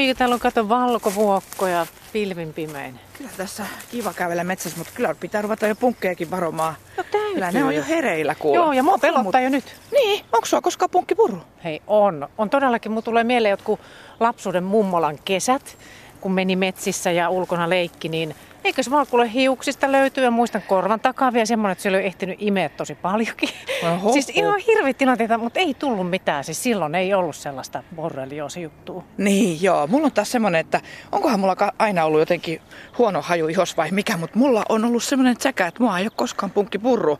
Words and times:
Oi, 0.00 0.14
täällä 0.14 0.34
on 0.34 0.40
kato 0.40 0.68
valkovuokkoja 0.68 1.86
pilvin 2.12 2.52
pimein. 2.52 3.00
Kyllä 3.18 3.30
tässä 3.36 3.66
kiva 3.90 4.12
kävellä 4.12 4.44
metsässä, 4.44 4.78
mutta 4.78 4.92
kyllä 4.94 5.14
pitää 5.14 5.42
ruveta 5.42 5.66
jo 5.66 5.74
punkkejakin 5.74 6.30
varomaan. 6.30 6.74
No 6.96 7.02
täytyy. 7.02 7.34
Kyllä 7.34 7.52
ne 7.52 7.64
on 7.64 7.74
jo 7.74 7.84
hereillä 7.88 8.34
kuule. 8.34 8.56
Joo, 8.56 8.72
ja 8.72 8.82
mua 8.82 8.98
pelottaa 8.98 9.40
jo 9.40 9.48
nyt. 9.48 9.76
Niin, 9.92 10.24
onko 10.32 10.46
sua 10.46 10.60
koskaan 10.60 10.90
punkki 10.90 11.14
purru? 11.14 11.38
Hei, 11.64 11.82
on. 11.86 12.28
On 12.38 12.50
todellakin. 12.50 12.92
Mulla 12.92 13.02
tulee 13.02 13.24
mieleen 13.24 13.50
jotkut 13.50 13.80
lapsuuden 14.20 14.64
mummolan 14.64 15.18
kesät, 15.24 15.78
kun 16.20 16.32
meni 16.32 16.56
metsissä 16.56 17.10
ja 17.10 17.30
ulkona 17.30 17.70
leikki, 17.70 18.08
niin 18.08 18.34
Eikö 18.64 18.82
se 18.82 18.90
vaan 18.90 19.06
kuule 19.10 19.32
hiuksista 19.32 19.92
löytyy 19.92 20.24
ja 20.24 20.30
muistan 20.30 20.62
korvan 20.68 21.00
takaa 21.00 21.32
vielä 21.32 21.46
semmoinen, 21.46 21.72
että 21.72 21.82
se 21.82 21.88
oli 21.88 21.96
ehtinyt 21.96 22.36
imeä 22.40 22.68
tosi 22.68 22.94
paljonkin. 22.94 23.48
Oho, 23.92 24.12
siis 24.12 24.30
ihan 24.34 24.60
hirveä 24.66 24.94
tilanteita, 24.94 25.38
mutta 25.38 25.60
ei 25.60 25.74
tullut 25.74 26.10
mitään. 26.10 26.44
Siis 26.44 26.62
silloin 26.62 26.94
ei 26.94 27.14
ollut 27.14 27.36
sellaista 27.36 27.82
borrelioosi-juttua. 27.96 29.04
Niin 29.18 29.62
joo, 29.62 29.86
mulla 29.86 30.06
on 30.06 30.12
taas 30.12 30.32
semmoinen, 30.32 30.60
että 30.60 30.80
onkohan 31.12 31.40
mulla 31.40 31.56
aina 31.78 32.04
ollut 32.04 32.20
jotenkin 32.20 32.60
huono 32.98 33.22
haju 33.22 33.48
ihos 33.48 33.76
vai 33.76 33.90
mikä, 33.90 34.16
mutta 34.16 34.38
mulla 34.38 34.62
on 34.68 34.84
ollut 34.84 35.04
semmoinen 35.04 35.36
säkä, 35.40 35.66
että 35.66 35.82
mua 35.82 35.98
ei 35.98 36.04
ole 36.04 36.12
koskaan 36.16 36.50
punkki 36.50 36.78
purru. 36.78 37.18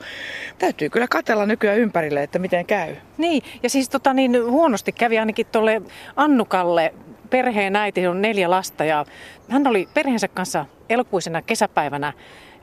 Täytyy 0.59 0.91
kyllä 0.91 1.09
katella 1.09 1.47
nykyään 1.47 1.79
ympärille, 1.79 2.23
että 2.23 2.39
miten 2.39 2.67
käy. 2.67 2.97
Niin, 3.19 3.43
ja 3.63 3.71
siis 3.71 3.89
tota 3.89 4.15
niin, 4.15 4.45
huonosti 4.45 4.93
kävi 4.93 5.19
ainakin 5.19 5.47
tuolle 5.47 5.83
Annukalle 6.17 6.95
perheen 7.31 7.77
äiti 7.77 8.07
on 8.07 8.23
neljä 8.23 8.51
lasta 8.51 8.85
ja 8.85 9.05
hän 9.49 9.67
oli 9.67 9.89
perheensä 9.95 10.29
kanssa 10.29 10.67
elokuisena 10.89 11.43
kesäpäivänä 11.43 12.13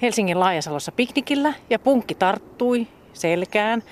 Helsingin 0.01 0.39
Laajasalossa 0.39 0.91
piknikillä 0.91 1.53
ja 1.69 1.79
punkki 1.79 2.15
tarttui 2.15 2.87
selkään. 3.13 3.83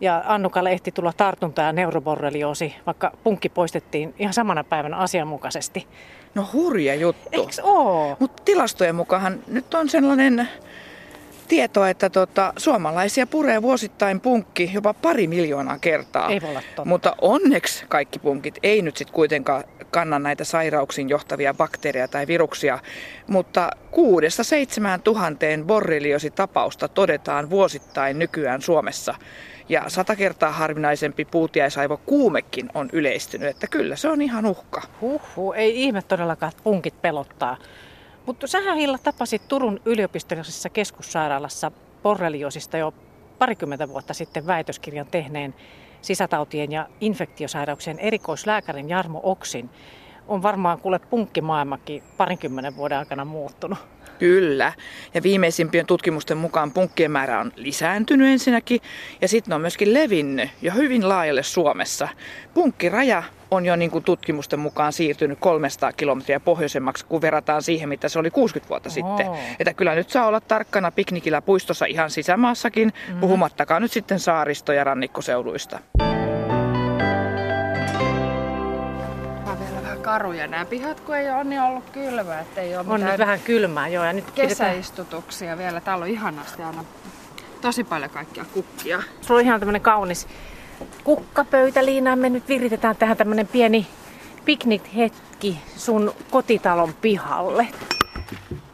Ja 0.00 0.22
Annukalle 0.26 0.70
ehti 0.70 0.92
tulla 0.92 1.12
tartunta 1.16 1.62
ja 1.62 1.72
neuroborrelioosi, 1.72 2.76
vaikka 2.86 3.12
punkki 3.24 3.48
poistettiin 3.48 4.14
ihan 4.18 4.34
samana 4.34 4.64
päivänä 4.64 4.96
asianmukaisesti. 4.96 5.86
No 6.34 6.48
hurja 6.52 6.94
juttu. 6.94 7.28
Eiks 7.32 7.60
oo? 7.62 8.16
Mutta 8.20 8.42
tilastojen 8.44 8.94
mukaan 8.94 9.38
nyt 9.46 9.74
on 9.74 9.88
sellainen 9.88 10.48
tietoa, 11.48 11.90
että 11.90 12.10
tota, 12.10 12.52
suomalaisia 12.56 13.26
puree 13.26 13.62
vuosittain 13.62 14.20
punkki 14.20 14.70
jopa 14.74 14.94
pari 14.94 15.26
miljoonaa 15.26 15.78
kertaa. 15.78 16.28
Ei 16.28 16.40
voi 16.40 16.50
olla 16.50 16.62
totta. 16.62 16.84
Mutta 16.84 17.16
onneksi 17.20 17.84
kaikki 17.88 18.18
punkit 18.18 18.58
ei 18.62 18.82
nyt 18.82 18.96
sitten 18.96 19.14
kuitenkaan 19.14 19.64
kanna 19.90 20.18
näitä 20.18 20.44
sairauksiin 20.44 21.08
johtavia 21.08 21.54
bakteereja 21.54 22.08
tai 22.08 22.26
viruksia, 22.26 22.78
mutta 23.26 23.70
kuudesta 23.90 24.44
seitsemään 24.44 25.02
tuhanteen 25.02 25.64
borreliositapausta 25.64 26.88
todetaan 26.88 27.50
vuosittain 27.50 28.18
nykyään 28.18 28.62
Suomessa. 28.62 29.14
Ja 29.68 29.84
sata 29.88 30.16
kertaa 30.16 30.52
harvinaisempi 30.52 31.24
puutiaisaivo 31.24 32.00
kuumekin 32.06 32.68
on 32.74 32.88
yleistynyt, 32.92 33.48
että 33.48 33.66
kyllä 33.66 33.96
se 33.96 34.08
on 34.08 34.22
ihan 34.22 34.46
uhka. 34.46 34.82
Huhhuh, 35.00 35.54
ei 35.56 35.82
ihme 35.82 36.02
todellakaan, 36.02 36.50
että 36.50 36.62
punkit 36.64 37.02
pelottaa. 37.02 37.56
Mutta 38.26 38.46
sähän 38.46 38.76
Hilla 38.76 38.98
tapasit 38.98 39.48
Turun 39.48 39.80
yliopistollisessa 39.84 40.68
keskussairaalassa 40.68 41.72
borreliosista 42.02 42.76
jo 42.76 42.94
parikymmentä 43.38 43.88
vuotta 43.88 44.14
sitten 44.14 44.46
väitöskirjan 44.46 45.06
tehneen 45.06 45.54
sisätautien 46.02 46.72
ja 46.72 46.88
infektiosairauksien 47.00 47.98
erikoislääkärin 47.98 48.88
Jarmo 48.88 49.20
Oksin. 49.22 49.70
On 50.28 50.42
varmaan 50.42 50.78
kuule 50.78 50.98
punkkimaailmakin 50.98 52.02
parinkymmenen 52.16 52.76
vuoden 52.76 52.98
aikana 52.98 53.24
muuttunut. 53.24 53.78
Kyllä. 54.18 54.72
Ja 55.14 55.22
viimeisimpien 55.22 55.86
tutkimusten 55.86 56.36
mukaan 56.36 56.72
punkkien 56.72 57.10
määrä 57.10 57.40
on 57.40 57.52
lisääntynyt 57.56 58.28
ensinnäkin 58.28 58.80
ja 59.20 59.28
sitten 59.28 59.54
on 59.54 59.60
myöskin 59.60 59.94
levinnyt 59.94 60.50
jo 60.62 60.72
hyvin 60.72 61.08
laajalle 61.08 61.42
Suomessa. 61.42 62.08
Punkkiraja 62.54 63.22
on 63.50 63.66
jo 63.66 63.76
niin 63.76 63.90
kuin 63.90 64.04
tutkimusten 64.04 64.60
mukaan 64.60 64.92
siirtynyt 64.92 65.38
300 65.40 65.92
kilometriä 65.92 66.40
pohjoisemmaksi, 66.40 67.06
kun 67.06 67.22
verrataan 67.22 67.62
siihen, 67.62 67.88
mitä 67.88 68.08
se 68.08 68.18
oli 68.18 68.30
60 68.30 68.68
vuotta 68.68 68.88
oh. 68.88 68.92
sitten. 68.92 69.26
Että 69.58 69.74
kyllä 69.74 69.94
nyt 69.94 70.10
saa 70.10 70.26
olla 70.26 70.40
tarkkana 70.40 70.90
piknikillä 70.90 71.42
puistossa 71.42 71.86
ihan 71.86 72.10
sisämaassakin, 72.10 72.88
mm-hmm. 72.88 73.20
puhumattakaan 73.20 73.82
nyt 73.82 73.92
sitten 73.92 74.18
saaristo- 74.18 74.72
ja 74.72 74.84
rannikkoseuduista. 74.84 75.78
Karuja 80.14 80.46
nämä 80.46 80.64
pihat, 80.64 81.00
kun 81.00 81.16
ei 81.16 81.30
ole 81.30 81.44
niin 81.44 81.60
ollut 81.60 81.90
kylmää. 81.90 82.40
Että 82.40 82.60
ei 82.60 82.76
ole 82.76 82.84
on 82.88 83.00
nyt 83.00 83.18
vähän 83.18 83.40
kylmää, 83.40 83.88
joo. 83.88 84.04
Ja 84.04 84.12
nyt 84.12 84.30
kesäistutuksia 84.30 85.46
pidetään... 85.46 85.58
vielä. 85.58 85.80
Täällä 85.80 86.02
on 86.02 86.10
ihanasti 86.10 86.62
aina 86.62 86.84
tosi 87.60 87.84
paljon 87.84 88.10
kaikkia 88.10 88.44
kukkia. 88.52 89.02
Sulla 89.20 89.40
on 89.40 89.46
ihan 89.46 89.60
tämmöinen 89.60 89.82
kaunis 89.82 90.28
kukkapöytäliina. 91.04 92.16
Me 92.16 92.30
nyt 92.30 92.48
viritetään 92.48 92.96
tähän 92.96 93.16
tämmöinen 93.16 93.46
pieni 93.46 93.86
piknikhetki 94.44 95.58
sun 95.76 96.14
kotitalon 96.30 96.94
pihalle. 97.00 97.66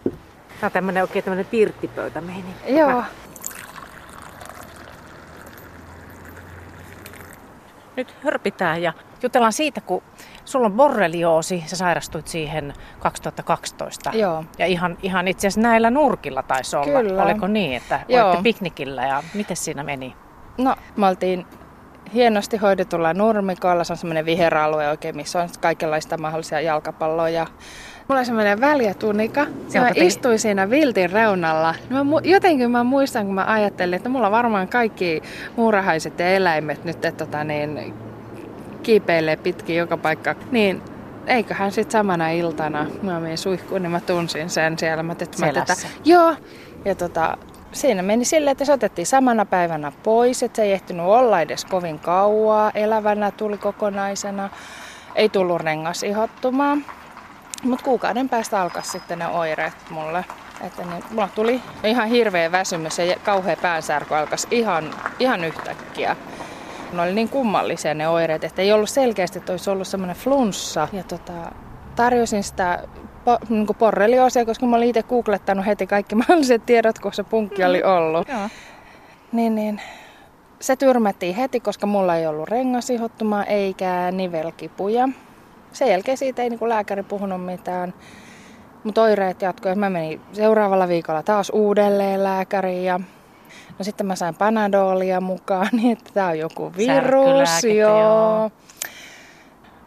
Tämä 0.04 0.68
on 0.68 0.72
tämmöinen 0.72 1.02
oikein 1.02 1.24
tämmöinen 1.24 1.46
pirttipöytä 1.46 2.20
meihin. 2.20 2.54
Joo. 2.66 3.04
Nyt 7.96 8.14
hörpitään 8.24 8.82
ja 8.82 8.92
jutellaan 9.22 9.52
siitä, 9.52 9.80
kun 9.80 10.02
sulla 10.44 10.66
on 10.66 10.72
borrelioosi, 10.72 11.64
sä 11.66 11.76
sairastuit 11.76 12.28
siihen 12.28 12.72
2012. 12.98 14.10
Joo. 14.14 14.44
Ja 14.58 14.66
ihan, 14.66 14.98
ihan 15.02 15.28
itse 15.28 15.46
asiassa 15.46 15.60
näillä 15.60 15.90
nurkilla 15.90 16.42
taisi 16.42 16.76
olla. 16.76 17.00
Kyllä. 17.00 17.22
Oliko 17.22 17.46
niin, 17.46 17.72
että 17.72 18.00
Joo. 18.08 18.26
olitte 18.26 18.42
piknikillä 18.42 19.06
ja 19.06 19.22
miten 19.34 19.56
siinä 19.56 19.82
meni? 19.82 20.14
No, 20.58 20.76
me 20.96 21.06
oltiin 21.06 21.46
hienosti 22.14 22.56
hoidetulla 22.56 23.14
nurmikolla. 23.14 23.84
Se 23.84 23.92
on 23.92 23.96
semmoinen 23.96 24.24
viheralue 24.24 24.88
oikein, 24.88 25.16
missä 25.16 25.42
on 25.42 25.48
kaikenlaista 25.60 26.18
mahdollisia 26.18 26.60
jalkapalloja. 26.60 27.46
Mulla 28.10 28.20
on 28.20 28.26
semmoinen 28.26 28.60
väliä 28.60 28.94
tunika. 28.94 29.46
Ja 29.72 29.80
mä 29.80 29.90
istuin 29.94 30.38
siinä 30.38 30.70
viltin 30.70 31.10
reunalla. 31.10 31.74
Mä, 31.90 31.98
jotenkin 32.24 32.70
mä 32.70 32.84
muistan, 32.84 33.26
kun 33.26 33.34
mä 33.34 33.44
ajattelin, 33.48 33.94
että 33.94 34.08
mulla 34.08 34.30
varmaan 34.30 34.68
kaikki 34.68 35.22
muurahaiset 35.56 36.18
ja 36.18 36.28
eläimet 36.28 36.84
nyt 36.84 37.04
että, 37.04 37.24
tota, 37.24 37.44
niin, 37.44 37.94
kiipeilee 38.82 39.36
pitkin 39.36 39.76
joka 39.76 39.96
paikka. 39.96 40.34
Niin 40.50 40.82
eiköhän 41.26 41.72
sitten 41.72 41.92
samana 41.92 42.30
iltana, 42.30 42.86
mä 43.02 43.20
menin 43.20 43.38
suihkuun, 43.38 43.82
niin 43.82 43.90
mä 43.92 44.00
tunsin 44.00 44.50
sen 44.50 44.78
siellä. 44.78 45.02
Mä, 45.02 45.12
että, 45.12 45.40
mä, 45.40 45.46
että, 45.46 45.74
joo. 46.04 46.34
Ja 46.84 46.94
tota, 46.94 47.38
siinä 47.72 48.02
meni 48.02 48.24
silleen, 48.24 48.52
että 48.52 48.64
se 48.64 48.72
otettiin 48.72 49.06
samana 49.06 49.44
päivänä 49.44 49.92
pois, 50.02 50.42
että 50.42 50.56
se 50.56 50.62
ei 50.62 50.72
ehtinyt 50.72 51.06
olla 51.06 51.40
edes 51.40 51.64
kovin 51.64 51.98
kauaa. 51.98 52.70
Elävänä 52.74 53.30
tuli 53.30 53.58
kokonaisena. 53.58 54.50
Ei 55.14 55.28
tullut 55.28 55.60
rengas 55.60 56.02
ihottumaan. 56.02 56.84
Mutta 57.62 57.84
kuukauden 57.84 58.28
päästä 58.28 58.60
alkaa 58.60 58.82
sitten 58.82 59.18
ne 59.18 59.26
oireet 59.26 59.74
mulle. 59.90 60.24
Että 60.60 60.84
niin, 60.84 61.04
mulla 61.10 61.28
tuli 61.34 61.60
ihan 61.84 62.08
hirveä 62.08 62.52
väsymys 62.52 62.98
ja 62.98 63.16
kauhea 63.24 63.56
päänsärky 63.56 64.14
alkaisi 64.14 64.48
ihan, 64.50 64.90
ihan 65.18 65.44
yhtäkkiä. 65.44 66.16
Ne 66.92 67.02
oli 67.02 67.12
niin 67.12 67.28
kummallisia 67.28 67.94
ne 67.94 68.08
oireet, 68.08 68.44
että 68.44 68.62
ei 68.62 68.72
ollut 68.72 68.90
selkeästi, 68.90 69.38
että 69.38 69.52
olisi 69.52 69.70
ollut 69.70 69.86
semmoinen 69.86 70.16
flunssa. 70.16 70.88
Ja 70.92 71.02
tota, 71.02 71.32
tarjosin 71.96 72.42
sitä 72.42 72.82
po, 73.24 73.38
niin 73.48 73.66
porrelioosia, 73.78 74.44
koska 74.44 74.66
mä 74.66 74.76
olin 74.76 74.88
itse 74.88 75.02
googlettanut 75.02 75.66
heti 75.66 75.86
kaikki 75.86 76.14
mahdolliset 76.28 76.66
tiedot, 76.66 76.98
kun 76.98 77.12
se 77.12 77.22
punkki 77.22 77.64
oli 77.64 77.82
mm, 77.82 77.90
ollut. 77.90 78.28
Mm, 78.28 78.50
niin, 79.32 79.54
niin. 79.54 79.80
Se 80.60 80.76
tyrmättiin 80.76 81.34
heti, 81.34 81.60
koska 81.60 81.86
mulla 81.86 82.16
ei 82.16 82.26
ollut 82.26 82.48
rengasihottumaa 82.48 83.44
eikä 83.44 84.12
nivelkipuja. 84.12 85.08
Sen 85.72 85.90
jälkeen 85.90 86.16
siitä 86.16 86.42
ei 86.42 86.50
niin 86.50 86.68
lääkäri 86.68 87.02
puhunut 87.02 87.44
mitään. 87.44 87.94
Mutta 88.84 89.02
oireet 89.02 89.42
jatkoivat. 89.42 89.78
Mä 89.78 89.90
menin 89.90 90.20
seuraavalla 90.32 90.88
viikolla 90.88 91.22
taas 91.22 91.50
uudelleen 91.50 92.24
lääkäriin 92.24 92.84
ja 92.84 93.00
no 93.78 93.84
sitten 93.84 94.06
mä 94.06 94.16
sain 94.16 94.34
panadolia 94.34 95.20
mukaan, 95.20 95.68
niin 95.76 95.92
että 95.92 96.10
tää 96.14 96.28
on 96.28 96.38
joku 96.38 96.72
virus. 96.76 97.64
Joo. 97.64 98.00
joo. 98.00 98.50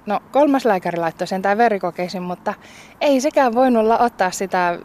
No 0.05 0.19
kolmas 0.31 0.65
lääkäri 0.65 0.97
laittoi 0.97 1.27
sen 1.27 1.41
tai 1.41 1.57
verikokeisiin, 1.57 2.23
mutta 2.23 2.53
ei 3.01 3.21
sekään 3.21 3.53
voinut 3.53 3.85
ottaa 3.99 4.31
sitä 4.31 4.79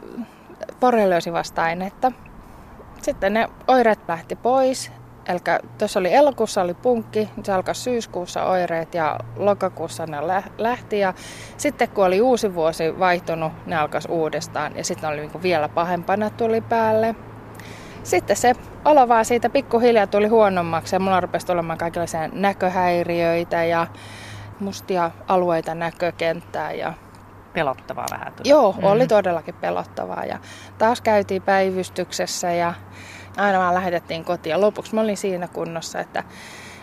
borreliosivasta-ainetta. 0.80 2.12
Sitten 3.02 3.34
ne 3.34 3.48
oireet 3.68 3.98
lähti 4.08 4.36
pois. 4.36 4.92
Eli 5.28 5.38
tuossa 5.78 6.00
oli 6.00 6.14
elokuussa 6.14 6.62
oli 6.62 6.74
punkki, 6.74 7.28
se 7.42 7.52
alkoi 7.52 7.74
syyskuussa 7.74 8.44
oireet 8.44 8.94
ja 8.94 9.18
lokakuussa 9.36 10.06
ne 10.06 10.16
lähti. 10.58 10.98
Ja 10.98 11.14
sitten 11.56 11.88
kun 11.88 12.04
oli 12.04 12.20
uusi 12.20 12.54
vuosi 12.54 12.98
vaihtunut, 12.98 13.52
ne 13.66 13.76
alkoi 13.76 14.00
uudestaan 14.08 14.76
ja 14.76 14.84
sitten 14.84 15.08
oli 15.10 15.20
niinku 15.20 15.42
vielä 15.42 15.68
pahempana 15.68 16.30
tuli 16.30 16.60
päälle. 16.60 17.14
Sitten 18.02 18.36
se 18.36 18.54
olo 18.84 19.08
vaan 19.08 19.24
siitä 19.24 19.50
pikkuhiljaa 19.50 20.06
tuli 20.06 20.26
huonommaksi 20.26 20.96
ja 20.96 21.00
mulla 21.00 21.20
rupesi 21.20 21.46
tulemaan 21.46 21.78
kaikenlaisia 21.78 22.28
näköhäiriöitä 22.28 23.64
ja 23.64 23.86
mustia 24.60 25.10
alueita 25.26 25.74
näkökenttää 25.74 26.72
ja 26.72 26.92
pelottavaa 27.52 28.06
vähän. 28.10 28.32
Tuli. 28.32 28.48
Joo, 28.48 28.74
oli 28.82 29.06
todellakin 29.06 29.54
pelottavaa. 29.54 30.24
Ja 30.24 30.38
taas 30.78 31.00
käytiin 31.00 31.42
päivystyksessä 31.42 32.52
ja 32.52 32.74
aina 33.38 33.58
vaan 33.58 33.74
lähetettiin 33.74 34.24
kotiin. 34.24 34.50
Ja 34.50 34.60
lopuksi 34.60 34.94
mä 34.94 35.00
olin 35.00 35.16
siinä 35.16 35.48
kunnossa, 35.48 36.00
että 36.00 36.24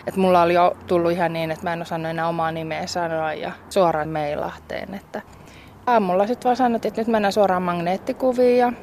Että 0.07 0.19
mulla 0.19 0.41
oli 0.41 0.53
jo 0.53 0.77
tullut 0.87 1.11
ihan 1.11 1.33
niin, 1.33 1.51
että 1.51 1.63
mä 1.63 1.73
en 1.73 1.81
osannut 1.81 2.09
enää 2.09 2.27
omaa 2.27 2.51
nimeä 2.51 2.87
sanoa 2.87 3.33
ja 3.33 3.51
suoraan 3.69 4.09
meilahteen. 4.09 4.93
Että 4.93 5.21
aamulla 5.87 6.27
sitten 6.27 6.43
vaan 6.43 6.55
sanottiin, 6.55 6.89
että 6.89 7.01
nyt 7.01 7.07
mennään 7.07 7.33
suoraan 7.33 7.63
magneettikuviin 7.63 8.57
ja 8.57 8.73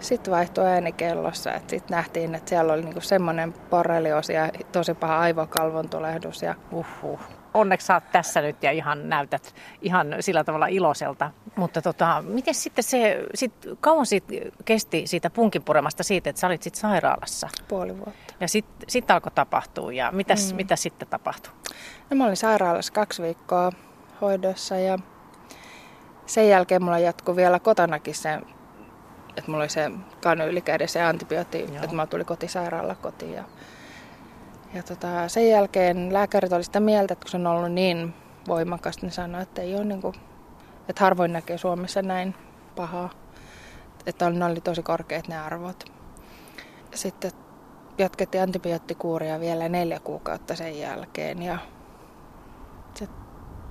sitten 0.00 0.32
vaihtui 0.32 0.66
ääni 0.66 0.92
kellossa. 0.92 1.50
Sitten 1.66 1.96
nähtiin, 1.96 2.34
että 2.34 2.48
siellä 2.48 2.72
oli 2.72 2.82
niinku 2.82 3.00
semmoinen 3.00 3.54
borrelioosi 3.70 4.32
ja 4.32 4.48
tosi 4.72 4.94
paha 4.94 5.18
aivokalvon 5.18 5.88
tulehdus. 5.88 6.42
Ja... 6.42 6.54
Uhuh. 6.72 7.41
Onneksi 7.54 7.92
oot 7.92 8.04
tässä 8.12 8.40
nyt 8.40 8.62
ja 8.62 8.70
ihan 8.70 9.08
näytät 9.08 9.54
ihan 9.82 10.16
sillä 10.20 10.44
tavalla 10.44 10.66
iloiselta. 10.66 11.30
Mutta 11.56 11.82
tota, 11.82 12.24
miten 12.28 12.54
sitten 12.54 12.84
se, 12.84 13.24
sit, 13.34 13.52
kauan 13.80 14.06
siitä 14.06 14.34
kesti 14.64 15.06
siitä 15.06 15.30
punkipuremasta 15.30 16.02
siitä, 16.02 16.30
että 16.30 16.40
sä 16.40 16.46
olit 16.46 16.62
sitten 16.62 16.80
sairaalassa? 16.80 17.48
Puoli 17.68 17.96
vuotta. 17.96 18.34
Ja 18.40 18.48
sitten 18.48 18.90
sit 18.90 19.10
alkoi 19.10 19.32
tapahtua 19.34 19.92
ja 19.92 20.10
mitäs, 20.12 20.52
mm. 20.52 20.56
mitä 20.56 20.76
sitten 20.76 21.08
tapahtui? 21.08 21.52
No 22.10 22.16
mä 22.16 22.24
olin 22.24 22.36
sairaalassa 22.36 22.92
kaksi 22.92 23.22
viikkoa 23.22 23.72
hoidossa 24.20 24.78
ja 24.78 24.98
sen 26.26 26.48
jälkeen 26.48 26.84
mulla 26.84 26.98
jatkui 26.98 27.36
vielä 27.36 27.58
kotonakin 27.58 28.14
se, 28.14 28.38
että 29.36 29.50
mulla 29.50 29.62
oli 29.62 29.68
se 29.68 29.90
kanylikäden 30.22 30.88
se 30.88 31.02
antibiootti, 31.02 31.58
Joo. 31.58 31.84
että 31.84 31.96
mä 31.96 32.06
tuli 32.06 32.24
kotisairaalla 32.24 32.94
kotiin. 32.94 33.32
Ja, 33.32 33.44
ja 34.74 34.82
tota, 34.82 35.28
sen 35.28 35.48
jälkeen 35.48 36.12
lääkärit 36.12 36.52
oli 36.52 36.64
sitä 36.64 36.80
mieltä, 36.80 37.12
että 37.12 37.24
kun 37.24 37.30
se 37.30 37.36
on 37.36 37.46
ollut 37.46 37.72
niin 37.72 38.14
voimakas, 38.48 39.02
niin 39.02 39.12
sanoi, 39.12 39.42
että 39.42 39.62
ei 39.62 39.74
ole 39.74 39.84
niin 39.84 40.00
kuin, 40.02 40.14
että 40.88 41.04
harvoin 41.04 41.32
näkee 41.32 41.58
Suomessa 41.58 42.02
näin 42.02 42.34
pahaa. 42.76 43.10
Että 44.06 44.30
ne 44.30 44.44
oli 44.44 44.60
tosi 44.60 44.82
korkeat 44.82 45.28
ne 45.28 45.38
arvot. 45.38 45.84
Sitten 46.94 47.30
jatkettiin 47.98 48.42
antibioottikuuria 48.42 49.40
vielä 49.40 49.68
neljä 49.68 50.00
kuukautta 50.00 50.56
sen 50.56 50.78
jälkeen 50.78 51.42
ja 51.42 51.58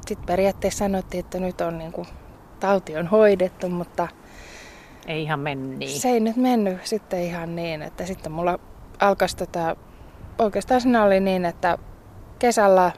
sitten 0.08 0.26
periaatteessa 0.26 0.80
sanottiin, 0.80 1.20
että 1.20 1.40
nyt 1.40 1.62
on 1.62 1.78
niin 1.78 1.92
kuin, 1.92 2.08
tauti 2.60 2.98
on 2.98 3.08
hoidettu, 3.08 3.70
mutta 3.70 4.08
ei 5.08 5.24
ihan 5.24 5.40
mennyt 5.40 5.78
niin. 5.78 6.00
Se 6.00 6.10
ei 6.10 6.20
nyt 6.20 6.36
mennyt 6.36 6.86
sitten 6.86 7.24
ihan 7.24 7.56
niin, 7.56 7.82
että 7.82 8.06
sitten 8.06 8.32
mulla 8.32 8.60
alkoi 9.00 9.28
tätä, 9.38 9.76
oikeastaan 10.40 10.82
siinä 10.82 11.04
oli 11.04 11.20
niin, 11.20 11.46
että 11.46 11.78
kesällä 12.40 12.92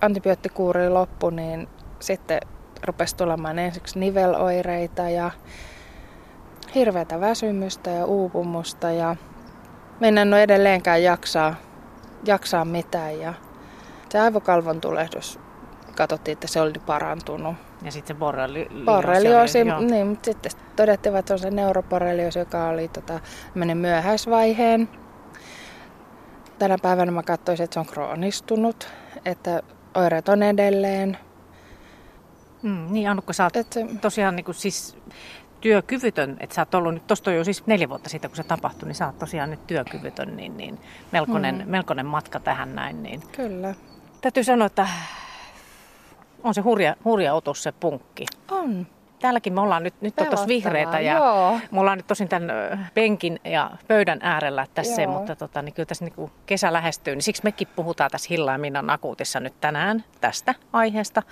antibioottikuuri 0.00 0.88
loppui, 0.88 1.32
niin 1.32 1.68
sitten 2.00 2.40
rupesi 2.84 3.16
tulemaan 3.16 3.58
ensiksi 3.58 3.98
niveloireita 3.98 5.02
ja 5.02 5.30
hirveätä 6.74 7.20
väsymystä 7.20 7.90
ja 7.90 8.06
uupumusta 8.06 8.90
ja 8.90 9.16
mennään 10.00 10.30
no 10.30 10.36
edelleenkään 10.36 11.02
jaksaa, 11.02 11.54
jaksaa 12.24 12.64
mitään 12.64 13.20
ja 13.20 13.34
se 14.08 14.18
aivokalvon 14.18 14.80
tulehdus 14.80 15.40
katsottiin, 15.96 16.32
että 16.32 16.46
se 16.46 16.60
oli 16.60 16.72
parantunut. 16.86 17.56
Ja 17.82 17.92
sitten 17.92 18.16
se 18.16 18.20
borreli, 18.20 18.68
borrelioosi. 18.84 19.64
Niin, 19.64 20.06
mutta 20.06 20.24
sitten 20.24 20.52
todettiin, 20.76 21.16
että 21.16 21.28
se 21.28 21.32
on 21.34 21.38
se 21.38 21.50
neuroborrelioosi, 21.50 22.38
joka 22.38 22.68
oli 22.68 22.88
tota, 22.88 23.20
myöhäisvaiheen. 23.74 24.88
Tänä 26.58 26.76
päivänä 26.82 27.12
mä 27.12 27.22
katsoisin, 27.22 27.64
että 27.64 27.74
se 27.74 27.80
on 27.80 27.86
kroonistunut, 27.86 28.88
että 29.24 29.62
oireet 29.94 30.28
on 30.28 30.42
edelleen. 30.42 31.18
Mm, 32.62 32.86
niin 32.90 33.10
Annukka, 33.10 33.32
sä 33.32 33.44
oot 33.44 33.56
Et 33.56 33.74
tosiaan 34.00 34.36
niin 34.36 34.44
kuin 34.44 34.54
siis 34.54 34.96
työkyvytön, 35.60 36.36
että 36.40 36.54
sä 36.54 36.60
oot 36.60 36.74
ollut 36.74 36.94
nyt, 36.94 37.06
tosta 37.06 37.32
jo 37.32 37.44
siis 37.44 37.66
neljä 37.66 37.88
vuotta 37.88 38.08
siitä, 38.08 38.28
kun 38.28 38.36
se 38.36 38.42
tapahtui, 38.42 38.86
niin 38.86 38.94
sä 38.94 39.06
oot 39.06 39.18
tosiaan 39.18 39.50
nyt 39.50 39.66
työkyvytön, 39.66 40.36
niin, 40.36 40.56
niin 40.56 40.78
melkoinen, 41.12 41.58
mm. 41.58 41.70
melkoinen 41.70 42.06
matka 42.06 42.40
tähän 42.40 42.74
näin. 42.74 43.02
Niin. 43.02 43.22
Kyllä. 43.32 43.74
Täytyy 44.20 44.44
sanoa, 44.44 44.66
että 44.66 44.88
on 46.42 46.54
se 46.54 46.60
hurja, 46.60 46.96
hurja 47.04 47.34
otus 47.34 47.62
se 47.62 47.72
punkki. 47.72 48.26
On. 48.50 48.86
Täälläkin 49.18 49.52
me 49.52 49.60
ollaan 49.60 49.82
nyt, 49.82 49.94
nyt 50.00 50.20
on 50.20 50.26
tuossa 50.26 50.46
vihreitä 50.46 51.00
ja 51.00 51.12
joo. 51.12 51.60
me 51.70 51.80
ollaan 51.80 51.98
nyt 51.98 52.06
tosin 52.06 52.28
tämän 52.28 52.50
penkin 52.94 53.40
ja 53.44 53.70
pöydän 53.88 54.18
äärellä 54.22 54.66
tässä, 54.74 55.02
joo. 55.02 55.12
mutta 55.12 55.36
tota, 55.36 55.62
niin 55.62 55.74
kyllä 55.74 55.86
tässä 55.86 56.04
niin 56.04 56.30
kesä 56.46 56.72
lähestyy, 56.72 57.14
niin 57.14 57.22
siksi 57.22 57.44
mekin 57.44 57.68
puhutaan 57.76 58.10
tässä 58.10 58.26
Hilla 58.30 58.52
ja 58.52 58.58
Minnan 58.58 58.90
akuutissa 58.90 59.40
nyt 59.40 59.60
tänään 59.60 60.04
tästä 60.20 60.54
aiheesta. 60.72 61.22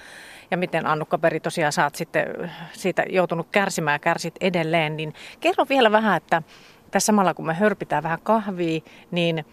Ja 0.50 0.56
miten 0.56 0.86
Annukka 0.86 1.19
Peri 1.19 1.40
tosiaan 1.40 1.72
sä 1.72 1.84
oot 1.84 1.94
sitten 1.94 2.52
siitä 2.72 3.04
joutunut 3.10 3.48
kärsimään 3.52 3.94
ja 3.94 3.98
kärsit 3.98 4.34
edelleen, 4.40 4.96
niin 4.96 5.14
kerro 5.40 5.66
vielä 5.69 5.92
vähän, 5.92 6.16
että 6.16 6.42
tässä 6.90 7.06
samalla 7.06 7.34
kun 7.34 7.46
me 7.46 7.54
hörpitään 7.54 8.02
vähän 8.02 8.19
kahvia, 8.22 8.81
niin 9.10 9.44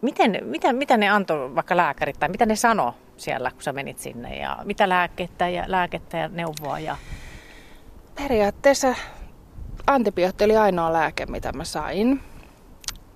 miten, 0.00 0.38
mitä, 0.42 0.72
mitä 0.72 0.96
ne 0.96 1.08
antoi 1.08 1.54
vaikka 1.54 1.76
lääkärit 1.76 2.20
tai 2.20 2.28
mitä 2.28 2.46
ne 2.46 2.56
sano 2.56 2.94
siellä, 3.16 3.50
kun 3.50 3.62
sä 3.62 3.72
menit 3.72 3.98
sinne 3.98 4.36
ja 4.36 4.58
mitä 4.64 4.88
lääkettä 4.88 5.48
ja, 5.48 5.64
lääkettä 5.66 6.16
ja 6.16 6.28
neuvoa? 6.28 6.78
Ja... 6.78 6.96
Periaatteessa 8.22 8.94
antibiootti 9.86 10.44
oli 10.44 10.56
ainoa 10.56 10.92
lääke, 10.92 11.26
mitä 11.26 11.52
mä 11.52 11.64
sain. 11.64 12.20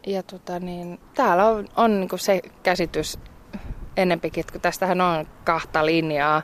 Ja 0.06 0.22
tota 0.22 0.60
niin, 0.60 1.00
täällä 1.14 1.46
on, 1.46 1.68
on 1.76 2.00
niin 2.00 2.08
se 2.16 2.40
käsitys 2.62 3.18
enempikin, 3.96 4.40
että 4.40 4.58
tästähän 4.58 5.00
on 5.00 5.26
kahta 5.44 5.86
linjaa. 5.86 6.42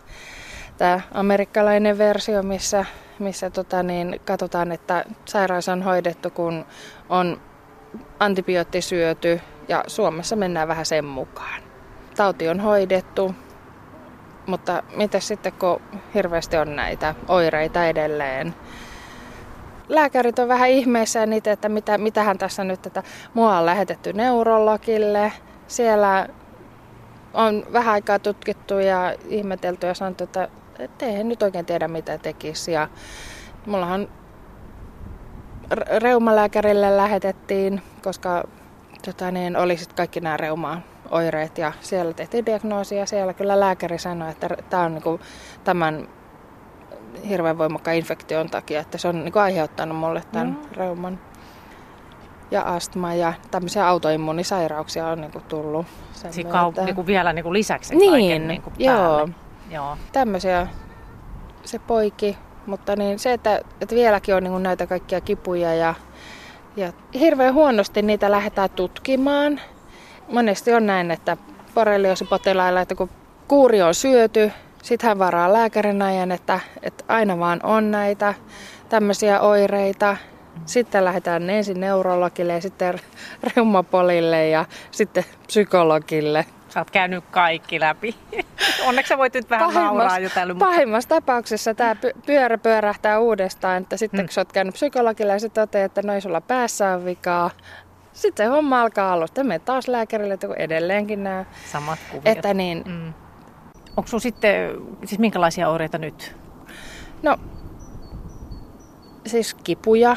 Tämä 0.78 1.00
amerikkalainen 1.14 1.98
versio, 1.98 2.42
missä, 2.42 2.84
missä 3.18 3.50
tota 3.50 3.82
niin, 3.82 4.20
katsotaan, 4.24 4.72
että 4.72 5.04
sairaus 5.24 5.68
on 5.68 5.82
hoidettu, 5.82 6.30
kun 6.30 6.64
on 7.08 7.40
antibiootti 8.18 8.82
syöty 8.82 9.40
ja 9.68 9.84
Suomessa 9.86 10.36
mennään 10.36 10.68
vähän 10.68 10.86
sen 10.86 11.04
mukaan. 11.04 11.62
Tauti 12.16 12.48
on 12.48 12.60
hoidettu, 12.60 13.34
mutta 14.46 14.82
mitä 14.96 15.20
sitten, 15.20 15.52
kun 15.52 15.80
hirveästi 16.14 16.56
on 16.56 16.76
näitä 16.76 17.14
oireita 17.28 17.86
edelleen? 17.86 18.54
Lääkärit 19.88 20.38
on 20.38 20.48
vähän 20.48 20.68
ihmeessä 20.68 21.26
niitä, 21.26 21.52
että 21.52 21.68
mitä, 21.68 21.98
mitähän 21.98 22.38
tässä 22.38 22.64
nyt, 22.64 22.86
että 22.86 23.02
mua 23.34 23.58
on 23.58 23.66
lähetetty 23.66 24.12
neurologille. 24.12 25.32
Siellä 25.66 26.28
on 27.34 27.66
vähän 27.72 27.94
aikaa 27.94 28.18
tutkittu 28.18 28.78
ja 28.78 29.14
ihmetelty 29.28 29.86
ja 29.86 29.94
sanottu, 29.94 30.24
että 30.24 30.48
eihän 31.06 31.28
nyt 31.28 31.42
oikein 31.42 31.66
tiedä 31.66 31.88
mitä 31.88 32.18
tekisi. 32.18 32.72
Ja 32.72 32.88
mullahan 33.66 34.08
reumalääkärille 35.98 36.96
lähetettiin, 36.96 37.82
koska 38.02 38.44
tota 39.04 39.30
niin, 39.30 39.56
oli 39.56 39.76
sitten 39.76 39.96
kaikki 39.96 40.20
nämä 40.20 40.36
reumaa 40.36 40.80
oireet 41.10 41.58
ja 41.58 41.72
siellä 41.80 42.12
tehtiin 42.12 42.46
diagnoosi 42.46 42.96
ja 42.96 43.06
siellä 43.06 43.34
kyllä 43.34 43.60
lääkäri 43.60 43.98
sanoi, 43.98 44.30
että 44.30 44.48
tämä 44.70 44.82
on 44.82 44.94
niinku 44.94 45.20
tämän 45.64 46.08
hirveän 47.28 47.58
voimakkaan 47.58 47.96
infektion 47.96 48.50
takia, 48.50 48.80
että 48.80 48.98
se 48.98 49.08
on 49.08 49.24
niinku 49.24 49.38
aiheuttanut 49.38 49.98
mulle 49.98 50.22
tämän 50.32 50.48
mm. 50.48 50.76
reuman 50.76 51.20
ja 52.50 52.62
astma 52.62 53.14
ja 53.14 53.32
tämmöisiä 53.50 53.88
autoimmunisairauksia 53.88 55.06
on 55.06 55.20
niinku 55.20 55.40
tullut. 55.40 55.86
Sen 56.12 56.32
siis 56.32 56.46
kau- 56.46 56.84
niinku 56.84 57.06
vielä 57.06 57.32
niinku 57.32 57.52
lisäksi 57.52 57.94
niin, 57.94 58.10
kaiken 58.10 58.48
niinku 58.48 58.72
joo. 58.78 59.28
joo. 59.70 59.96
Tämmöisiä 60.12 60.66
se 61.64 61.78
poiki, 61.78 62.38
mutta 62.66 62.96
niin 62.96 63.18
se, 63.18 63.32
että, 63.32 63.60
että 63.80 63.94
vieläkin 63.94 64.34
on 64.34 64.42
niinku 64.42 64.58
näitä 64.58 64.86
kaikkia 64.86 65.20
kipuja 65.20 65.74
ja, 65.74 65.94
ja 66.76 66.92
hirveän 67.14 67.54
huonosti 67.54 68.02
niitä 68.02 68.30
lähdetään 68.30 68.70
tutkimaan 68.70 69.60
monesti 70.30 70.72
on 70.72 70.86
näin, 70.86 71.10
että 71.10 71.36
borrelioosipotilailla, 71.74 72.80
että 72.80 72.94
kun 72.94 73.10
kuuri 73.48 73.82
on 73.82 73.94
syöty, 73.94 74.52
sitten 74.82 75.08
hän 75.08 75.18
varaa 75.18 75.52
lääkärin 75.52 76.02
ajan, 76.02 76.32
että, 76.32 76.60
että 76.82 77.04
aina 77.08 77.38
vaan 77.38 77.60
on 77.62 77.90
näitä 77.90 78.34
tämmöisiä 78.88 79.40
oireita. 79.40 80.16
Sitten 80.66 81.04
lähdetään 81.04 81.50
ensin 81.50 81.80
neurologille 81.80 82.52
ja 82.52 82.60
sitten 82.60 83.00
reumapolille 83.56 84.48
ja 84.48 84.64
sitten 84.90 85.24
psykologille. 85.46 86.46
Sä 86.68 86.80
oot 86.80 86.90
käynyt 86.90 87.24
kaikki 87.30 87.80
läpi. 87.80 88.14
Onneksi 88.86 89.08
sä 89.08 89.18
voit 89.18 89.34
nyt 89.34 89.50
vähän 89.50 89.74
nauraa 89.74 90.18
jo. 90.18 90.28
Mutta... 90.48 90.64
Pahimmassa 90.64 91.08
tapauksessa 91.08 91.74
tämä 91.74 91.96
pyörä 92.26 92.58
pyörähtää 92.58 93.18
uudestaan, 93.18 93.82
että 93.82 93.96
sitten 93.96 94.20
hmm. 94.20 94.26
kun 94.26 94.32
sä 94.32 94.40
oot 94.40 94.52
käynyt 94.52 94.74
psykologille 94.74 95.32
ja 95.32 95.38
se 95.38 95.48
toteaa, 95.48 95.84
että 95.84 96.02
noin 96.02 96.22
sulla 96.22 96.40
päässä 96.40 96.94
on 96.94 97.04
vikaa, 97.04 97.50
sitten 98.20 98.46
se 98.46 98.50
homma 98.50 98.82
alkaa 98.82 99.12
alusta. 99.12 99.44
Me 99.44 99.58
taas 99.58 99.88
lääkärille, 99.88 100.34
että 100.34 100.48
edelleenkin 100.56 101.24
nämä. 101.24 101.44
Samat 101.72 101.98
kuviot. 102.10 102.36
Että 102.36 102.54
niin. 102.54 102.82
Mm. 102.86 103.12
Onko 103.96 104.06
sinulla 104.06 104.22
sitten, 104.22 104.70
siis 105.04 105.18
minkälaisia 105.18 105.68
oireita 105.68 105.98
nyt? 105.98 106.36
No, 107.22 107.36
siis 109.26 109.54
kipuja, 109.54 110.16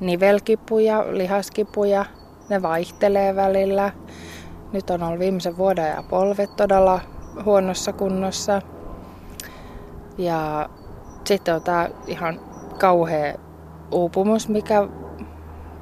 nivelkipuja, 0.00 1.04
lihaskipuja, 1.10 2.04
ne 2.48 2.62
vaihtelee 2.62 3.36
välillä. 3.36 3.92
Nyt 4.72 4.90
on 4.90 5.02
ollut 5.02 5.18
viimeisen 5.18 5.56
vuoden 5.56 5.88
ja 5.88 6.04
polvet 6.10 6.56
todella 6.56 7.00
huonossa 7.44 7.92
kunnossa. 7.92 8.62
Ja 10.18 10.68
sitten 11.24 11.54
on 11.54 11.62
tämä 11.62 11.88
ihan 12.06 12.40
kauhea 12.78 13.34
uupumus, 13.90 14.48
mikä 14.48 14.88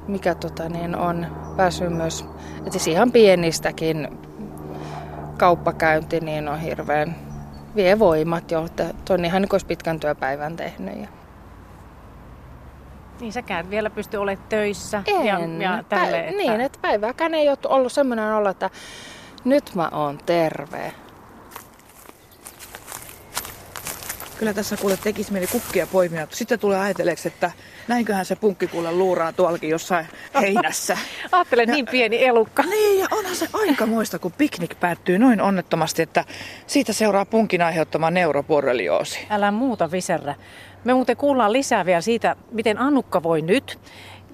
mikä 0.07 0.35
tota, 0.35 0.69
niin 0.69 0.95
on 0.95 1.27
väsymys. 1.57 2.25
Et 2.65 2.71
siis 2.71 2.87
ihan 2.87 3.11
pienistäkin 3.11 4.17
kauppakäynti 5.37 6.19
niin 6.19 6.47
on 6.47 6.59
hirveän, 6.59 7.15
vie 7.75 7.99
voimat 7.99 8.51
jo, 8.51 8.65
että 8.65 8.93
on 9.09 9.25
ihan 9.25 9.41
niin 9.41 9.49
kuin 9.49 9.61
pitkän 9.67 9.99
työpäivän 9.99 10.55
tehnyt. 10.55 11.01
Ja 11.01 11.07
niin 13.19 13.33
säkään 13.33 13.69
vielä 13.69 13.89
pysty 13.89 14.17
olemaan 14.17 14.47
töissä. 14.49 15.03
En. 15.07 15.25
Ja, 15.25 15.39
ja 15.59 15.83
tälle, 15.89 16.19
että... 16.19 16.37
Niin, 16.37 16.61
että 16.61 16.79
päivääkään 16.81 17.33
ei 17.33 17.49
ole 17.49 17.57
ollut 17.65 17.91
semmoinen 17.91 18.33
olo, 18.33 18.49
että 18.49 18.69
nyt 19.45 19.71
mä 19.75 19.89
oon 19.91 20.17
terve. 20.25 20.93
Kyllä 24.37 24.53
tässä 24.53 24.77
kuule 24.77 24.97
tekisi 25.03 25.31
mieli 25.31 25.47
kukkia 25.47 25.87
poimia. 25.87 26.27
Sitten 26.31 26.59
tulee 26.59 26.79
ajatelleeksi, 26.79 27.27
että 27.27 27.51
näinköhän 27.87 28.25
se 28.25 28.35
punkki 28.35 28.67
kuule 28.67 28.91
luuraa 28.91 29.33
tuollakin 29.33 29.69
jossain 29.69 30.05
heinässä. 30.41 30.97
Ajattelen 31.31 31.69
niin 31.69 31.85
pieni 31.85 32.25
elukka. 32.25 32.63
Niin, 32.63 32.99
ja 32.99 33.07
onhan 33.11 33.35
se 33.35 33.47
aika 33.53 33.85
muista, 33.85 34.19
kun 34.19 34.31
piknik 34.31 34.79
päättyy 34.79 35.17
noin 35.17 35.41
onnettomasti, 35.41 36.01
että 36.01 36.25
siitä 36.67 36.93
seuraa 36.93 37.25
punkin 37.25 37.61
aiheuttama 37.61 38.11
neuroborrelioosi. 38.11 39.27
Älä 39.29 39.51
muuta 39.51 39.91
viserrä. 39.91 40.35
Me 40.83 40.93
muuten 40.93 41.17
kuullaan 41.17 41.53
lisää 41.53 41.85
vielä 41.85 42.01
siitä, 42.01 42.35
miten 42.51 42.77
Annukka 42.77 43.23
voi 43.23 43.41
nyt 43.41 43.79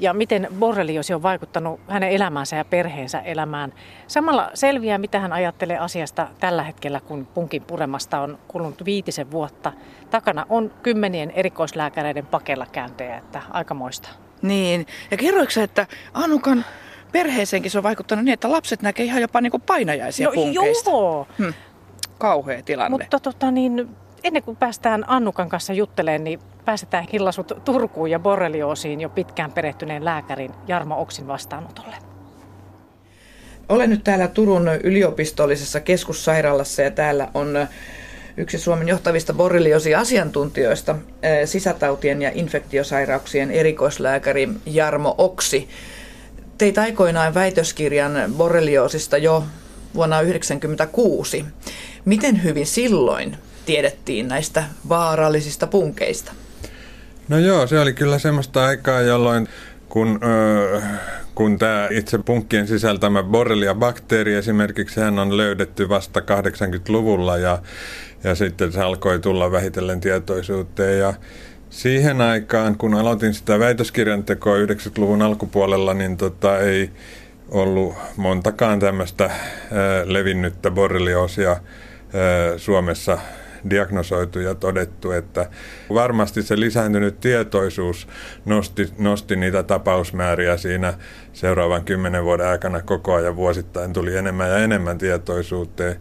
ja 0.01 0.13
miten 0.13 0.47
borreliosi 0.59 1.13
on 1.13 1.23
vaikuttanut 1.23 1.79
hänen 1.87 2.09
elämäänsä 2.09 2.55
ja 2.55 2.65
perheensä 2.65 3.19
elämään. 3.19 3.73
Samalla 4.07 4.51
selviää, 4.53 4.97
mitä 4.97 5.19
hän 5.19 5.33
ajattelee 5.33 5.77
asiasta 5.77 6.27
tällä 6.39 6.63
hetkellä, 6.63 6.99
kun 6.99 7.25
punkin 7.25 7.63
puremasta 7.63 8.19
on 8.19 8.39
kulunut 8.47 8.85
viitisen 8.85 9.31
vuotta. 9.31 9.73
Takana 10.09 10.45
on 10.49 10.73
kymmenien 10.83 11.31
erikoislääkäreiden 11.31 12.25
pakella 12.25 12.65
käyntejä, 12.71 13.17
että 13.17 13.41
aikamoista. 13.49 14.09
Niin, 14.41 14.87
ja 15.11 15.17
kerroiko 15.17 15.51
että 15.63 15.87
Annukan 16.13 16.65
perheeseenkin 17.11 17.71
se 17.71 17.77
on 17.77 17.83
vaikuttanut 17.83 18.25
niin, 18.25 18.33
että 18.33 18.51
lapset 18.51 18.81
näkee 18.81 19.05
ihan 19.05 19.21
jopa 19.21 19.41
niin 19.41 19.51
kuin 19.51 19.61
painajaisia 19.61 20.27
no, 20.27 20.33
punkeista? 20.33 20.89
Joo. 20.89 21.27
Hm. 21.37 21.49
Kauhea 22.17 22.63
tilanne. 22.63 22.97
Mutta 22.97 23.19
tota 23.19 23.51
niin, 23.51 23.89
ennen 24.23 24.43
kuin 24.43 24.57
päästään 24.57 25.03
Annukan 25.07 25.49
kanssa 25.49 25.73
juttelemaan, 25.73 26.23
niin 26.23 26.39
pääsetään 26.65 27.07
hillasut 27.13 27.51
Turkuun 27.65 28.11
ja 28.11 28.19
borrelioosiin 28.19 29.01
jo 29.01 29.09
pitkään 29.09 29.51
perehtyneen 29.51 30.05
lääkärin 30.05 30.51
Jarmo 30.67 31.01
Oksin 31.01 31.27
vastaanotolle. 31.27 31.95
Olen 33.69 33.89
nyt 33.89 34.03
täällä 34.03 34.27
Turun 34.27 34.69
yliopistollisessa 34.83 35.79
keskussairaalassa 35.79 36.81
ja 36.81 36.91
täällä 36.91 37.27
on 37.33 37.67
yksi 38.37 38.57
Suomen 38.57 38.87
johtavista 38.87 39.33
borrelioosiasiantuntijoista, 39.33 40.95
sisätautien 41.45 42.21
ja 42.21 42.31
infektiosairauksien 42.33 43.51
erikoislääkäri 43.51 44.49
Jarmo 44.65 45.15
Oksi. 45.17 45.69
Teit 46.57 46.77
aikoinaan 46.77 47.33
väitöskirjan 47.33 48.13
borrelioosista 48.37 49.17
jo 49.17 49.43
vuonna 49.95 50.15
1996. 50.15 51.45
Miten 52.05 52.43
hyvin 52.43 52.67
silloin 52.67 53.37
tiedettiin 53.71 54.27
näistä 54.27 54.63
vaarallisista 54.89 55.67
punkeista? 55.67 56.31
No 57.27 57.37
joo, 57.37 57.67
se 57.67 57.79
oli 57.79 57.93
kyllä 57.93 58.19
semmoista 58.19 58.65
aikaa, 58.65 59.01
jolloin 59.01 59.47
kun, 59.89 60.19
öö, 60.23 60.81
kun 61.35 61.57
tämä 61.57 61.87
itse 61.91 62.17
punkkien 62.17 62.67
sisältämä 62.67 63.23
borrelia-bakteeri 63.23 64.33
esimerkiksi, 64.33 64.99
hän 64.99 65.19
on 65.19 65.37
löydetty 65.37 65.89
vasta 65.89 66.19
80-luvulla 66.19 67.37
ja, 67.37 67.59
ja 68.23 68.35
sitten 68.35 68.71
se 68.71 68.81
alkoi 68.81 69.19
tulla 69.19 69.51
vähitellen 69.51 70.01
tietoisuuteen 70.01 70.99
ja 70.99 71.13
siihen 71.69 72.21
aikaan, 72.21 72.77
kun 72.77 72.93
aloitin 72.93 73.33
sitä 73.33 73.59
väitöskirjan 73.59 74.23
tekoa 74.23 74.57
90-luvun 74.57 75.21
alkupuolella, 75.21 75.93
niin 75.93 76.17
tota, 76.17 76.59
ei 76.59 76.89
ollut 77.49 77.95
montakaan 78.17 78.79
tämmöistä 78.79 79.31
levinnyttä 80.05 80.71
borrelioosia 80.71 81.57
Suomessa 82.57 83.17
diagnosoitu 83.69 84.39
ja 84.39 84.55
todettu, 84.55 85.11
että 85.11 85.49
varmasti 85.93 86.41
se 86.41 86.59
lisääntynyt 86.59 87.19
tietoisuus 87.19 88.07
nosti, 88.45 88.89
nosti 88.97 89.35
niitä 89.35 89.63
tapausmääriä 89.63 90.57
siinä 90.57 90.93
seuraavan 91.33 91.83
kymmenen 91.83 92.23
vuoden 92.23 92.47
aikana 92.47 92.81
koko 92.81 93.13
ajan 93.13 93.35
vuosittain 93.35 93.93
tuli 93.93 94.17
enemmän 94.17 94.49
ja 94.49 94.57
enemmän 94.57 94.97
tietoisuuteen. 94.97 95.95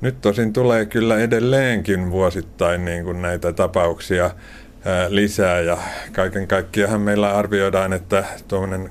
Nyt 0.00 0.20
tosin 0.20 0.52
tulee 0.52 0.86
kyllä 0.86 1.18
edelleenkin 1.18 2.10
vuosittain 2.10 2.84
niin 2.84 3.04
kuin 3.04 3.22
näitä 3.22 3.52
tapauksia 3.52 4.30
lisää 5.08 5.60
ja 5.60 5.78
kaiken 6.12 6.48
kaikkiaan 6.48 7.00
meillä 7.00 7.36
arvioidaan, 7.36 7.92
että 7.92 8.24
tuommoinen 8.48 8.90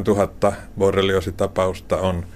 6-7 0.00 0.02
tuhatta 0.04 0.52
borreliositapausta 0.78 1.96
on 1.96 2.26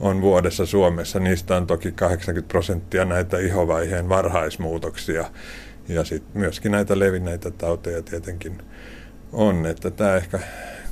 on 0.00 0.20
vuodessa 0.20 0.66
Suomessa. 0.66 1.20
Niistä 1.20 1.56
on 1.56 1.66
toki 1.66 1.92
80 1.92 2.48
prosenttia 2.48 3.04
näitä 3.04 3.38
ihovaiheen 3.38 4.08
varhaismuutoksia 4.08 5.24
ja 5.88 6.04
sitten 6.04 6.40
myöskin 6.40 6.72
näitä 6.72 6.98
levinneitä 6.98 7.50
tauteja 7.50 8.02
tietenkin 8.02 8.62
on. 9.32 9.66
Että 9.66 9.90
tämä 9.90 10.16
ehkä 10.16 10.38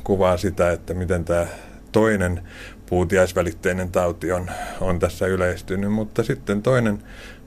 kuvaa 0.04 0.36
sitä, 0.36 0.70
että 0.70 0.94
miten 0.94 1.24
tämä 1.24 1.46
toinen 1.92 2.40
puutiaisvälitteinen 2.86 3.90
tauti 3.90 4.32
on, 4.32 4.50
on 4.80 4.98
tässä 4.98 5.26
yleistynyt, 5.26 5.92
mutta 5.92 6.22
sitten 6.22 6.62
toinen 6.62 7.02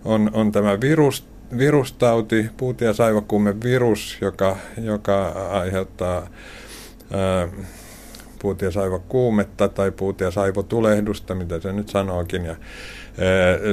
on, 0.05 0.29
on 0.33 0.51
tämä 0.51 0.81
virus, 0.81 1.27
virustauti, 1.57 2.49
puutiaisaivokuume 2.57 3.61
virus, 3.63 4.17
joka, 4.21 4.57
joka 4.81 5.27
aiheuttaa 5.51 6.27
ää, 7.13 7.47
puutiasaivokuumetta 8.39 9.67
tai 9.67 9.91
puutiasaivotulehdusta, 9.91 11.35
mitä 11.35 11.59
se 11.59 11.73
nyt 11.73 11.89
sanookin. 11.89 12.45
Ja 12.45 12.55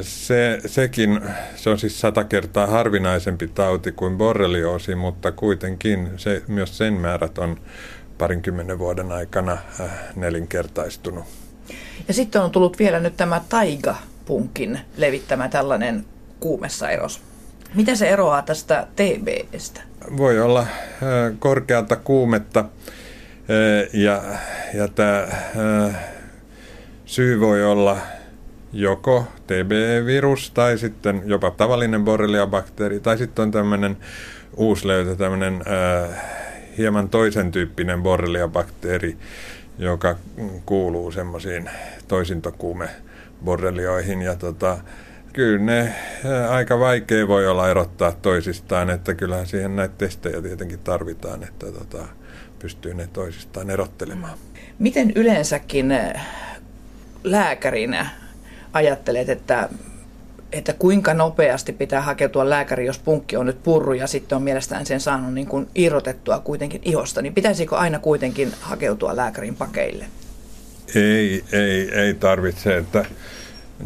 se, 0.02 0.60
sekin, 0.66 1.20
se 1.56 1.70
on 1.70 1.78
siis 1.78 2.00
sata 2.00 2.24
kertaa 2.24 2.66
harvinaisempi 2.66 3.48
tauti 3.48 3.92
kuin 3.92 4.18
borrelioosi, 4.18 4.94
mutta 4.94 5.32
kuitenkin 5.32 6.10
se, 6.16 6.42
myös 6.48 6.78
sen 6.78 6.94
määrät 6.94 7.38
on 7.38 7.56
parinkymmenen 8.18 8.78
vuoden 8.78 9.12
aikana 9.12 9.58
nelinkertaistunut. 10.16 11.24
Ja 12.08 12.14
sitten 12.14 12.42
on 12.42 12.50
tullut 12.50 12.78
vielä 12.78 13.00
nyt 13.00 13.16
tämä 13.16 13.40
taigapunkin 13.48 14.80
levittämä 14.96 15.48
tällainen 15.48 16.04
kuumesairaus. 16.40 17.20
Mitä 17.74 17.94
se 17.94 18.08
eroaa 18.08 18.42
tästä 18.42 18.86
TBstä? 18.96 19.80
Voi 20.16 20.40
olla 20.40 20.66
korkeata 21.38 21.96
kuumetta 21.96 22.64
ja, 23.92 24.22
ja 24.74 24.88
tämä 24.88 25.26
syy 27.04 27.40
voi 27.40 27.64
olla 27.64 27.98
joko 28.72 29.24
TB-virus 29.46 30.50
tai 30.50 30.78
sitten 30.78 31.22
jopa 31.24 31.50
tavallinen 31.50 32.04
borrelia-bakteeri 32.04 33.00
tai 33.00 33.18
sitten 33.18 33.42
on 33.42 33.50
tämmöinen 33.50 33.96
uusi 34.56 34.86
löytö, 34.86 35.16
tämmöinen 35.16 35.64
hieman 36.78 37.08
toisen 37.08 37.52
tyyppinen 37.52 38.02
borrelia-bakteeri, 38.02 39.16
joka 39.78 40.16
kuuluu 40.66 41.10
semmoisiin 41.10 41.70
toisintokuume 42.08 42.88
borrelioihin 43.44 44.22
ja 44.22 44.34
tota, 44.34 44.78
kyllä 45.32 45.58
ne 45.58 45.94
aika 46.48 46.78
vaikea 46.78 47.28
voi 47.28 47.46
olla 47.46 47.68
erottaa 47.68 48.12
toisistaan, 48.12 48.90
että 48.90 49.14
kyllähän 49.14 49.46
siihen 49.46 49.76
näitä 49.76 49.94
testejä 49.98 50.42
tietenkin 50.42 50.78
tarvitaan, 50.78 51.42
että 51.42 51.72
tota, 51.72 52.04
pystyy 52.64 52.94
ne 52.94 53.08
toisistaan 53.12 53.70
erottelemaan. 53.70 54.38
Miten 54.78 55.12
yleensäkin 55.14 55.92
eh, 55.92 56.20
lääkärinä 57.24 58.10
ajattelet, 58.72 59.28
että, 59.28 59.68
että 60.52 60.72
kuinka 60.72 61.14
nopeasti 61.14 61.72
pitää 61.72 62.00
hakeutua 62.00 62.50
lääkäri, 62.50 62.86
jos 62.86 62.98
punkki 62.98 63.36
on 63.36 63.46
nyt 63.46 63.62
purru 63.62 63.92
ja 63.92 64.06
sitten 64.06 64.36
on 64.36 64.42
mielestään 64.42 64.86
sen 64.86 65.00
saanut 65.00 65.34
niin 65.34 65.46
kuin 65.46 65.68
irrotettua 65.74 66.38
kuitenkin 66.38 66.80
ihosta, 66.84 67.22
niin 67.22 67.34
pitäisikö 67.34 67.76
aina 67.76 67.98
kuitenkin 67.98 68.52
hakeutua 68.60 69.16
lääkärin 69.16 69.56
pakeille? 69.56 70.04
Ei, 70.94 71.44
ei, 71.52 71.90
ei 71.94 72.14
tarvitse. 72.14 72.76
Että, 72.76 73.04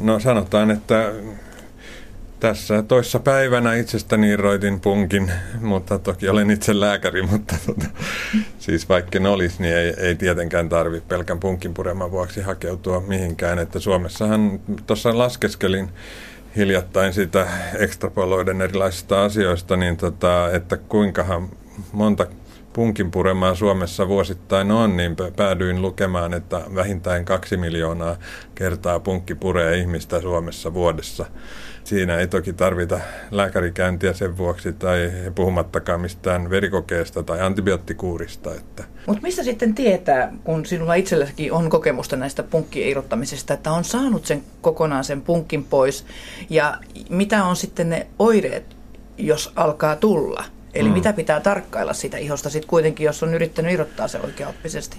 no 0.02 0.20
sanotaan, 0.20 0.70
että 0.70 1.12
tässä 2.40 2.83
toissa 2.83 3.18
päivänä 3.21 3.75
itsestäni 3.75 4.30
irroitin 4.30 4.80
punkin, 4.80 5.33
mutta 5.61 5.99
toki 5.99 6.28
olen 6.28 6.50
itse 6.50 6.80
lääkäri, 6.80 7.23
mutta 7.23 7.57
tota, 7.66 7.87
siis 8.59 8.88
vaikka 8.88 9.18
ne 9.18 9.28
olisi, 9.28 9.62
niin 9.62 9.76
ei, 9.76 9.95
ei 9.99 10.14
tietenkään 10.14 10.68
tarvitse 10.68 11.09
pelkän 11.09 11.40
punkin 11.40 11.75
pureman 11.75 12.11
vuoksi 12.11 12.40
hakeutua 12.40 13.00
mihinkään. 13.00 13.59
Että 13.59 13.78
Suomessahan 13.78 14.61
tuossa 14.87 15.18
laskeskelin 15.18 15.90
hiljattain 16.57 17.12
sitä 17.12 17.47
ekstrapoloiden 17.78 18.62
erilaisista 18.62 19.25
asioista, 19.25 19.76
niin 19.76 19.97
tota, 19.97 20.50
että 20.52 20.76
kuinkahan 20.76 21.49
monta 21.92 22.26
punkin 22.72 23.10
puremaa 23.10 23.54
Suomessa 23.54 24.08
vuosittain 24.08 24.70
on, 24.70 24.96
niin 24.96 25.16
päädyin 25.37 25.82
lukemaan, 25.82 26.34
että 26.34 26.60
vähintään 26.75 27.25
kaksi 27.25 27.56
miljoonaa 27.56 28.16
kertaa 28.54 29.00
punkki 29.00 29.34
puree 29.34 29.78
ihmistä 29.78 30.20
Suomessa 30.20 30.75
vuodessa. 30.75 31.26
Siinä 31.84 32.18
ei 32.18 32.26
toki 32.26 32.52
tarvita 32.52 33.00
lääkärikäyntiä 33.30 34.12
sen 34.12 34.37
vuoksi 34.37 34.72
tai 34.72 35.12
puhumattakaan 35.34 36.00
mistään 36.00 36.50
verikokeesta 36.50 37.22
tai 37.22 37.40
antibioottikuurista. 37.40 38.54
Että. 38.54 38.84
Mutta 39.06 39.22
mistä 39.22 39.42
sitten 39.42 39.75
tietää, 39.75 40.32
kun 40.44 40.66
sinulla 40.66 40.94
itselläkin 40.94 41.52
on 41.52 41.70
kokemusta 41.70 42.16
näistä 42.16 42.42
punkkien 42.42 42.88
irrottamisesta, 42.88 43.54
että 43.54 43.72
on 43.72 43.84
saanut 43.84 44.26
sen 44.26 44.42
kokonaan 44.60 45.04
sen 45.04 45.22
punkin 45.22 45.64
pois 45.64 46.06
ja 46.50 46.78
mitä 47.10 47.44
on 47.44 47.56
sitten 47.56 47.90
ne 47.90 48.06
oireet, 48.18 48.76
jos 49.18 49.52
alkaa 49.56 49.96
tulla? 49.96 50.44
Eli 50.75 50.88
mm. 50.88 50.94
mitä 50.94 51.12
pitää 51.12 51.40
tarkkailla 51.40 51.92
sitä 51.92 52.16
ihosta 52.16 52.50
sitten 52.50 52.68
kuitenkin, 52.68 53.04
jos 53.04 53.22
on 53.22 53.34
yrittänyt 53.34 53.72
irrottaa 53.72 54.08
se 54.08 54.20
oikeaoppisesti? 54.20 54.98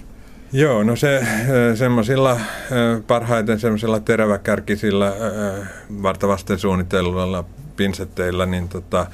Joo, 0.52 0.82
no 0.82 0.96
se 0.96 1.26
semmoisilla 1.74 2.40
parhaiten 3.06 3.60
semmoisilla 3.60 4.00
teräväkärkisillä 4.00 5.12
vartavasten 6.02 6.58
suunnitelluilla 6.58 7.44
pinsetteillä 7.76 8.46
niin 8.46 8.68
tota, 8.68 9.06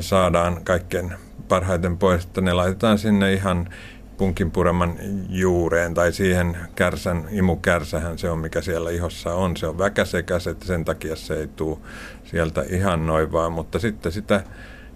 saadaan 0.00 0.64
kaikkein 0.64 1.12
parhaiten 1.48 1.98
pois, 1.98 2.24
että 2.24 2.40
ne 2.40 2.52
laitetaan 2.52 2.98
sinne 2.98 3.32
ihan 3.32 3.68
punkin 4.16 4.50
pureman 4.50 4.96
juureen 5.28 5.94
tai 5.94 6.12
siihen 6.12 6.56
kärsän, 6.74 7.28
imukärsähän 7.30 8.18
se 8.18 8.30
on, 8.30 8.38
mikä 8.38 8.60
siellä 8.60 8.90
ihossa 8.90 9.34
on. 9.34 9.56
Se 9.56 9.66
on 9.66 9.78
väkäsekäs, 9.78 10.46
että 10.46 10.66
sen 10.66 10.84
takia 10.84 11.16
se 11.16 11.34
ei 11.34 11.46
tule 11.46 11.78
sieltä 12.24 12.64
ihan 12.68 13.06
noin 13.06 13.32
vaan, 13.32 13.52
mutta 13.52 13.78
sitten 13.78 14.12
sitä 14.12 14.42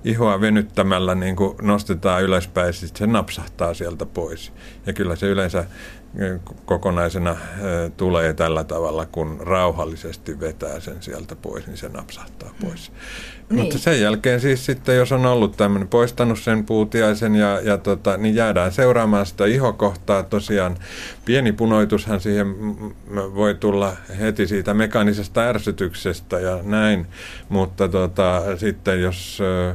ihoa 0.05 0.41
venyttämällä 0.41 1.15
niin 1.15 1.37
kuin 1.37 1.57
nostetaan 1.63 2.23
ylöspäin, 2.23 2.73
sitten 2.73 2.99
se 2.99 3.13
napsahtaa 3.13 3.75
sieltä 3.75 4.07
pois. 4.07 4.53
Ja 4.87 4.93
kyllä 4.93 5.17
se 5.17 5.27
yleensä 5.27 5.65
kokonaisena 6.65 7.37
tulee 7.97 8.35
tällä 8.35 8.65
tavalla, 8.65 9.07
kun 9.07 9.41
rauhallisesti 9.41 10.41
vetää 10.41 10.81
sen 10.81 11.03
sieltä 11.03 11.37
pois, 11.37 11.67
niin 11.67 11.77
se 11.77 11.89
napsahtaa 11.89 12.55
pois. 12.61 12.93
Niin. 13.51 13.61
Mutta 13.61 13.79
sen 13.79 14.01
jälkeen 14.01 14.41
siis 14.41 14.67
sitten, 14.67 14.97
jos 14.97 15.13
on 15.13 15.27
ollut 15.27 15.57
tämmöinen, 15.57 15.89
poistanut 15.89 16.39
sen 16.39 16.65
puutiaisen, 16.65 17.35
ja, 17.35 17.61
ja 17.61 17.79
tota, 17.79 18.17
niin 18.17 18.35
jäädään 18.35 18.73
seuraamaan 18.73 19.27
sitä 19.27 19.47
ihokohtaa. 19.47 20.23
Tosiaan 20.23 20.77
pieni 21.25 21.53
punoitushan 21.53 22.21
siihen 22.21 22.47
voi 23.15 23.55
tulla 23.55 23.97
heti 24.21 24.47
siitä 24.47 24.75
mekaanisesta 24.75 25.41
ärsytyksestä 25.41 26.41
ja 26.41 26.59
näin, 26.63 27.07
mutta 27.49 27.89
tota, 27.89 28.43
sitten 28.57 29.03
jos... 29.03 29.39
Ö, 29.41 29.75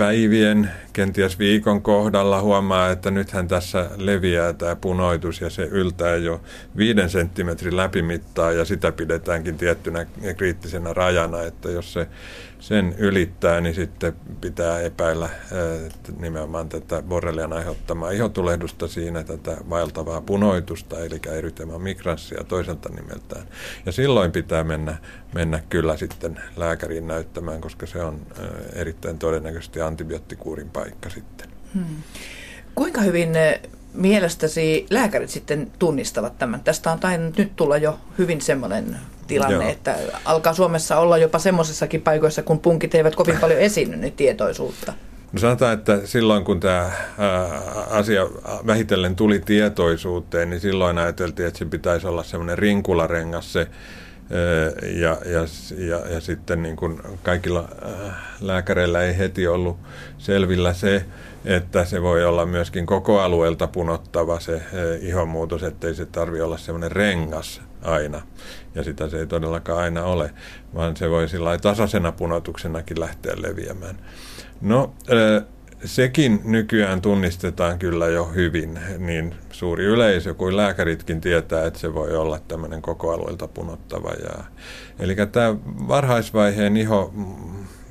päivien, 0.00 0.70
kenties 0.92 1.38
viikon 1.38 1.82
kohdalla 1.82 2.40
huomaa, 2.40 2.90
että 2.90 3.10
nythän 3.10 3.48
tässä 3.48 3.90
leviää 3.96 4.52
tämä 4.52 4.76
punoitus 4.76 5.40
ja 5.40 5.50
se 5.50 5.62
yltää 5.62 6.16
jo 6.16 6.40
viiden 6.76 7.10
senttimetrin 7.10 7.76
läpimittaa 7.76 8.52
ja 8.52 8.64
sitä 8.64 8.92
pidetäänkin 8.92 9.58
tiettynä 9.58 10.06
kriittisenä 10.36 10.92
rajana, 10.92 11.42
että 11.42 11.70
jos 11.70 11.92
se 11.92 12.06
sen 12.60 12.94
ylittää, 12.98 13.60
niin 13.60 13.74
sitten 13.74 14.12
pitää 14.40 14.80
epäillä 14.80 15.28
nimenomaan 16.18 16.68
tätä 16.68 17.02
borrelian 17.02 17.52
aiheuttamaa 17.52 18.10
ihotulehdusta 18.10 18.88
siinä, 18.88 19.24
tätä 19.24 19.56
vaeltavaa 19.70 20.20
punoitusta, 20.20 20.98
eli 20.98 21.20
erytema 21.30 21.78
migranssia 21.78 22.44
toiselta 22.44 22.88
nimeltään. 22.88 23.46
Ja 23.86 23.92
silloin 23.92 24.32
pitää 24.32 24.64
mennä, 24.64 24.96
mennä 25.34 25.62
kyllä 25.68 25.96
sitten 25.96 26.40
lääkäriin 26.56 27.06
näyttämään, 27.06 27.60
koska 27.60 27.86
se 27.86 28.02
on 28.02 28.26
erittäin 28.72 29.18
todennäköisesti 29.18 29.80
antibioottikuurin 29.80 30.70
paikka 30.70 31.10
sitten. 31.10 31.48
Hmm. 31.74 32.02
Kuinka 32.74 33.00
hyvin 33.00 33.32
mielestäsi 33.94 34.86
lääkärit 34.90 35.30
sitten 35.30 35.70
tunnistavat 35.78 36.38
tämän? 36.38 36.60
Tästä 36.60 36.92
on 36.92 36.98
tainnut 36.98 37.38
nyt 37.38 37.56
tulla 37.56 37.76
jo 37.76 37.98
hyvin 38.18 38.40
semmoinen 38.40 38.96
tilanne, 39.26 39.54
Joo. 39.54 39.72
että 39.72 39.96
alkaa 40.24 40.54
Suomessa 40.54 40.98
olla 40.98 41.18
jopa 41.18 41.38
semmoisessakin 41.38 42.02
paikoissa, 42.02 42.42
kun 42.42 42.58
punkit 42.58 42.94
eivät 42.94 43.16
kovin 43.16 43.38
paljon 43.40 43.60
esiinny 43.60 43.96
niin 43.96 44.12
tietoisuutta. 44.12 44.92
No 45.32 45.38
sanotaan, 45.38 45.74
että 45.74 46.00
silloin 46.04 46.44
kun 46.44 46.60
tämä 46.60 46.90
asia 47.90 48.22
vähitellen 48.66 49.16
tuli 49.16 49.38
tietoisuuteen, 49.38 50.50
niin 50.50 50.60
silloin 50.60 50.98
ajateltiin, 50.98 51.46
että 51.46 51.58
se 51.58 51.64
pitäisi 51.64 52.06
olla 52.06 52.22
semmoinen 52.22 52.58
rinkularengas 52.58 53.52
se, 53.52 53.66
ja, 54.82 55.18
ja, 55.24 55.46
ja, 55.88 56.12
ja 56.14 56.20
sitten 56.20 56.62
niin 56.62 56.76
kuin 56.76 57.00
kaikilla 57.22 57.68
lääkäreillä 58.40 59.02
ei 59.02 59.18
heti 59.18 59.46
ollut 59.46 59.76
selvillä 60.18 60.72
se, 60.74 61.04
että 61.44 61.84
se 61.84 62.02
voi 62.02 62.24
olla 62.24 62.46
myöskin 62.46 62.86
koko 62.86 63.20
alueelta 63.20 63.66
punottava 63.66 64.40
se 64.40 64.62
ihonmuutos, 65.00 65.62
ettei 65.62 65.94
se 65.94 66.06
tarvi 66.06 66.40
olla 66.40 66.58
semmoinen 66.58 66.92
rengas 66.92 67.62
aina. 67.82 68.22
Ja 68.74 68.84
sitä 68.84 69.08
se 69.08 69.18
ei 69.18 69.26
todellakaan 69.26 69.78
aina 69.78 70.04
ole, 70.04 70.30
vaan 70.74 70.96
se 70.96 71.10
voi 71.10 71.28
sillä 71.28 71.58
tasaisena 71.58 72.12
punotuksenakin 72.12 73.00
lähteä 73.00 73.32
leviämään. 73.36 73.96
No, 74.60 74.94
sekin 75.84 76.40
nykyään 76.44 77.00
tunnistetaan 77.00 77.78
kyllä 77.78 78.08
jo 78.08 78.24
hyvin, 78.24 78.80
niin 78.98 79.34
suuri 79.50 79.84
yleisö 79.84 80.34
kuin 80.34 80.56
lääkäritkin 80.56 81.20
tietää, 81.20 81.66
että 81.66 81.80
se 81.80 81.94
voi 81.94 82.16
olla 82.16 82.38
tämmöinen 82.48 82.82
koko 82.82 83.12
alueelta 83.12 83.48
punottava. 83.48 84.10
Ja, 84.10 84.44
eli 84.98 85.16
tämä 85.32 85.54
varhaisvaiheen 85.88 86.76
iho 86.76 87.12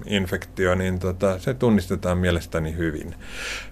infektio, 0.06 0.76
niin 0.76 1.00
tota, 1.00 1.40
se 1.40 1.54
tunnistetaan 1.54 2.18
mielestäni 2.18 2.76
hyvin. 2.78 3.16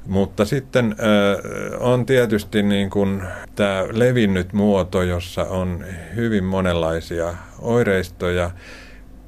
Mutta 0.06 0.46
sitten 0.46 0.86
äh, 1.00 1.82
on 1.82 2.06
tietysti 2.06 2.64
niin 2.64 2.90
kuin 2.90 3.24
tämä 3.56 3.84
levinnyt 3.92 4.54
muoto, 4.54 5.02
jossa 5.02 5.44
on 5.44 5.86
hyvin 6.16 6.44
monenlaisia 6.44 7.34
oireistoja. 7.60 8.52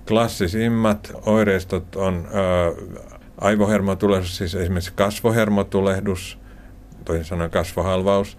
Klassisimmat 0.08 1.12
oireistot 1.26 1.96
on 1.96 2.28
äh, 2.28 3.00
aivohermotulehdus, 3.42 4.38
siis 4.38 4.56
esimerkiksi 4.56 4.94
kasvohermotulehdus, 4.96 6.40
toisin 7.06 7.26
sanoen 7.26 7.50
kasvohalvaus, 7.50 8.38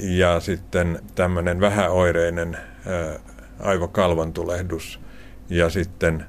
ja 0.00 0.40
sitten 0.40 0.98
tämmöinen 1.14 1.60
vähäoireinen 1.60 2.54
äh, 2.56 3.20
aivokalvon 3.60 4.32
tulehdus, 4.32 5.00
ja 5.50 5.70
sitten 5.70 6.26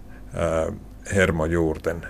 hermojuurten 1.16 2.08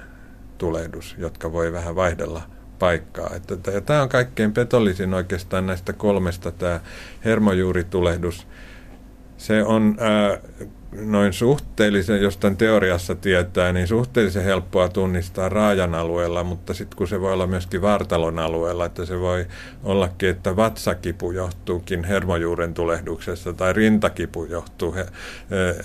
tulehdus, 0.57 1.15
jotka 1.17 1.51
voi 1.51 1.73
vähän 1.73 1.95
vaihdella 1.95 2.41
paikkaa. 2.79 3.29
Että, 3.35 3.71
ja 3.71 3.81
tämä 3.81 4.01
on 4.01 4.09
kaikkein 4.09 4.53
petollisin 4.53 5.13
oikeastaan 5.13 5.65
näistä 5.67 5.93
kolmesta, 5.93 6.51
tämä 6.51 6.79
hermojuuritulehdus. 7.25 8.47
Se 9.37 9.63
on 9.63 9.97
ää, 9.99 10.37
noin 10.99 11.33
suhteellisen, 11.33 12.21
jostain 12.21 12.57
teoriassa 12.57 13.15
tietää, 13.15 13.73
niin 13.73 13.87
suhteellisen 13.87 14.43
helppoa 14.43 14.89
tunnistaa 14.89 15.49
raajan 15.49 15.95
alueella, 15.95 16.43
mutta 16.43 16.73
sitten 16.73 16.97
kun 16.97 17.07
se 17.07 17.21
voi 17.21 17.33
olla 17.33 17.47
myöskin 17.47 17.81
vartalon 17.81 18.39
alueella, 18.39 18.85
että 18.85 19.05
se 19.05 19.19
voi 19.19 19.45
ollakin, 19.83 20.29
että 20.29 20.55
vatsakipu 20.55 21.31
johtuukin 21.31 22.03
hermojuuren 22.03 22.73
tulehduksesta 22.73 23.53
tai 23.53 23.73
rintakipu 23.73 24.45
johtuu 24.45 24.93
he, 24.93 25.05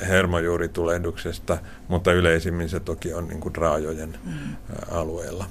hermojuuritulehduksesta, 0.08 1.58
mutta 1.88 2.12
yleisimmin 2.12 2.68
se 2.68 2.80
toki 2.80 3.14
on 3.14 3.28
niin 3.28 3.40
kuin 3.40 3.56
raajojen 3.56 4.18
mm. 4.24 4.56
alueella. 4.90 5.44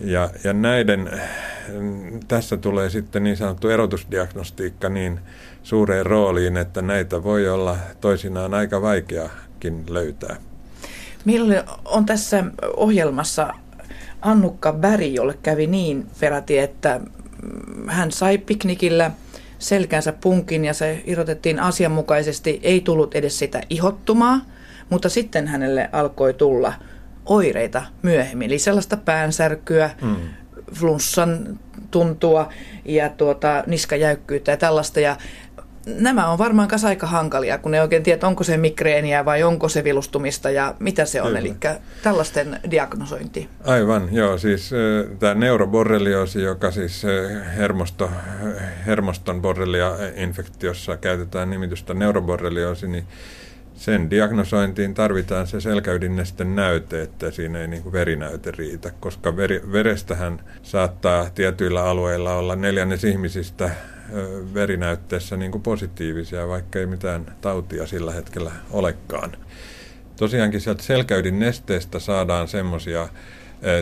Ja, 0.00 0.30
ja 0.44 0.52
näiden, 0.52 1.10
tässä 2.28 2.56
tulee 2.56 2.90
sitten 2.90 3.22
niin 3.22 3.36
sanottu 3.36 3.68
erotusdiagnostiikka 3.68 4.88
niin 4.88 5.20
suureen 5.62 6.06
rooliin, 6.06 6.56
että 6.56 6.82
näitä 6.82 7.22
voi 7.22 7.48
olla 7.48 7.76
toisinaan 8.00 8.54
aika 8.54 8.82
vaikeakin 8.82 9.84
löytää. 9.88 10.36
Meillä 11.24 11.64
on 11.84 12.06
tässä 12.06 12.44
ohjelmassa 12.76 13.54
Annukka 14.22 14.72
Bäri, 14.72 15.14
jolle 15.14 15.38
kävi 15.42 15.66
niin 15.66 16.06
peräti, 16.20 16.58
että 16.58 17.00
hän 17.86 18.12
sai 18.12 18.38
piknikillä 18.38 19.10
selkänsä 19.58 20.12
punkin 20.12 20.64
ja 20.64 20.74
se 20.74 21.02
irrotettiin 21.06 21.60
asianmukaisesti. 21.60 22.60
Ei 22.62 22.80
tullut 22.80 23.14
edes 23.14 23.38
sitä 23.38 23.60
ihottumaa, 23.70 24.40
mutta 24.90 25.08
sitten 25.08 25.46
hänelle 25.46 25.88
alkoi 25.92 26.34
tulla 26.34 26.72
oireita 27.26 27.82
myöhemmin. 28.02 28.46
Eli 28.46 28.58
sellaista 28.58 28.96
päänsärkyä, 28.96 29.90
mm. 30.02 30.16
flunssan 30.74 31.58
tuntua 31.90 32.52
ja 32.84 33.08
tuota, 33.08 33.64
niskajäykkyyttä 33.66 34.50
ja 34.50 34.56
tällaista. 34.56 35.00
Ja 35.00 35.16
nämä 35.98 36.28
on 36.28 36.38
varmaan 36.38 36.68
kanssa 36.68 36.88
aika 36.88 37.06
hankalia, 37.06 37.58
kun 37.58 37.72
ne 37.72 37.82
oikein 37.82 38.02
tiedät, 38.02 38.24
onko 38.24 38.44
se 38.44 38.56
migreeniä 38.56 39.24
vai 39.24 39.42
onko 39.42 39.68
se 39.68 39.84
vilustumista 39.84 40.50
ja 40.50 40.74
mitä 40.78 41.04
se 41.04 41.22
on. 41.22 41.36
Eli 41.36 41.54
tällaisten 42.02 42.60
diagnosointi. 42.70 43.48
Aivan, 43.64 44.08
joo. 44.12 44.38
Siis 44.38 44.70
tämä 45.18 45.34
neuroborrelioosi, 45.34 46.42
joka 46.42 46.70
siis 46.70 47.02
hermosto, 47.56 48.10
hermoston 48.86 49.42
borrelia-infektiossa 49.42 50.96
käytetään 50.96 51.50
nimitystä 51.50 51.94
neuroborrelioosi, 51.94 52.88
niin 52.88 53.04
sen 53.74 54.10
diagnosointiin 54.10 54.94
tarvitaan 54.94 55.46
se 55.46 55.60
selkäydinnesten 55.60 56.56
näyte, 56.56 57.02
että 57.02 57.30
siinä 57.30 57.60
ei 57.60 57.68
niin 57.68 57.82
kuin 57.82 57.92
verinäyte 57.92 58.50
riitä, 58.50 58.90
koska 59.00 59.36
veri, 59.36 59.62
verestähän 59.72 60.40
saattaa 60.62 61.30
tietyillä 61.34 61.84
alueilla 61.84 62.34
olla 62.34 62.56
neljännes 62.56 63.04
ihmisistä 63.04 63.70
verinäytteessä 64.54 65.36
niin 65.36 65.52
kuin 65.52 65.62
positiivisia, 65.62 66.48
vaikka 66.48 66.78
ei 66.78 66.86
mitään 66.86 67.36
tautia 67.40 67.86
sillä 67.86 68.12
hetkellä 68.12 68.52
olekaan. 68.70 69.36
Tosiaankin 70.16 70.60
sieltä 70.60 70.82
selkäydin 70.82 71.38
nesteestä 71.38 71.98
saadaan 71.98 72.48
semmoisia 72.48 73.08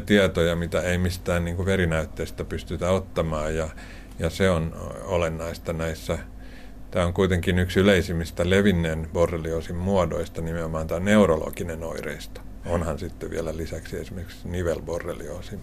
tietoja, 0.07 0.57
mitä 0.57 0.81
ei 0.81 0.99
mistään 0.99 1.45
niin 1.45 1.57
kuin 1.57 1.67
verinäytteestä 1.67 2.45
pystytä 2.45 2.91
ottamaan 2.91 3.57
ja, 3.57 3.69
ja 4.19 4.31
se 4.31 4.51
on 4.51 4.75
olennaista 5.05 5.73
näissä 5.73 6.19
Tämä 6.91 7.07
on 7.07 7.13
kuitenkin 7.13 7.59
yksi 7.59 7.81
yleisimmistä 7.81 8.51
levinneen 8.51 9.09
borrelioosin 9.13 9.77
muodoista, 9.77 10.41
nimenomaan 10.41 10.87
tämä 10.87 11.01
neurologinen 11.01 11.85
oireisto. 11.85 12.41
Onhan 12.67 12.99
sitten 12.99 13.31
vielä 13.31 13.57
lisäksi 13.57 13.97
esimerkiksi 13.97 14.49
nivelborrelioosi, 14.49 15.59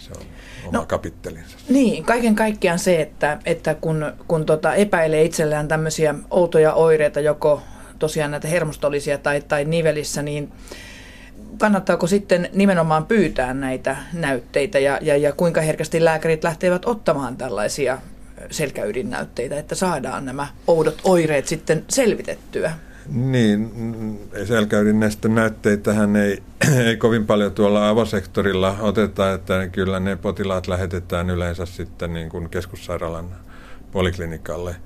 se 0.00 0.10
on 0.16 0.26
oma 0.66 0.78
no, 0.78 0.86
kapittelinsa. 0.86 1.58
Niin, 1.68 2.04
kaiken 2.04 2.34
kaikkiaan 2.34 2.78
se, 2.78 3.00
että, 3.00 3.38
että 3.44 3.74
kun, 3.74 4.12
kun 4.28 4.46
tota 4.46 4.74
epäilee 4.74 5.22
itsellään 5.22 5.68
tämmöisiä 5.68 6.14
outoja 6.30 6.74
oireita, 6.74 7.20
joko 7.20 7.62
tosiaan 7.98 8.30
näitä 8.30 8.48
hermostollisia 8.48 9.18
tai, 9.18 9.40
tai 9.40 9.64
nivelissä, 9.64 10.22
niin 10.22 10.52
kannattaako 11.58 12.06
sitten 12.06 12.48
nimenomaan 12.52 13.06
pyytää 13.06 13.54
näitä 13.54 13.96
näytteitä 14.12 14.78
ja, 14.78 14.98
ja, 15.02 15.16
ja 15.16 15.32
kuinka 15.32 15.60
herkästi 15.60 16.04
lääkärit 16.04 16.44
lähtevät 16.44 16.84
ottamaan 16.84 17.36
tällaisia 17.36 17.98
selkäydinnäytteitä, 18.50 19.58
että 19.58 19.74
saadaan 19.74 20.24
nämä 20.24 20.46
oudot 20.66 21.00
oireet 21.04 21.46
sitten 21.46 21.84
selvitettyä? 21.88 22.72
Niin, 23.08 23.70
selkäydinnäisten 24.44 25.34
näytteitähän 25.34 26.16
ei, 26.16 26.42
ei 26.86 26.96
kovin 26.96 27.26
paljon 27.26 27.52
tuolla 27.52 27.88
avosektorilla 27.88 28.76
oteta, 28.80 29.32
että 29.32 29.68
kyllä 29.68 30.00
ne 30.00 30.16
potilaat 30.16 30.66
lähetetään 30.66 31.30
yleensä 31.30 31.66
sitten 31.66 32.12
niin 32.12 32.28
kuin 32.28 32.50
keskussairaalan 32.50 33.36
poliklinikalle. 33.92 34.76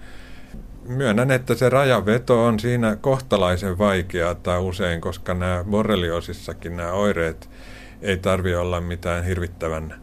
Myönnän, 0.89 1.31
että 1.31 1.55
se 1.55 1.69
rajaveto 1.69 2.45
on 2.45 2.61
siinä 2.61 2.97
kohtalaisen 2.97 3.79
vaikeaa 3.79 4.35
tai 4.35 4.59
usein, 4.59 5.01
koska 5.01 5.35
nämä 5.35 5.65
borreliosissakin 5.71 6.77
nämä 6.77 6.93
oireet 6.93 7.51
ei 8.03 8.17
tarvi 8.17 8.55
olla 8.55 8.81
mitään 8.81 9.25
hirvittävän 9.25 9.95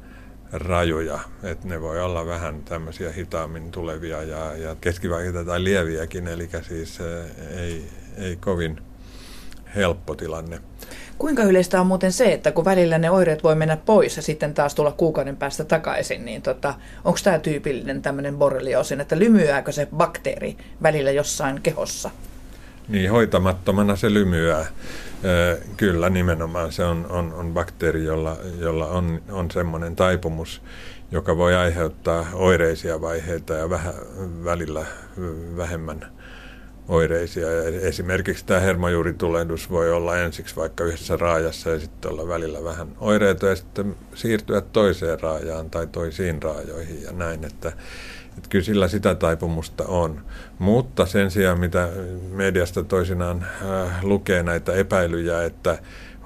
rajuja, 0.52 1.20
että 1.44 1.68
ne 1.68 1.82
voi 1.82 2.02
olla 2.02 2.26
vähän 2.26 2.64
tämmöisiä 2.64 3.12
hitaammin 3.12 3.72
tulevia 3.72 4.24
ja, 4.24 4.58
ja 4.58 4.76
keskivaikeita 4.82 5.46
tai 5.46 5.64
lieviäkin, 5.64 6.28
eli 6.28 6.50
siis 6.68 7.00
ei, 7.58 7.90
ei 8.18 8.36
kovin 8.36 8.82
helppo 9.76 10.16
tilanne. 10.16 10.60
Kuinka 11.18 11.44
yleistä 11.44 11.82
on 11.82 11.88
muuten 11.88 12.12
se, 12.12 12.34
että 12.34 12.52
kun 12.52 12.66
välillä 12.66 12.98
ne 12.98 13.12
oireet 13.12 13.44
voi 13.44 13.56
mennä 13.56 13.78
pois 13.78 14.16
ja 14.16 14.22
sitten 14.22 14.54
taas 14.54 14.76
tulla 14.76 14.92
kuukauden 14.92 15.38
päästä 15.38 15.64
takaisin, 15.64 16.26
niin 16.26 16.42
tota, 16.42 16.74
onko 17.06 17.20
tämä 17.24 17.40
tyypillinen 17.40 18.02
tämmöinen 18.02 18.38
borrelioosin, 18.38 19.02
että 19.02 19.20
lymyääkö 19.20 19.72
se 19.72 19.88
bakteeri 19.98 20.58
välillä 20.84 21.12
jossain 21.12 21.62
kehossa? 21.62 22.10
Niin, 22.88 23.12
hoitamattomana 23.12 23.96
se 23.96 24.14
lymyää. 24.14 24.66
Kyllä, 25.78 26.10
nimenomaan 26.10 26.72
se 26.72 26.84
on, 26.84 27.06
on, 27.10 27.34
on 27.34 27.54
bakteeri, 27.54 28.04
jolla, 28.04 28.38
jolla 28.60 28.88
on, 28.88 29.22
on 29.32 29.52
semmoinen 29.52 29.96
taipumus, 29.96 30.62
joka 31.12 31.38
voi 31.38 31.56
aiheuttaa 31.56 32.26
oireisia 32.34 33.02
vaiheita 33.02 33.54
ja 33.54 33.70
vähän, 33.70 33.94
välillä 34.44 34.86
vähemmän 35.58 36.06
oireisia. 36.92 37.48
Esimerkiksi 37.82 38.46
tämä 38.46 38.60
hermojuuritulehdus 38.60 39.70
voi 39.70 39.92
olla 39.92 40.18
ensiksi 40.18 40.56
vaikka 40.56 40.84
yhdessä 40.84 41.18
raajassa 41.18 41.70
ja 41.70 41.80
sitten 41.80 42.12
olla 42.12 42.28
välillä 42.28 42.64
vähän 42.64 42.88
oireita 43.00 43.48
ja 43.48 43.56
sitten 43.56 43.96
siirtyä 44.16 44.62
toiseen 44.62 45.20
raajaan 45.20 45.70
tai 45.70 45.88
toisiin 45.88 46.44
raajoihin 46.44 47.04
ja 47.04 47.12
näin, 47.12 47.46
että 47.46 47.72
että 48.38 48.50
kyllä 48.50 48.66
sillä 48.66 48.88
sitä 48.88 49.16
taipumusta 49.16 49.84
on. 49.88 50.22
Mutta 50.60 51.06
sen 51.06 51.32
sijaan, 51.32 51.60
mitä 51.60 51.90
mediasta 52.32 52.84
toisinaan 52.84 53.46
äh, 53.62 54.04
lukee 54.04 54.44
näitä 54.44 54.74
epäilyjä, 54.74 55.44
että 55.44 55.78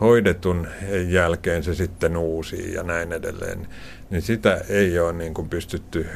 hoidetun 0.01 0.67
jälkeen 1.07 1.63
se 1.63 1.75
sitten 1.75 2.17
uusi 2.17 2.73
ja 2.73 2.83
näin 2.83 3.13
edelleen, 3.13 3.67
niin 4.09 4.21
sitä 4.21 4.61
ei 4.69 4.99
ole 4.99 5.13
niin 5.13 5.33
kuin 5.33 5.49
pystytty 5.49 6.07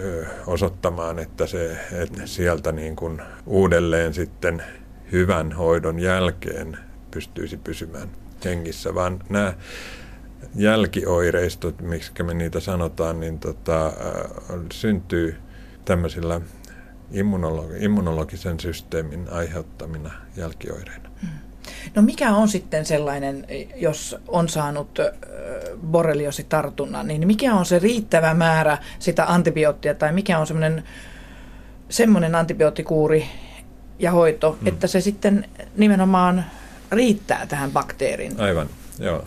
osoittamaan, 0.48 1.20
että 1.20 1.48
se 1.48 1.78
että 1.92 2.26
sieltä 2.26 2.72
niin 2.72 2.96
kuin 2.96 3.22
uudelleen 3.46 4.14
sitten 4.14 4.64
hyvän 5.12 5.52
hoidon 5.52 6.00
jälkeen 6.00 6.78
pystyisi 7.12 7.58
pysymään 7.58 8.10
hengissä, 8.46 8.96
vaan 8.96 9.20
nämä 9.30 9.54
jälkioireistot, 10.56 11.82
miksi 11.82 12.24
me 12.24 12.34
niitä 12.34 12.60
sanotaan, 12.60 13.20
niin 13.20 13.40
tota, 13.40 13.94
syntyy 14.74 15.36
tämmöisillä 15.86 16.42
immunologi- 17.12 17.84
immunologisen 17.84 18.60
systeemin 18.60 19.30
aiheuttamina 19.32 20.12
jälkioireina. 20.38 21.09
No 21.96 22.02
mikä 22.02 22.32
on 22.36 22.48
sitten 22.48 22.86
sellainen, 22.86 23.46
jos 23.76 24.18
on 24.28 24.50
saanut 24.50 25.00
borreliositartunnan, 25.92 27.08
niin 27.08 27.28
mikä 27.28 27.54
on 27.54 27.66
se 27.66 27.80
riittävä 27.80 28.34
määrä 28.34 28.78
sitä 29.00 29.26
antibioottia 29.26 29.94
tai 29.96 30.12
mikä 30.12 30.40
on 30.40 30.48
semmoinen 30.48 30.84
semmoinen 31.90 32.36
antibioottikuuri 32.36 33.26
ja 34.00 34.12
hoito, 34.12 34.52
hmm. 34.52 34.68
että 34.68 34.88
se 34.88 35.02
sitten 35.02 35.46
nimenomaan 35.78 36.46
riittää 36.92 37.46
tähän 37.46 37.72
bakteeriin? 37.72 38.40
Aivan, 38.40 38.68
joo. 39.00 39.26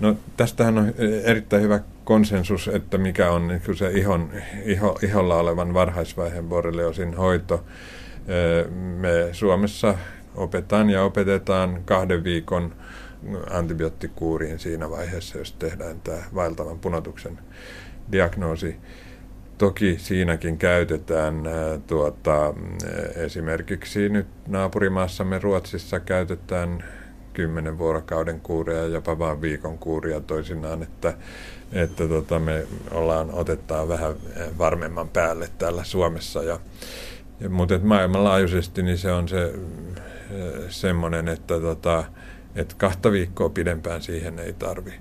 No 0.00 0.16
tästähän 0.36 0.78
on 0.78 0.94
erittäin 1.24 1.62
hyvä 1.62 1.80
konsensus, 2.04 2.68
että 2.68 2.98
mikä 2.98 3.30
on 3.30 3.48
niin 3.48 3.76
se 3.76 3.90
ihon, 3.90 4.30
iho, 4.64 4.98
iholla 5.02 5.36
olevan 5.36 5.74
varhaisvaiheen 5.74 6.44
borreliosin 6.44 7.14
hoito. 7.14 7.64
Me 8.74 9.28
Suomessa 9.32 9.94
opetaan 10.36 10.90
ja 10.90 11.04
opetetaan 11.04 11.82
kahden 11.84 12.24
viikon 12.24 12.74
antibioottikuuriin 13.50 14.58
siinä 14.58 14.90
vaiheessa, 14.90 15.38
jos 15.38 15.52
tehdään 15.52 16.00
tämä 16.00 16.18
vaeltavan 16.34 16.78
punotuksen 16.78 17.38
diagnoosi. 18.12 18.76
Toki 19.58 19.96
siinäkin 19.98 20.58
käytetään 20.58 21.42
tuota, 21.86 22.54
esimerkiksi 23.14 24.08
nyt 24.08 24.26
naapurimaassamme 24.48 25.38
Ruotsissa 25.38 26.00
käytetään 26.00 26.84
kymmenen 27.32 27.78
vuorokauden 27.78 28.40
kuuria, 28.40 28.86
jopa 28.86 29.18
vain 29.18 29.40
viikon 29.40 29.78
kuuria 29.78 30.20
toisinaan, 30.20 30.82
että, 30.82 31.14
että 31.72 32.08
tota 32.08 32.38
me 32.38 32.66
ollaan 32.90 33.30
otettaa 33.32 33.88
vähän 33.88 34.14
varmemman 34.58 35.08
päälle 35.08 35.48
täällä 35.58 35.84
Suomessa. 35.84 36.42
Ja, 36.42 36.58
ja, 37.40 37.48
mutta 37.50 37.78
maailmanlaajuisesti 37.82 38.82
niin 38.82 38.98
se 38.98 39.12
on 39.12 39.28
se 39.28 39.52
semmoinen, 40.68 41.28
että, 41.28 41.60
tota, 41.60 42.04
että 42.54 42.74
kahta 42.78 43.12
viikkoa 43.12 43.48
pidempään 43.48 44.02
siihen 44.02 44.38
ei 44.38 44.52
tarvi 44.52 44.92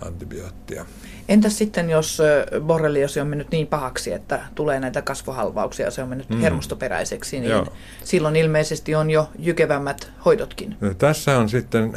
antibioottia. 0.00 0.86
Entäs 1.28 1.58
sitten, 1.58 1.90
jos 1.90 2.22
borreliosi 2.60 3.20
on 3.20 3.26
mennyt 3.26 3.50
niin 3.50 3.66
pahaksi, 3.66 4.12
että 4.12 4.40
tulee 4.54 4.80
näitä 4.80 5.02
kasvohalvauksia, 5.02 5.90
se 5.90 6.02
on 6.02 6.08
mennyt 6.08 6.30
mm. 6.30 6.40
hermostoperäiseksi, 6.40 7.40
niin 7.40 7.50
Joo. 7.50 7.66
silloin 8.04 8.36
ilmeisesti 8.36 8.94
on 8.94 9.10
jo 9.10 9.28
jykevämmät 9.38 10.10
hoidotkin. 10.24 10.76
No, 10.80 10.94
tässä 10.94 11.38
on 11.38 11.48
sitten 11.48 11.92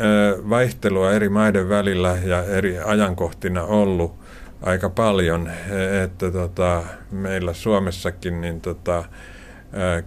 vaihtelua 0.50 1.12
eri 1.12 1.30
maiden 1.30 1.69
välillä 1.69 2.17
ja 2.24 2.43
eri 2.43 2.80
ajankohtina 2.80 3.63
ollut 3.63 4.15
aika 4.62 4.89
paljon, 4.89 5.52
e, 5.69 6.04
että 6.04 6.32
tota, 6.32 6.84
meillä 7.12 7.54
Suomessakin 7.54 8.41
niin 8.41 8.62
tota, 8.62 9.06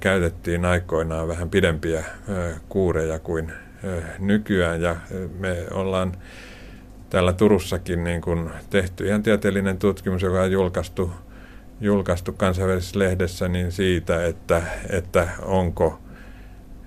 käytettiin 0.00 0.64
aikoinaan 0.64 1.28
vähän 1.28 1.50
pidempiä 1.50 2.04
kuureja 2.68 3.18
kuin 3.18 3.52
nykyään 4.18 4.82
ja 4.82 4.96
me 5.38 5.66
ollaan 5.70 6.12
täällä 7.10 7.32
Turussakin 7.32 8.04
niin 8.04 8.20
kuin 8.20 8.50
tehty 8.70 9.06
ihan 9.06 9.22
tieteellinen 9.22 9.78
tutkimus, 9.78 10.22
joka 10.22 10.42
on 10.42 10.52
julkaistu, 10.52 11.10
julkaistu 11.80 12.32
kansainvälisessä 12.32 12.98
lehdessä 12.98 13.48
niin 13.48 13.72
siitä, 13.72 14.26
että, 14.26 14.62
että 14.90 15.28
onko 15.42 15.98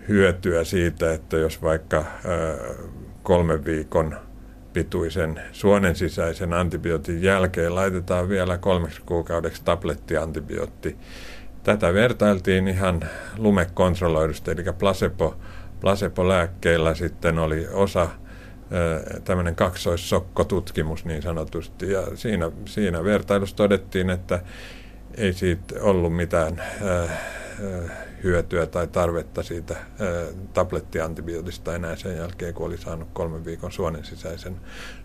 hyötyä 0.08 0.63
siitä, 0.63 1.13
että 1.13 1.38
jos 1.38 1.62
vaikka 1.62 2.06
kolmen 3.24 3.66
viikon 3.66 4.16
pituisen 4.74 5.42
suonen 5.52 5.96
sisäisen 5.96 6.54
antibiootin 6.54 7.24
jälkeen 7.24 7.76
laitetaan 7.76 8.30
vielä 8.30 8.58
kolmeksi 8.58 9.02
kuukaudeksi 9.06 9.62
tablettiantibiootti. 9.66 10.98
Tätä 11.67 11.93
vertailtiin 11.93 12.67
ihan 12.67 12.99
lumekontrolloidusta, 13.38 14.51
eli 14.51 14.63
placebo, 14.80 15.36
placebo-lääkkeillä 15.82 16.95
sitten 16.95 17.39
oli 17.39 17.67
osa 17.73 18.10
tämmöinen 19.23 19.56
kaksoissokkotutkimus 19.56 21.06
niin 21.06 21.21
sanotusti. 21.21 21.91
Ja 21.91 22.01
siinä, 22.15 22.51
siinä 22.65 23.03
vertailussa 23.03 23.56
todettiin, 23.56 24.10
että 24.10 24.39
ei 25.17 25.34
siitä 25.34 25.75
ollut 25.82 26.15
mitään 26.15 26.63
hyötyä 28.23 28.65
tai 28.65 28.88
tarvetta 28.88 29.43
siitä 29.43 29.75
tablettiantibiootista 30.53 31.75
enää 31.75 31.95
sen 31.95 32.17
jälkeen, 32.17 32.53
kun 32.53 32.65
oli 32.65 32.77
saanut 32.77 33.08
kolmen 33.13 33.45
viikon 33.45 33.71
suonen 33.71 34.06
sisäisen 34.06 34.56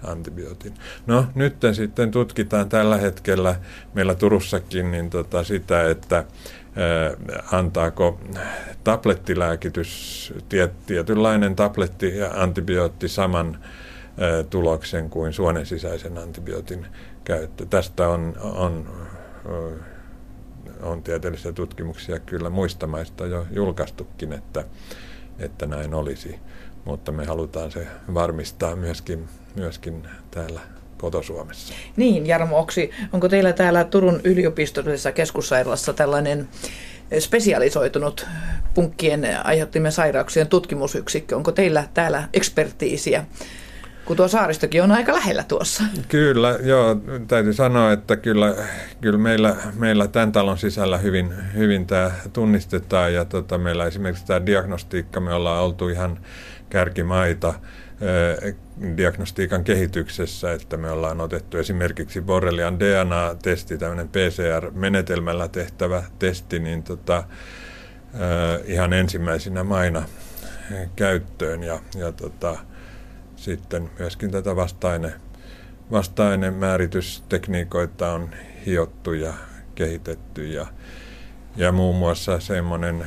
antibiootin. 0.04 0.74
No 1.06 1.26
nyt 1.34 1.56
sitten 1.72 2.10
tutkitaan 2.10 2.68
tällä 2.68 2.96
hetkellä 2.96 3.54
meillä 3.94 4.14
Turussakin 4.14 4.90
niin 4.90 5.10
tota 5.10 5.44
sitä, 5.44 5.90
että 5.90 6.24
antaako 7.52 8.20
tablettilääkitys, 8.84 10.34
tietynlainen 10.86 11.56
tabletti 11.56 12.18
ja 12.18 12.30
antibiootti 12.34 13.08
saman 13.08 13.58
tuloksen 14.50 15.10
kuin 15.10 15.32
suonen 15.32 15.66
sisäisen 15.66 16.18
antibiootin 16.18 16.86
käyttö. 17.24 17.66
Tästä 17.66 18.08
on, 18.08 18.34
on, 18.42 18.86
on 20.82 21.02
tieteellisiä 21.02 21.52
tutkimuksia 21.52 22.18
kyllä 22.18 22.50
muista 22.50 22.86
maista 22.86 23.26
jo 23.26 23.46
julkaistukin, 23.50 24.32
että, 24.32 24.64
että 25.38 25.66
näin 25.66 25.94
olisi. 25.94 26.38
Mutta 26.84 27.12
me 27.12 27.24
halutaan 27.24 27.70
se 27.70 27.86
varmistaa 28.14 28.76
myöskin, 28.76 29.28
myöskin 29.56 30.08
täällä 30.30 30.60
koto-Suomessa. 30.98 31.74
Niin, 31.96 32.26
Jarmo 32.26 32.58
Oksi, 32.58 32.90
onko 33.12 33.28
teillä 33.28 33.52
täällä 33.52 33.84
Turun 33.84 34.20
yliopistollisessa 34.24 35.12
keskussairaalassa 35.12 35.92
tällainen 35.92 36.48
spesialisoitunut 37.18 38.26
punkkien 38.74 39.28
aiheuttimien 39.44 39.92
sairauksien 39.92 40.48
tutkimusyksikkö? 40.48 41.36
Onko 41.36 41.52
teillä 41.52 41.88
täällä 41.94 42.28
ekspertiisiä 42.32 43.24
kun 44.04 44.16
tuo 44.16 44.28
saaristokin 44.28 44.82
on 44.82 44.92
aika 44.92 45.14
lähellä 45.14 45.44
tuossa. 45.48 45.84
Kyllä, 46.08 46.58
joo, 46.62 46.96
täytyy 47.28 47.52
sanoa, 47.52 47.92
että 47.92 48.16
kyllä, 48.16 48.54
kyllä 49.00 49.18
meillä, 49.18 49.56
meillä 49.78 50.08
tämän 50.08 50.32
talon 50.32 50.58
sisällä 50.58 50.98
hyvin, 50.98 51.34
hyvin 51.54 51.86
tämä 51.86 52.10
tunnistetaan 52.32 53.14
ja 53.14 53.24
tota, 53.24 53.58
meillä 53.58 53.86
esimerkiksi 53.86 54.26
tämä 54.26 54.46
diagnostiikka, 54.46 55.20
me 55.20 55.34
ollaan 55.34 55.62
oltu 55.62 55.88
ihan 55.88 56.18
kärkimaita 56.70 57.54
diagnostiikan 58.96 59.64
kehityksessä, 59.64 60.52
että 60.52 60.76
me 60.76 60.90
ollaan 60.90 61.20
otettu 61.20 61.58
esimerkiksi 61.58 62.20
Borrelian 62.20 62.80
DNA-testi, 62.80 63.78
tämmöinen 63.78 64.08
PCR-menetelmällä 64.08 65.48
tehtävä 65.48 66.02
testi, 66.18 66.58
niin 66.58 66.82
tota, 66.82 67.24
ihan 68.64 68.92
ensimmäisenä 68.92 69.64
maina 69.64 70.02
käyttöön 70.96 71.62
ja, 71.62 71.80
ja 71.94 72.12
tota, 72.12 72.58
sitten 73.42 73.90
myöskin 73.98 74.30
tätä 74.30 74.56
vastaine, 74.56 75.12
vasta-ainemääritystekniikoita 75.90 78.12
on 78.12 78.28
hiottu 78.66 79.12
ja 79.12 79.34
kehitetty 79.74 80.46
ja, 80.46 80.66
ja 81.56 81.72
muun 81.72 81.96
muassa 81.96 82.40
semmoinen 82.40 83.06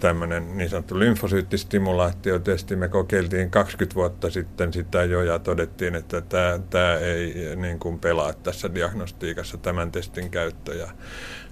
tämmöinen 0.00 0.56
niin 0.56 0.70
sanottu 0.70 0.98
lymfosyyttistimulaatiotesti. 0.98 2.76
Me 2.76 2.88
kokeiltiin 2.88 3.50
20 3.50 3.94
vuotta 3.94 4.30
sitten 4.30 4.72
sitä 4.72 5.04
jo 5.04 5.22
ja 5.22 5.38
todettiin, 5.38 5.94
että 5.94 6.20
tämä, 6.20 6.60
tämä 6.70 6.94
ei 6.94 7.56
niin 7.56 7.78
kuin 7.78 7.98
pelaa 7.98 8.32
tässä 8.32 8.74
diagnostiikassa 8.74 9.58
tämän 9.58 9.92
testin 9.92 10.30
käyttö. 10.30 10.74
Ja 10.74 10.88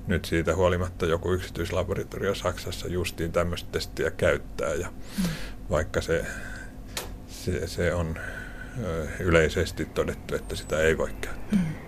nyt 0.07 0.24
siitä 0.24 0.57
huolimatta 0.57 1.07
joku 1.07 1.33
yksityislaboratorio 1.33 2.35
Saksassa 2.35 2.88
justiin 2.88 3.33
tämmöistä 3.33 3.68
testiä 3.72 4.11
käyttää. 4.11 4.74
Ja 4.74 4.88
mm. 4.88 5.24
vaikka 5.70 6.00
se 6.00 6.24
se, 7.44 7.66
se 7.66 7.94
on 7.94 8.18
yleisesti 9.20 9.85
todettu, 9.85 10.35
että 10.35 10.57
sitä 10.57 10.80
ei 10.80 10.98
voi 10.98 11.11
käyttää. 11.20 11.59
Mm. 11.59 11.85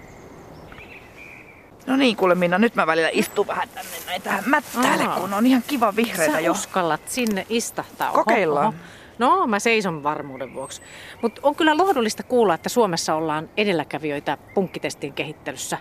No 1.87 1.97
niin, 1.97 2.17
kuule 2.17 2.35
Minna, 2.35 2.59
nyt 2.59 2.75
mä 2.75 2.87
välillä 2.87 3.09
istun 3.13 3.47
vähän 3.47 3.69
tänne 3.69 3.91
näin 4.07 4.23
tähän 4.23 4.45
mättäälle, 4.47 5.05
Aa. 5.05 5.21
kun 5.21 5.35
on 5.35 5.47
ihan 5.47 5.63
kiva 5.67 5.97
vihreitä 5.97 6.41
jo. 6.41 6.53
uskallat 6.53 7.09
sinne 7.09 7.47
istahtaa. 7.49 8.13
Kokeillaan. 8.13 8.67
Oho. 8.67 8.77
No, 9.19 9.47
mä 9.47 9.59
seison 9.59 10.03
varmuuden 10.03 10.55
vuoksi. 10.55 10.83
Mutta 11.23 11.41
on 11.45 11.55
kyllä 11.55 11.77
lohdullista 11.77 12.23
kuulla, 12.23 12.55
että 12.55 12.69
Suomessa 12.69 13.15
ollaan 13.15 13.51
edelläkävijöitä 13.57 14.39
punkkitestien 14.55 15.13
kehittelyssä. 15.13 15.79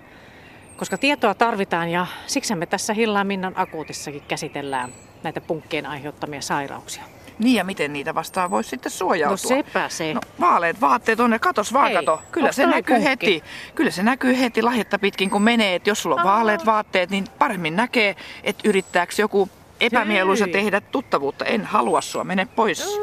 Koska 0.78 0.98
tietoa 0.98 1.34
tarvitaan 1.34 1.90
ja 1.90 2.08
siksi 2.28 2.56
me 2.56 2.66
tässä 2.66 2.94
Hillaan 2.94 3.28
Minnan 3.28 3.54
akuutissakin 3.56 4.24
käsitellään 4.28 4.94
näitä 5.24 5.42
punkkien 5.42 5.86
aiheuttamia 5.86 6.42
sairauksia. 6.42 7.04
Niin 7.40 7.56
ja 7.56 7.64
miten 7.64 7.94
niitä 7.94 8.16
vastaan 8.16 8.50
voisi 8.52 8.70
sitten 8.70 8.92
suojautua? 8.92 9.32
No 9.32 9.64
sepä 9.64 9.90
se. 9.90 10.14
No, 10.14 10.22
vaaleet 10.40 10.82
vaatteet 10.82 11.20
on 11.20 11.30
ne, 11.30 11.40
katos 11.40 11.74
vaan 11.74 11.86
Hei, 11.88 11.96
kato. 11.96 12.22
Kyllä 12.32 12.52
se 12.52 12.66
näkyy 12.66 12.96
punkki? 12.96 13.10
heti. 13.10 13.44
Kyllä 13.76 13.92
se 13.92 14.04
näkyy 14.04 14.40
heti 14.40 14.62
lahjetta 14.62 15.00
pitkin 15.00 15.30
kun 15.30 15.42
menee, 15.42 15.76
että 15.76 15.90
jos 15.90 16.02
sulla 16.04 16.16
on 16.16 16.20
Aa. 16.20 16.26
vaaleet 16.26 16.66
vaatteet, 16.66 17.10
niin 17.10 17.26
paremmin 17.40 17.76
näkee, 17.76 18.16
että 18.44 18.70
yrittääkö 18.70 19.14
joku 19.18 19.50
epämieluisa 19.82 20.48
tehdä 20.48 20.82
tuttavuutta. 20.82 21.46
En 21.46 21.66
halua 21.66 22.02
sua, 22.02 22.24
mene 22.24 22.48
pois. 22.56 23.00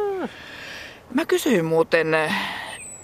Mä 1.14 1.24
kysyin 1.24 1.64
muuten 1.64 2.16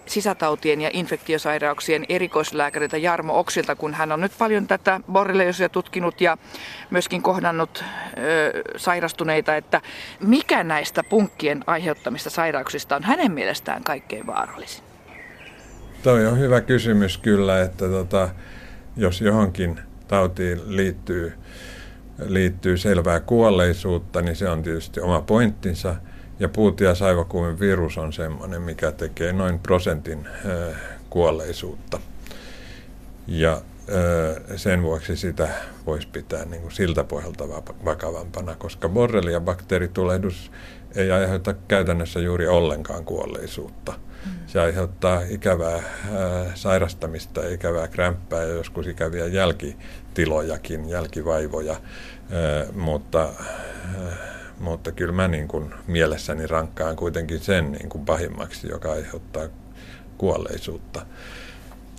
sisätautien 0.08 0.80
ja 0.80 0.90
infektiosairauksien 0.92 2.04
erikoislääkäriltä 2.08 2.96
Jarmo 2.96 3.38
Oksilta, 3.38 3.76
kun 3.76 3.94
hän 3.94 4.12
on 4.12 4.20
nyt 4.20 4.32
paljon 4.38 4.66
tätä 4.66 5.00
borreliosia 5.12 5.68
tutkinut 5.68 6.20
ja 6.20 6.38
myöskin 6.90 7.22
kohdannut 7.22 7.84
ö, 8.18 8.62
sairastuneita, 8.76 9.56
että 9.56 9.80
mikä 10.20 10.64
näistä 10.64 11.04
punkkien 11.04 11.64
aiheuttamista 11.66 12.30
sairauksista 12.30 12.96
on 12.96 13.02
hänen 13.02 13.32
mielestään 13.32 13.84
kaikkein 13.84 14.26
vaarallisin? 14.26 14.84
Toi 16.02 16.26
on 16.26 16.38
hyvä 16.38 16.60
kysymys 16.60 17.18
kyllä, 17.18 17.62
että 17.62 17.88
tota, 17.88 18.28
jos 18.96 19.20
johonkin 19.20 19.80
tautiin 20.08 20.76
liittyy, 20.76 21.32
liittyy 22.26 22.76
selvää 22.76 23.20
kuolleisuutta, 23.20 24.22
niin 24.22 24.36
se 24.36 24.48
on 24.48 24.62
tietysti 24.62 25.00
oma 25.00 25.22
pointtinsa– 25.22 25.94
ja 26.40 26.94
saivakuumen 26.94 27.60
virus 27.60 27.98
on 27.98 28.12
sellainen, 28.12 28.62
mikä 28.62 28.92
tekee 28.92 29.32
noin 29.32 29.58
prosentin 29.58 30.28
kuolleisuutta. 31.10 32.00
Ja 33.26 33.60
sen 34.56 34.82
vuoksi 34.82 35.16
sitä 35.16 35.48
voisi 35.86 36.08
pitää 36.08 36.44
niin 36.44 36.62
kuin 36.62 36.72
siltä 36.72 37.04
pohjalta 37.04 37.44
vakavampana, 37.84 38.54
koska 38.54 38.88
borrelia 38.88 39.40
bakteeritulehdus 39.40 40.50
ei 40.94 41.10
aiheuta 41.10 41.54
käytännössä 41.68 42.20
juuri 42.20 42.48
ollenkaan 42.48 43.04
kuolleisuutta. 43.04 43.92
Mm. 43.92 44.32
Se 44.46 44.60
aiheuttaa 44.60 45.22
ikävää 45.28 45.82
sairastamista, 46.54 47.48
ikävää 47.48 47.88
krämppää 47.88 48.42
ja 48.42 48.54
joskus 48.54 48.86
ikäviä 48.86 49.26
jälkitilojakin, 49.26 50.88
jälkivaivoja, 50.88 51.76
mutta 52.74 53.28
mutta 54.60 54.92
kyllä 54.92 55.12
mä 55.12 55.28
niin 55.28 55.48
kuin 55.48 55.74
mielessäni 55.86 56.46
rankkaan 56.46 56.96
kuitenkin 56.96 57.40
sen 57.40 57.72
niin 57.72 57.88
kuin 57.88 58.04
pahimmaksi, 58.04 58.68
joka 58.68 58.92
aiheuttaa 58.92 59.48
kuolleisuutta. 60.18 61.06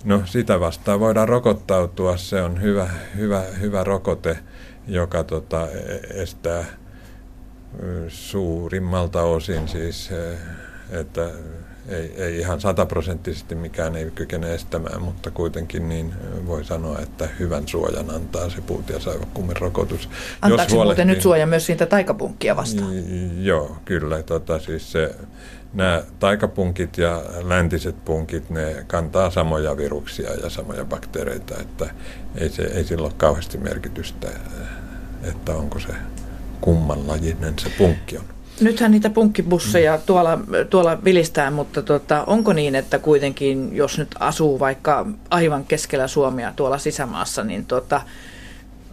No 0.04 0.22
sitä 0.24 0.60
vastaan 0.60 1.00
voidaan 1.00 1.28
rokottautua, 1.28 2.16
se 2.16 2.42
on 2.42 2.62
hyvä, 2.62 2.90
hyvä, 3.16 3.42
hyvä 3.60 3.84
rokote, 3.84 4.38
joka 4.88 5.24
tota, 5.24 5.68
e-, 5.68 6.22
estää 6.22 6.64
suurimmalta 8.08 9.22
osin 9.22 9.68
siis, 9.68 10.10
e, 10.10 10.38
että 11.00 11.30
ei, 11.88 12.14
ei 12.16 12.38
ihan 12.38 12.60
sataprosenttisesti 12.60 13.54
mikään 13.54 13.96
ei 13.96 14.10
kykene 14.10 14.54
estämään, 14.54 15.02
mutta 15.02 15.30
kuitenkin 15.30 15.88
niin 15.88 16.14
voi 16.46 16.64
sanoa, 16.64 16.98
että 16.98 17.28
hyvän 17.38 17.68
suojan 17.68 18.10
antaa 18.10 18.50
se 18.50 18.60
puut- 18.60 18.90
ja 18.90 19.00
saivakummin 19.00 19.56
rokotus. 19.56 20.08
Antaako 20.42 20.62
Jos 20.62 20.70
se 20.70 20.84
muuten 20.84 21.06
nyt 21.06 21.22
suoja 21.22 21.46
myös 21.46 21.66
siitä 21.66 21.86
taikapunkkia 21.86 22.56
vastaan? 22.56 22.92
Joo, 23.44 23.76
kyllä. 23.84 24.22
Tota, 24.22 24.58
siis 24.58 24.92
se, 24.92 25.14
nämä 25.74 26.02
taikapunkit 26.18 26.98
ja 26.98 27.22
läntiset 27.42 28.04
punkit, 28.04 28.50
ne 28.50 28.84
kantaa 28.86 29.30
samoja 29.30 29.76
viruksia 29.76 30.34
ja 30.34 30.50
samoja 30.50 30.84
bakteereita, 30.84 31.54
että 31.60 31.90
ei, 32.34 32.48
se, 32.48 32.62
ei 32.62 32.84
sillä 32.84 33.04
ole 33.04 33.14
kauheasti 33.16 33.58
merkitystä, 33.58 34.28
että 35.22 35.54
onko 35.54 35.78
se 35.78 35.92
kumman 36.60 37.06
lajinen 37.06 37.58
se 37.58 37.70
punkki 37.78 38.18
on. 38.18 38.24
Nythän 38.60 38.90
niitä 38.90 39.10
punkkibusseja 39.10 39.98
tuolla, 39.98 40.38
tuolla 40.70 41.04
vilistää, 41.04 41.50
mutta 41.50 41.82
tota, 41.82 42.24
onko 42.24 42.52
niin, 42.52 42.74
että 42.74 42.98
kuitenkin 42.98 43.76
jos 43.76 43.98
nyt 43.98 44.08
asuu 44.18 44.58
vaikka 44.58 45.06
aivan 45.30 45.64
keskellä 45.64 46.08
Suomea 46.08 46.52
tuolla 46.56 46.78
sisämaassa, 46.78 47.44
niin 47.44 47.66
tota, 47.66 48.00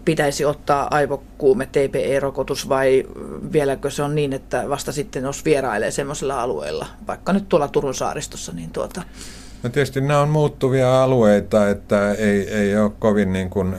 pitäisi 0.06 0.46
ottaa 0.46 0.88
aivokuume 0.92 1.66
TPE-rokotus 1.66 2.70
vai 2.70 3.04
vieläkö 3.54 3.90
se 3.90 4.04
on 4.04 4.16
niin, 4.16 4.34
että 4.34 4.70
vasta 4.70 4.92
sitten 4.92 5.24
jos 5.24 5.46
vierailee 5.46 5.92
semmoisella 5.92 6.42
alueella, 6.42 6.88
vaikka 7.08 7.34
nyt 7.34 7.50
tuolla 7.50 7.68
Turun 7.68 7.96
saaristossa, 7.96 8.52
niin 8.52 8.72
tuota, 8.72 9.02
No 9.64 9.70
tietysti 9.70 10.02
nämä 10.02 10.20
on 10.20 10.30
muuttuvia 10.30 11.04
alueita, 11.04 11.70
että 11.70 12.12
ei, 12.12 12.50
ei 12.50 12.78
ole 12.78 12.92
kovin 13.00 13.34
niin 13.34 13.50
kuin 13.50 13.76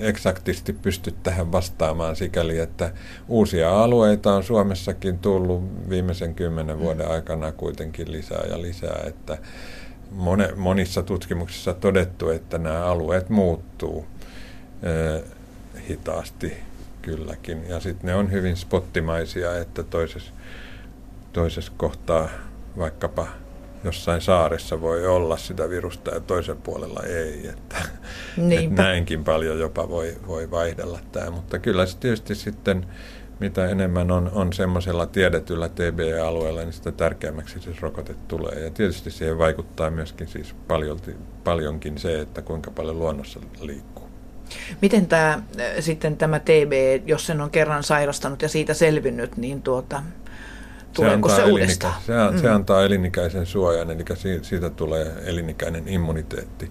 eksaktisti 0.00 0.72
pysty 0.72 1.14
tähän 1.22 1.52
vastaamaan 1.52 2.16
sikäli, 2.16 2.58
että 2.58 2.92
uusia 3.28 3.82
alueita 3.82 4.34
on 4.34 4.44
Suomessakin 4.44 5.18
tullut 5.18 5.88
viimeisen 5.88 6.34
kymmenen 6.34 6.78
vuoden 6.78 7.10
aikana 7.10 7.52
kuitenkin 7.52 8.12
lisää 8.12 8.44
ja 8.50 8.62
lisää, 8.62 9.02
että 9.06 9.38
monissa 10.56 11.02
tutkimuksissa 11.02 11.74
todettu, 11.74 12.30
että 12.30 12.58
nämä 12.58 12.84
alueet 12.84 13.28
muuttuu 13.28 14.06
hitaasti 15.88 16.56
kylläkin. 17.02 17.68
Ja 17.68 17.80
sitten 17.80 18.06
ne 18.06 18.14
on 18.14 18.32
hyvin 18.32 18.56
spottimaisia, 18.56 19.58
että 19.58 19.82
toisessa, 19.82 20.32
toisessa 21.32 21.72
kohtaa 21.76 22.28
vaikkapa 22.78 23.26
jossain 23.84 24.20
saaressa 24.20 24.80
voi 24.80 25.06
olla 25.06 25.36
sitä 25.36 25.70
virusta 25.70 26.10
ja 26.10 26.20
toisella 26.20 26.60
puolella 26.64 27.02
ei. 27.02 27.48
Että, 27.48 27.76
että 28.50 28.82
näinkin 28.82 29.24
paljon 29.24 29.58
jopa 29.58 29.88
voi, 29.88 30.16
voi 30.26 30.50
vaihdella 30.50 30.98
tämä. 31.12 31.30
Mutta 31.30 31.58
kyllä 31.58 31.86
se 31.86 31.98
tietysti 31.98 32.34
sitten 32.34 32.86
mitä 33.40 33.68
enemmän 33.68 34.10
on, 34.10 34.30
on 34.34 34.52
semmoisella 34.52 35.06
tiedetyllä 35.06 35.68
TB-alueella, 35.68 36.60
niin 36.60 36.72
sitä 36.72 36.92
tärkeämmäksi 36.92 37.60
siis 37.60 37.82
rokote 37.82 38.14
tulee. 38.28 38.64
Ja 38.64 38.70
tietysti 38.70 39.10
siihen 39.10 39.38
vaikuttaa 39.38 39.90
myöskin 39.90 40.28
siis 40.28 40.54
paljolti, 40.68 41.16
paljonkin 41.44 41.98
se, 41.98 42.20
että 42.20 42.42
kuinka 42.42 42.70
paljon 42.70 42.98
luonnossa 42.98 43.40
liikkuu. 43.60 44.06
Miten 44.82 45.06
tämä, 45.06 45.42
sitten 45.80 46.16
tämä 46.16 46.38
TB, 46.38 46.72
jos 47.06 47.26
sen 47.26 47.40
on 47.40 47.50
kerran 47.50 47.82
sairastanut 47.82 48.42
ja 48.42 48.48
siitä 48.48 48.74
selvinnyt, 48.74 49.36
niin 49.36 49.62
tuota, 49.62 50.02
tuleeko 50.96 51.28
se, 51.28 51.36
se 51.36 51.44
uudestaan? 51.44 51.94
Se, 52.06 52.12
mm. 52.30 52.38
se 52.38 52.50
antaa 52.50 52.84
elinikäisen 52.84 53.46
suojan, 53.46 53.90
eli 53.90 54.04
siitä 54.42 54.70
tulee 54.70 55.12
elinikäinen 55.24 55.88
immuniteetti. 55.88 56.70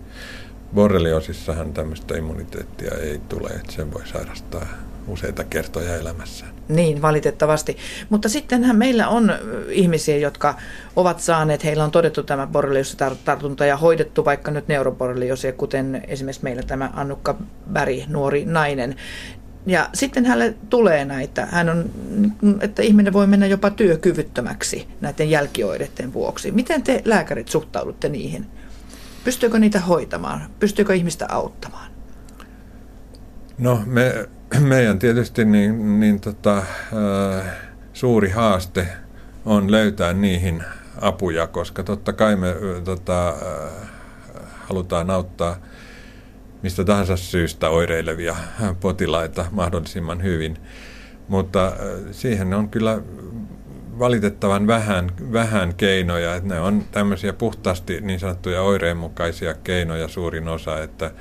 Borreliosissahan 0.76 1.74
tämmöistä 1.74 2.18
immuniteettia 2.18 2.92
ei 3.02 3.22
tule, 3.30 3.50
että 3.50 3.72
sen 3.72 3.94
voi 3.94 4.08
sairastaa 4.08 4.68
useita 5.08 5.44
kertoja 5.44 5.96
elämässään. 5.96 6.52
Niin, 6.68 7.02
valitettavasti. 7.02 7.78
Mutta 8.10 8.30
sittenhän 8.30 8.76
meillä 8.76 9.08
on 9.08 9.34
ihmisiä, 9.70 10.18
jotka 10.18 10.56
ovat 10.96 11.20
saaneet, 11.20 11.64
heillä 11.64 11.84
on 11.84 11.92
todettu 11.92 12.24
tämä 12.24 12.48
borreliostartunta 12.48 13.66
ja 13.66 13.78
hoidettu 13.78 14.26
vaikka 14.26 14.52
nyt 14.52 14.68
neuroborreliosia, 14.68 15.54
kuten 15.54 16.04
esimerkiksi 16.08 16.44
meillä 16.44 16.64
tämä 16.64 16.90
Annukka 16.94 17.36
Bäri, 17.74 18.04
nuori 18.08 18.46
nainen. 18.46 18.96
Ja 19.65 19.89
sitten 19.93 20.25
hänelle 20.25 20.56
tulee 20.69 21.06
näitä, 21.06 21.45
hän 21.51 21.69
on, 21.69 21.89
että 22.62 22.82
ihminen 22.82 23.13
voi 23.13 23.28
mennä 23.28 23.45
jopa 23.45 23.69
työkyvyttömäksi 23.69 24.88
näiden 25.01 25.30
jälkioireiden 25.30 26.13
vuoksi. 26.13 26.51
Miten 26.51 26.84
te 26.84 27.01
lääkärit 27.06 27.47
suhtaudutte 27.47 28.10
niihin? 28.10 28.45
Pystyykö 29.23 29.60
niitä 29.60 29.80
hoitamaan? 29.80 30.41
Pystyykö 30.60 30.95
ihmistä 30.95 31.25
auttamaan? 31.30 31.91
No 33.58 33.82
me 33.86 34.30
meidän 34.60 34.99
tietysti 34.99 35.45
niin, 35.45 35.99
niin 35.99 36.19
tota, 36.19 36.58
äh, 36.58 36.65
suuri 37.93 38.30
haaste 38.30 38.88
on 39.45 39.71
löytää 39.71 40.13
niihin 40.13 40.63
apuja, 41.01 41.47
koska 41.47 41.84
totta 41.84 42.13
kai 42.13 42.36
me 42.36 42.56
tota, 42.84 43.30
äh, 43.30 43.89
halutaan 44.67 45.10
auttaa 45.10 45.58
mistä 46.65 46.84
tahansa 46.84 47.17
syystä 47.17 47.69
oireilevia 47.69 48.36
potilaita 48.80 49.45
mahdollisimman 49.51 50.23
hyvin. 50.23 50.58
Mutta 51.28 51.67
äh, 51.67 51.73
siihen 52.12 52.54
on 52.54 52.69
kyllä 52.69 53.01
valitettavan 53.99 54.67
vähän, 54.67 55.12
vähän 55.32 55.73
keinoja, 55.75 56.36
että 56.36 56.49
ne 56.49 56.60
on 56.60 56.84
tämmöisiä 56.91 57.34
puhtaasti 57.34 58.01
niin 58.01 58.19
sanottuja 58.19 58.62
oireenmukaisia 58.62 59.54
keinoja 59.54 60.08
suurin 60.08 60.47
osa, 60.47 60.84
että 60.84 61.12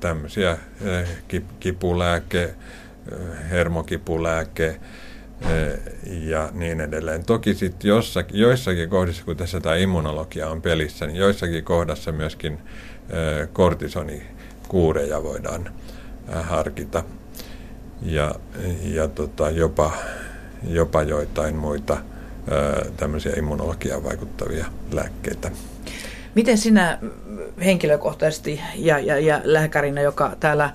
tämmöisiä 0.00 0.50
eh, 0.50 1.08
kipulääke, 1.60 2.54
hermokipulääke 3.50 4.80
ja 6.06 6.48
niin 6.52 6.80
edelleen. 6.80 7.24
Toki 7.24 7.54
sitten 7.54 7.90
joissakin 8.32 8.90
kohdissa, 8.90 9.24
kun 9.24 9.36
tässä 9.36 9.60
tämä 9.60 9.76
immunologia 9.76 10.48
on 10.48 10.62
pelissä, 10.62 11.06
niin 11.06 11.16
joissakin 11.16 11.64
kohdassa 11.64 12.12
myöskin 12.12 12.58
kortisonikuureja 13.52 15.22
voidaan 15.22 15.70
harkita 16.42 17.04
ja, 18.02 18.34
ja 18.82 19.08
tota, 19.08 19.50
jopa, 19.50 19.92
jopa 20.68 21.02
joitain 21.02 21.56
muita 21.56 21.96
tämmöisiä 22.96 23.32
immunologiaan 23.36 24.04
vaikuttavia 24.04 24.66
lääkkeitä. 24.92 25.50
Miten 26.34 26.58
sinä 26.58 26.98
henkilökohtaisesti 27.64 28.60
ja, 28.74 28.98
ja, 28.98 29.18
ja 29.18 29.40
lääkärinä, 29.44 30.00
joka 30.00 30.36
täällä 30.40 30.70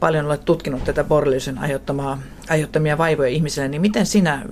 paljon 0.00 0.26
olet 0.26 0.44
tutkinut 0.44 0.84
tätä 0.84 1.04
borreliosin 1.04 1.58
aiheuttamia 2.48 2.98
vaivoja 2.98 3.28
ihmisille, 3.28 3.68
niin 3.68 3.80
miten 3.80 4.06
sinä 4.06 4.42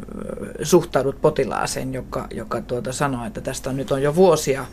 suhtaudut 0.63 1.21
potilaaseen, 1.21 1.95
joka, 1.95 2.27
joka 2.35 2.61
tuota 2.61 2.93
sanoo, 2.93 3.27
että 3.27 3.41
tästä 3.41 3.71
on 3.71 3.77
nyt 3.77 3.93
on 3.93 4.03
jo 4.03 4.15
vuosia 4.15 4.67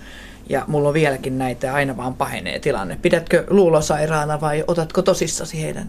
ja 0.49 0.63
mulla 0.67 0.87
on 0.87 0.93
vieläkin 0.93 1.37
näitä 1.37 1.67
ja 1.67 1.73
aina 1.73 1.97
vaan 1.97 2.13
pahenee 2.13 2.59
tilanne. 2.59 2.99
Pidätkö 3.01 3.43
luulosairaana 3.49 4.41
vai 4.41 4.63
otatko 4.67 5.01
tosissasi 5.01 5.61
heidän 5.61 5.87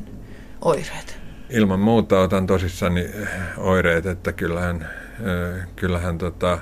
oireet? 0.60 1.20
Ilman 1.50 1.80
muuta 1.80 2.20
otan 2.20 2.46
tosissani 2.46 3.10
oireet, 3.56 4.06
että 4.06 4.32
kyllähän, 4.32 4.88
kyllähän 5.76 6.18
tota, 6.18 6.58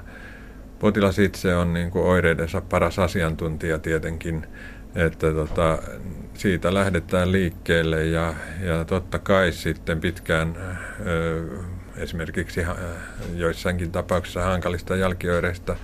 potilas 0.79 1.19
itse 1.19 1.57
on 1.57 1.75
niin 1.75 1.91
kuin 1.91 2.05
oireidensa 2.05 2.61
paras 2.61 2.99
asiantuntija 2.99 3.79
tietenkin, 3.79 4.47
että 4.95 5.33
tota, 5.33 5.79
siitä 6.35 6.75
lähdetään 6.75 7.33
liikkeelle 7.33 8.05
ja, 8.05 8.35
ja 8.61 8.85
totta 8.85 9.19
kai 9.19 9.53
sitten 9.53 10.01
pitkään 10.01 10.57
ö, 11.07 11.45
esimerkiksi 11.97 12.61
joissakin 13.35 13.93
tapauksissa 13.93 14.43
hankalista 14.43 14.97
jälkioireista 14.97 15.77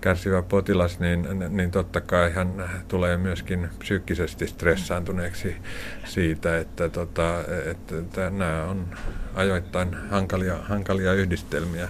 kärsivä 0.00 0.42
potilas, 0.42 1.00
niin, 1.00 1.26
niin 1.48 1.70
totta 1.70 2.00
kai 2.00 2.32
hän 2.32 2.70
tulee 2.88 3.16
myöskin 3.16 3.68
psyykkisesti 3.78 4.46
stressaantuneeksi 4.46 5.56
siitä, 6.04 6.58
että, 6.58 6.88
tota, 6.88 7.40
että, 7.70 7.98
että 7.98 8.30
nämä 8.30 8.64
on 8.64 8.86
ajoittain 9.34 9.94
hankalia, 10.10 10.56
hankalia 10.62 11.12
yhdistelmiä. 11.12 11.88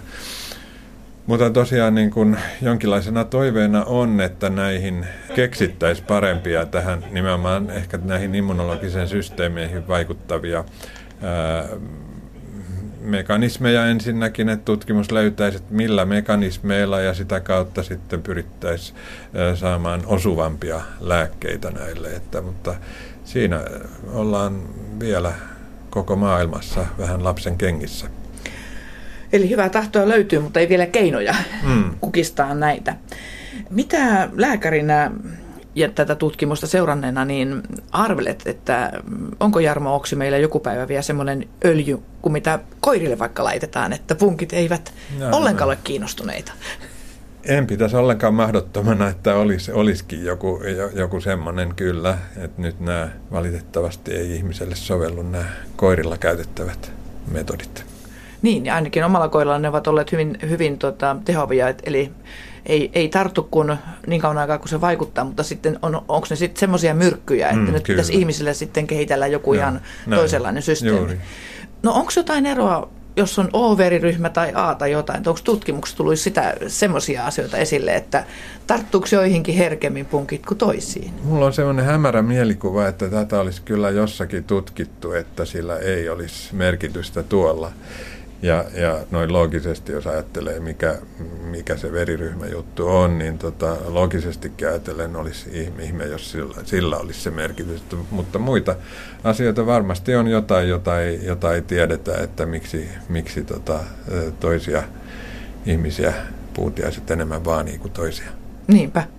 Mutta 1.25 1.49
tosiaan 1.49 1.95
niin 1.95 2.11
kuin 2.11 2.37
jonkinlaisena 2.61 3.25
toiveena 3.25 3.83
on, 3.83 4.21
että 4.21 4.49
näihin 4.49 5.07
keksittäisiin 5.35 6.07
parempia 6.07 6.65
tähän 6.65 7.05
nimenomaan 7.11 7.69
ehkä 7.69 7.99
näihin 8.03 8.35
immunologisen 8.35 9.07
systeemeihin 9.07 9.87
vaikuttavia 9.87 10.63
ää, 11.21 11.65
mekanismeja 13.01 13.85
ensinnäkin, 13.85 14.49
että 14.49 14.65
tutkimus 14.65 15.11
löytäisi, 15.11 15.57
että 15.57 15.73
millä 15.73 16.05
mekanismeilla 16.05 16.99
ja 16.99 17.13
sitä 17.13 17.39
kautta 17.39 17.83
sitten 17.83 18.21
pyrittäisiin 18.21 18.97
saamaan 19.55 20.01
osuvampia 20.05 20.81
lääkkeitä 20.99 21.71
näille. 21.71 22.15
Että, 22.15 22.41
mutta 22.41 22.75
siinä 23.23 23.61
ollaan 24.13 24.61
vielä 24.99 25.33
koko 25.89 26.15
maailmassa 26.15 26.85
vähän 26.97 27.23
lapsen 27.23 27.57
kengissä. 27.57 28.07
Eli 29.33 29.49
hyvää 29.49 29.69
tahtoa 29.69 30.07
löytyy, 30.07 30.39
mutta 30.39 30.59
ei 30.59 30.69
vielä 30.69 30.85
keinoja 30.85 31.35
mm. 31.63 31.83
kukistaa 32.01 32.53
näitä. 32.53 32.95
Mitä 33.69 34.29
lääkärinä 34.35 35.11
ja 35.75 35.89
tätä 35.89 36.15
tutkimusta 36.15 36.67
seuranneena, 36.67 37.25
niin 37.25 37.63
arvelet, 37.91 38.43
että 38.45 38.91
onko 39.39 39.59
Jarmo 39.59 39.95
Oksi 39.95 40.15
meillä 40.15 40.37
joku 40.37 40.59
päivä 40.59 40.87
vielä 40.87 41.01
semmoinen 41.01 41.47
öljy, 41.65 41.99
kuin 42.21 42.33
mitä 42.33 42.59
koirille 42.79 43.19
vaikka 43.19 43.43
laitetaan, 43.43 43.93
että 43.93 44.15
punkit 44.15 44.53
eivät 44.53 44.93
no, 45.19 45.37
ollenkaan 45.37 45.67
no. 45.67 45.71
ole 45.71 45.77
kiinnostuneita? 45.83 46.51
En 47.43 47.67
pitäisi 47.67 47.95
ollenkaan 47.95 48.33
mahdottomana, 48.33 49.07
että 49.07 49.35
olisi, 49.35 49.71
olisikin 49.71 50.25
joku, 50.25 50.61
joku 50.93 51.21
semmoinen 51.21 51.75
kyllä, 51.75 52.17
että 52.37 52.61
nyt 52.61 52.79
nämä 52.79 53.09
valitettavasti 53.31 54.11
ei 54.11 54.35
ihmiselle 54.35 54.75
sovellu 54.75 55.21
nämä 55.21 55.45
koirilla 55.75 56.17
käytettävät 56.17 56.91
metodit. 57.31 57.85
Niin, 58.41 58.65
ja 58.65 58.75
ainakin 58.75 59.03
omalla 59.03 59.27
koiralla 59.27 59.59
ne 59.59 59.69
ovat 59.69 59.87
olleet 59.87 60.11
hyvin, 60.11 60.37
hyvin 60.49 60.77
tota, 60.77 61.15
tehovia, 61.25 61.69
et, 61.69 61.81
eli 61.85 62.11
ei, 62.69 62.91
ei 62.93 63.09
tarttu 63.09 63.43
kun 63.51 63.77
niin 64.07 64.21
kauan 64.21 64.37
aikaa, 64.37 64.57
kun 64.57 64.69
se 64.69 64.81
vaikuttaa, 64.81 65.25
mutta 65.25 65.43
sitten 65.43 65.79
on, 65.81 65.95
onko 65.95 66.27
ne 66.29 66.35
sitten 66.35 66.59
semmoisia 66.59 66.93
myrkkyjä, 66.93 67.47
että 67.47 67.59
mm, 67.59 67.73
nyt 67.73 67.83
kyllä. 67.83 67.97
pitäisi 67.97 68.13
ihmisille 68.13 68.53
sitten 68.53 68.87
kehitellä 68.87 69.27
joku 69.27 69.53
ihan 69.53 69.81
näin. 70.05 70.19
toisenlainen 70.19 70.63
systeemi. 70.63 70.97
Juuri. 70.97 71.17
No 71.83 71.91
onko 71.91 72.11
jotain 72.15 72.45
eroa, 72.45 72.89
jos 73.15 73.39
on 73.39 73.49
O-veriryhmä 73.53 74.29
tai 74.29 74.51
A 74.55 74.75
tai 74.75 74.91
jotain, 74.91 75.17
onko 75.17 75.39
tutkimuksessa 75.43 75.97
tullut 75.97 76.19
sitä 76.19 76.55
semmoisia 76.67 77.25
asioita 77.25 77.57
esille, 77.57 77.95
että 77.95 78.23
tarttuuko 78.67 79.07
joihinkin 79.11 79.55
herkemmin 79.55 80.05
punkit 80.05 80.45
kuin 80.45 80.57
toisiin? 80.57 81.13
Mulla 81.23 81.45
on 81.45 81.53
semmoinen 81.53 81.85
hämärä 81.85 82.21
mielikuva, 82.21 82.87
että 82.87 83.09
tätä 83.09 83.39
olisi 83.39 83.61
kyllä 83.61 83.89
jossakin 83.89 84.43
tutkittu, 84.43 85.11
että 85.11 85.45
sillä 85.45 85.77
ei 85.77 86.09
olisi 86.09 86.55
merkitystä 86.55 87.23
tuolla. 87.23 87.71
Ja, 88.41 88.65
ja 88.73 88.99
noin 89.11 89.33
loogisesti, 89.33 89.91
jos 89.91 90.07
ajattelee, 90.07 90.59
mikä, 90.59 90.97
mikä 91.43 91.77
se 91.77 91.91
veriryhmäjuttu 91.91 92.87
on, 92.87 93.19
niin 93.19 93.37
tota, 93.37 93.77
loogisesti 93.87 94.51
ajatellen 94.67 95.15
olisi 95.15 95.49
ihme, 95.79 96.05
jos 96.05 96.31
sillä, 96.31 96.55
sillä 96.63 96.97
olisi 96.97 97.19
se 97.19 97.31
merkitys. 97.31 97.83
Mutta 98.11 98.39
muita 98.39 98.75
asioita 99.23 99.65
varmasti 99.65 100.15
on 100.15 100.27
jotain, 100.27 100.69
jota 100.69 101.01
ei, 101.01 101.25
jota 101.25 101.53
ei 101.53 101.61
tiedetä, 101.61 102.17
että 102.17 102.45
miksi, 102.45 102.89
miksi 103.09 103.43
tota, 103.43 103.79
toisia 104.39 104.83
ihmisiä 105.65 106.13
puutiaiset 106.53 107.11
enemmän 107.11 107.45
vaanii 107.45 107.77
kuin 107.77 107.91
toisia. 107.91 108.29
Niinpä. 108.67 109.18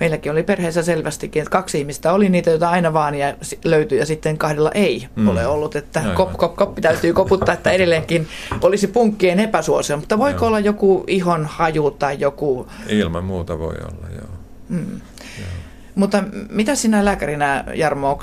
Meilläkin 0.00 0.32
oli 0.32 0.42
perheessä 0.42 0.82
selvästikin, 0.82 1.42
että 1.42 1.50
kaksi 1.50 1.78
ihmistä 1.78 2.12
oli 2.12 2.28
niitä, 2.28 2.50
joita 2.50 2.70
aina 2.70 2.92
vaan 2.92 3.14
ja 3.14 3.34
löytyi 3.64 3.98
ja 3.98 4.06
sitten 4.06 4.38
kahdella 4.38 4.70
ei 4.74 5.08
mm. 5.16 5.28
ole 5.28 5.46
ollut, 5.46 5.76
että 5.76 6.00
Aivan. 6.00 6.14
kop, 6.14 6.32
kop, 6.32 6.56
kop 6.56 6.74
täytyy 6.80 7.12
koputtaa, 7.12 7.54
että 7.54 7.70
edelleenkin 7.70 8.28
olisi 8.62 8.86
punkkien 8.86 9.40
epäsuosio, 9.40 9.96
mutta 9.96 10.18
voiko 10.18 10.38
joo. 10.38 10.46
olla 10.46 10.60
joku 10.60 11.04
ihon 11.06 11.46
haju 11.46 11.90
tai 11.90 12.16
joku... 12.20 12.68
Ilman 12.88 13.24
muuta 13.24 13.58
voi 13.58 13.74
olla, 13.82 14.08
joo. 14.14 14.28
Mm. 14.68 15.00
joo. 15.38 15.48
Mutta 15.94 16.24
mitä 16.50 16.74
sinä 16.74 17.04
lääkärinä, 17.04 17.64
Jarmo, 17.74 18.18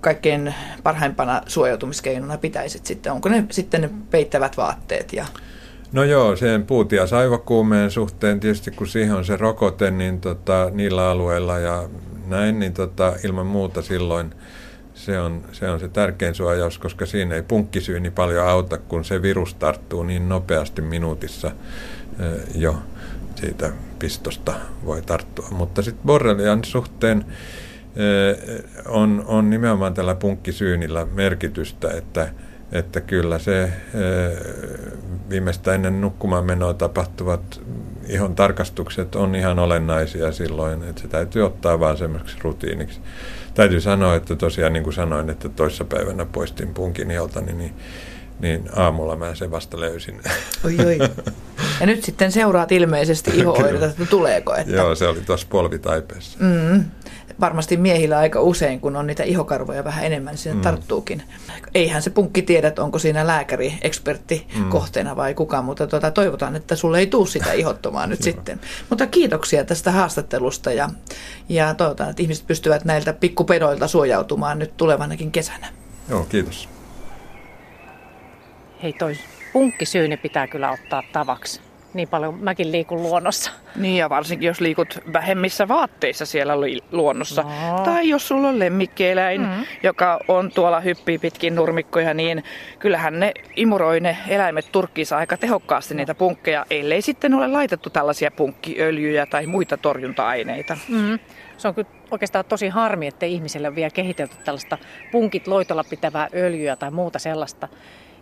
kaikkein 0.00 0.54
parhaimpana 0.82 1.42
suojautumiskeinona 1.46 2.38
pitäisit 2.38 2.86
sitten? 2.86 3.12
Onko 3.12 3.28
ne 3.28 3.44
sitten 3.50 3.80
ne 3.80 3.90
peittävät 4.10 4.56
vaatteet 4.56 5.12
ja 5.12 5.26
No 5.92 6.04
joo, 6.04 6.36
sen 6.36 6.66
puuti- 6.66 6.96
ja 6.96 7.06
saivakuumeen 7.06 7.90
suhteen 7.90 8.40
tietysti 8.40 8.70
kun 8.70 8.86
siihen 8.86 9.14
on 9.14 9.24
se 9.24 9.36
rokote, 9.36 9.90
niin 9.90 10.20
tota, 10.20 10.70
niillä 10.70 11.10
alueilla 11.10 11.58
ja 11.58 11.88
näin, 12.26 12.58
niin 12.58 12.72
tota, 12.72 13.12
ilman 13.24 13.46
muuta 13.46 13.82
silloin 13.82 14.34
se 14.94 15.20
on, 15.20 15.44
se 15.52 15.70
on 15.70 15.80
se 15.80 15.88
tärkein 15.88 16.34
suojaus, 16.34 16.78
koska 16.78 17.06
siinä 17.06 17.34
ei 17.34 17.42
punkkisyyni 17.42 18.10
paljon 18.10 18.48
auta, 18.48 18.78
kun 18.78 19.04
se 19.04 19.22
virus 19.22 19.54
tarttuu 19.54 20.02
niin 20.02 20.28
nopeasti 20.28 20.82
minuutissa 20.82 21.50
jo 22.54 22.76
siitä 23.34 23.72
pistosta 23.98 24.54
voi 24.84 25.02
tarttua. 25.02 25.48
Mutta 25.50 25.82
sitten 25.82 26.06
borrelian 26.06 26.64
suhteen 26.64 27.24
on, 28.88 29.24
on 29.26 29.50
nimenomaan 29.50 29.94
tällä 29.94 30.14
punkkisyynillä 30.14 31.06
merkitystä, 31.14 31.90
että 31.90 32.28
että 32.72 33.00
kyllä 33.00 33.38
se 33.38 33.72
viimeistä 35.30 35.74
ennen 35.74 36.00
nukkumaan 36.00 36.44
menoa 36.44 36.74
tapahtuvat 36.74 37.60
ihon 38.08 38.34
tarkastukset 38.34 39.14
on 39.14 39.34
ihan 39.34 39.58
olennaisia 39.58 40.32
silloin, 40.32 40.82
että 40.82 41.02
se 41.02 41.08
täytyy 41.08 41.46
ottaa 41.46 41.80
vaan 41.80 41.96
semmoiseksi 41.96 42.36
rutiiniksi. 42.42 43.00
Täytyy 43.54 43.80
sanoa, 43.80 44.14
että 44.14 44.36
tosiaan 44.36 44.72
niin 44.72 44.82
kuin 44.82 44.94
sanoin, 44.94 45.30
että 45.30 45.48
toissapäivänä 45.48 46.26
poistin 46.26 46.74
punkin 46.74 47.10
iholtani, 47.10 47.52
niin, 47.52 47.74
niin 48.40 48.68
aamulla 48.76 49.16
mä 49.16 49.34
sen 49.34 49.50
vasta 49.50 49.80
löysin. 49.80 50.20
Oi, 50.64 50.76
oi. 50.86 50.98
Ja 51.80 51.86
nyt 51.86 52.04
sitten 52.04 52.32
seuraat 52.32 52.72
ilmeisesti 52.72 53.30
iho 53.34 53.66
että 53.66 54.06
tuleeko. 54.10 54.54
Että... 54.54 54.72
Joo, 54.72 54.94
se 54.94 55.06
oli 55.06 55.20
tuossa 55.20 55.46
polvitaipeessa. 55.50 56.38
Mm 56.40 56.84
varmasti 57.40 57.76
miehillä 57.76 58.18
aika 58.18 58.40
usein, 58.40 58.80
kun 58.80 58.96
on 58.96 59.06
niitä 59.06 59.22
ihokarvoja 59.22 59.84
vähän 59.84 60.04
enemmän, 60.04 60.32
niin 60.32 60.38
sinne 60.38 60.56
mm. 60.56 60.62
tarttuukin. 60.62 61.22
Eihän 61.74 62.02
se 62.02 62.10
punkki 62.10 62.42
tiedä, 62.42 62.68
että 62.68 62.82
onko 62.82 62.98
siinä 62.98 63.26
lääkäri, 63.26 63.78
ekspertti 63.82 64.46
mm. 64.56 64.68
kohteena 64.68 65.16
vai 65.16 65.34
kuka, 65.34 65.62
mutta 65.62 65.86
tuota, 65.86 66.10
toivotaan, 66.10 66.56
että 66.56 66.76
sulle 66.76 66.98
ei 66.98 67.06
tule 67.06 67.26
sitä 67.26 67.52
ihottomaa 67.52 68.06
nyt 68.06 68.22
sitten. 68.28 68.60
Mutta 68.90 69.06
kiitoksia 69.06 69.64
tästä 69.64 69.90
haastattelusta 69.90 70.72
ja, 70.72 70.90
ja 71.48 71.74
toivotaan, 71.74 72.10
että 72.10 72.22
ihmiset 72.22 72.46
pystyvät 72.46 72.84
näiltä 72.84 73.12
pikkupedoilta 73.12 73.88
suojautumaan 73.88 74.58
nyt 74.58 74.76
tulevanakin 74.76 75.32
kesänä. 75.32 75.68
Joo, 76.08 76.24
kiitos. 76.24 76.68
Hei 78.82 78.92
toi 78.92 79.16
punkkisyyni 79.52 80.16
pitää 80.16 80.46
kyllä 80.46 80.70
ottaa 80.70 81.02
tavaksi 81.12 81.60
niin 81.94 82.08
paljon 82.08 82.38
mäkin 82.40 82.72
liikun 82.72 83.02
luonnossa. 83.02 83.50
Niin 83.76 83.96
ja 83.96 84.10
varsinkin 84.10 84.46
jos 84.46 84.60
liikut 84.60 84.98
vähemmissä 85.12 85.68
vaatteissa 85.68 86.26
siellä 86.26 86.54
luonnossa. 86.92 87.42
No. 87.42 87.84
Tai 87.84 88.08
jos 88.08 88.28
sulla 88.28 88.48
on 88.48 88.58
lemmikkieläin, 88.58 89.40
mm. 89.40 89.64
joka 89.82 90.20
on 90.28 90.50
tuolla 90.50 90.80
hyppii 90.80 91.18
pitkin 91.18 91.54
nurmikkoja, 91.54 92.14
niin 92.14 92.44
kyllähän 92.78 93.20
ne 93.20 93.32
imuroi 93.56 94.00
ne 94.00 94.16
eläimet 94.28 94.72
turkkiinsa 94.72 95.16
aika 95.16 95.36
tehokkaasti 95.36 95.94
no. 95.94 95.98
niitä 95.98 96.14
punkkeja, 96.14 96.66
ellei 96.70 97.02
sitten 97.02 97.34
ole 97.34 97.48
laitettu 97.48 97.90
tällaisia 97.90 98.30
punkkiöljyjä 98.30 99.26
tai 99.26 99.46
muita 99.46 99.76
torjunta-aineita. 99.76 100.76
Mm. 100.88 101.18
Se 101.58 101.68
on 101.68 101.74
kyllä 101.74 101.88
oikeastaan 102.10 102.44
tosi 102.44 102.68
harmi, 102.68 103.06
että 103.06 103.26
ihmisille 103.26 103.68
on 103.68 103.74
vielä 103.74 103.90
kehitelty 103.90 104.36
tällaista 104.44 104.78
punkit 105.12 105.46
loitolla 105.46 105.84
pitävää 105.84 106.28
öljyä 106.34 106.76
tai 106.76 106.90
muuta 106.90 107.18
sellaista. 107.18 107.68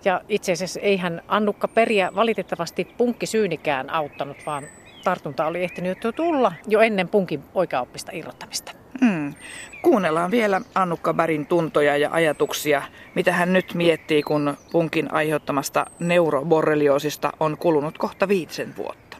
Ja 0.04 0.20
itse 0.28 0.52
asiassa 0.52 0.80
eihän 0.80 1.22
Annukka 1.28 1.68
Periä 1.68 2.10
valitettavasti 2.14 2.84
punkkisyynikään 2.84 3.90
auttanut, 3.90 4.36
vaan 4.46 4.64
tartunta 5.04 5.46
oli 5.46 5.64
ehtinyt 5.64 6.04
jo 6.04 6.12
tulla 6.12 6.52
jo 6.68 6.80
ennen 6.80 7.08
punkin 7.08 7.42
oikeaoppista 7.54 8.12
irrottamista. 8.14 8.72
Hmm. 9.00 9.34
Kuunnellaan 9.82 10.30
vielä 10.30 10.60
Annukka 10.74 11.14
Bärin 11.14 11.46
tuntoja 11.46 11.96
ja 11.96 12.08
ajatuksia, 12.12 12.82
mitä 13.14 13.32
hän 13.32 13.52
nyt 13.52 13.74
miettii, 13.74 14.22
kun 14.22 14.56
punkin 14.72 15.14
aiheuttamasta 15.14 15.86
neuroborrelioosista 15.98 17.32
on 17.40 17.56
kulunut 17.56 17.98
kohta 17.98 18.28
viitisen 18.28 18.76
vuotta. 18.76 19.16